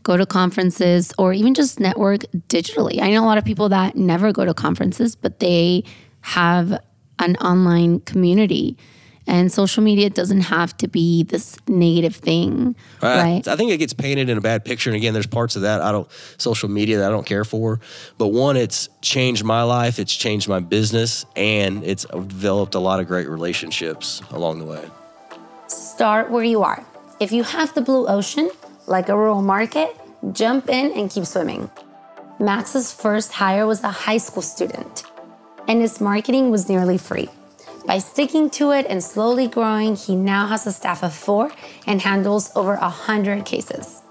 go 0.03 0.19
to 0.19 0.27
conferences, 0.27 1.14
or 1.19 1.33
even 1.33 1.55
just 1.55 1.81
network 1.81 2.21
digitally. 2.49 3.01
I 3.01 3.11
know 3.11 3.25
a 3.25 3.27
lot 3.27 3.39
of 3.39 3.45
people 3.45 3.71
that 3.71 3.97
never 3.97 4.33
go 4.33 4.45
to 4.45 4.53
conferences, 4.53 5.17
but 5.17 5.41
they 5.41 5.85
have 6.21 6.79
an 7.19 7.37
online 7.37 8.01
community 8.01 8.77
and 9.27 9.51
social 9.53 9.83
media 9.83 10.09
doesn't 10.09 10.43
have 10.43 10.77
to 10.79 10.89
be 10.89 11.24
this 11.24 11.57
negative 11.66 12.16
thing, 12.16 12.77
right? 13.03 13.47
I 13.47 13.57
think 13.57 13.70
it 13.70 13.79
gets 13.79 13.93
painted 13.93 14.29
in 14.29 14.39
a 14.39 14.41
bad 14.41 14.64
picture. 14.64 14.91
And 14.91 14.97
again, 14.97 15.12
there's 15.14 15.27
parts 15.27 15.57
of 15.57 15.62
that 15.62 15.83
I 15.83 15.93
don't 15.93 16.09
social 16.39 16.68
media 16.68 16.99
that 16.99 17.07
I 17.07 17.11
don't 17.11 17.27
care 17.27 17.45
for. 17.45 17.81
But 18.18 18.29
one, 18.29 18.57
it's 18.57 18.89
changed 19.03 19.45
my 19.45 19.62
life, 19.62 19.99
it's 19.99 20.14
changed 20.14 20.49
my 20.49 20.61
business, 20.61 21.27
and 21.35 21.83
it's 21.85 22.05
developed 22.05 22.74
a 22.74 22.81
lot 22.81 23.01
of 23.01 23.07
great 23.07 23.29
relationships 23.29 24.22
along 24.31 24.61
the 24.61 24.64
way. 24.64 24.89
Start 25.66 26.31
where 26.31 26.45
you 26.45 26.62
are. 26.62 26.85
If 27.18 27.33
you 27.33 27.43
have 27.43 27.74
the 27.74 27.81
blue 27.81 28.07
ocean, 28.07 28.51
like 28.87 29.09
a 29.09 29.16
rural 29.16 29.43
market, 29.43 29.97
jump 30.33 30.68
in 30.68 30.93
and 30.93 31.11
keep 31.11 31.24
swimming. 31.24 31.70
Max's 32.39 32.93
first 32.93 33.33
hire 33.33 33.66
was 33.66 33.83
a 33.83 33.91
high 33.91 34.18
school 34.18 34.43
student, 34.43 35.05
and 35.66 35.81
his 35.81 36.01
marketing 36.01 36.51
was 36.51 36.68
nearly 36.68 36.99
free. 36.99 37.29
By 37.87 37.99
sticking 37.99 38.51
to 38.51 38.72
it 38.72 38.87
and 38.89 39.03
slowly 39.03 39.47
growing, 39.47 39.95
he 39.95 40.16
now 40.16 40.49
has 40.49 40.66
a 40.66 40.72
staff 40.72 41.05
of 41.05 41.14
four 41.14 41.53
and 41.87 42.03
handles 42.03 42.51
over 42.57 42.74
100 42.74 43.45
cases. 43.45 44.03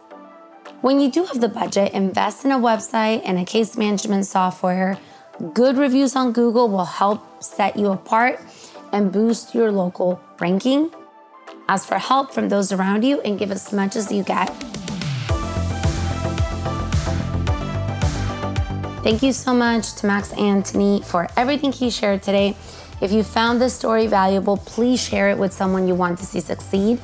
When 0.80 1.02
you 1.02 1.12
do 1.12 1.26
have 1.26 1.42
the 1.42 1.50
budget, 1.50 1.92
invest 1.92 2.46
in 2.46 2.52
a 2.52 2.58
website 2.58 3.22
and 3.26 3.38
a 3.38 3.44
case 3.44 3.76
management 3.76 4.28
software. 4.28 4.98
Good 5.54 5.78
reviews 5.78 6.16
on 6.16 6.32
Google 6.32 6.70
will 6.70 6.86
help 6.86 7.44
set 7.44 7.76
you 7.76 7.88
apart 7.88 8.40
and 8.94 9.12
boost 9.12 9.54
your 9.54 9.74
local 9.74 10.22
ranking. 10.40 10.90
Ask 11.68 11.86
for 11.86 11.98
help 11.98 12.32
from 12.32 12.48
those 12.48 12.72
around 12.72 13.04
you 13.04 13.20
and 13.22 13.38
give 13.38 13.52
as 13.52 13.74
much 13.74 13.98
as 13.98 14.10
you 14.10 14.24
get. 14.24 14.48
Thank 19.04 19.22
you 19.22 19.34
so 19.34 19.54
much 19.54 19.96
to 19.96 20.08
Max 20.08 20.32
Antony 20.34 21.02
for 21.02 21.28
everything 21.36 21.74
he 21.74 21.90
shared 21.90 22.24
today. 22.24 22.56
If 23.06 23.12
you 23.12 23.22
found 23.22 23.62
this 23.62 23.76
story 23.76 24.08
valuable, 24.08 24.58
please 24.58 25.00
share 25.00 25.30
it 25.30 25.38
with 25.38 25.54
someone 25.54 25.88
you 25.88 25.94
want 25.94 26.18
to 26.18 26.26
see 26.26 26.40
succeed. 26.40 27.00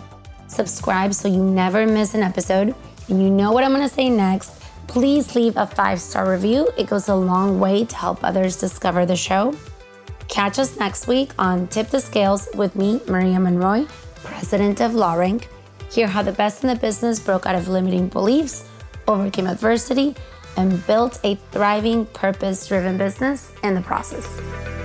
Subscribe 0.47 1.13
so 1.13 1.27
you 1.27 1.43
never 1.43 1.85
miss 1.85 2.15
an 2.15 2.23
episode. 2.23 2.73
And 3.07 3.21
you 3.21 3.29
know 3.29 3.51
what 3.51 3.63
I'm 3.63 3.71
gonna 3.71 3.87
say 3.87 4.09
next. 4.09 4.63
Please 4.87 5.35
leave 5.35 5.57
a 5.57 5.67
five 5.67 6.01
star 6.01 6.27
review. 6.27 6.67
It 6.75 6.87
goes 6.87 7.07
a 7.07 7.13
long 7.13 7.59
way 7.59 7.85
to 7.85 7.95
help 7.95 8.23
others 8.23 8.59
discover 8.59 9.05
the 9.05 9.15
show. 9.15 9.53
Catch 10.27 10.57
us 10.57 10.75
next 10.75 11.05
week 11.05 11.33
on 11.37 11.67
Tip 11.67 11.89
the 11.89 11.99
Scales 11.99 12.49
with 12.55 12.75
me, 12.75 12.99
Maria 13.07 13.39
Monroy, 13.39 13.85
president 14.23 14.81
of 14.81 14.93
LawRank. 14.93 15.45
Hear 15.91 16.07
how 16.07 16.23
the 16.23 16.31
best 16.31 16.63
in 16.63 16.69
the 16.69 16.77
business 16.77 17.19
broke 17.19 17.45
out 17.45 17.53
of 17.53 17.67
limiting 17.67 18.07
beliefs, 18.07 18.67
overcame 19.07 19.45
adversity, 19.45 20.15
and 20.57 20.83
built 20.87 21.19
a 21.23 21.35
thriving, 21.51 22.07
purpose 22.07 22.65
driven 22.65 22.97
business 22.97 23.51
in 23.61 23.75
the 23.75 23.81
process. 23.81 24.80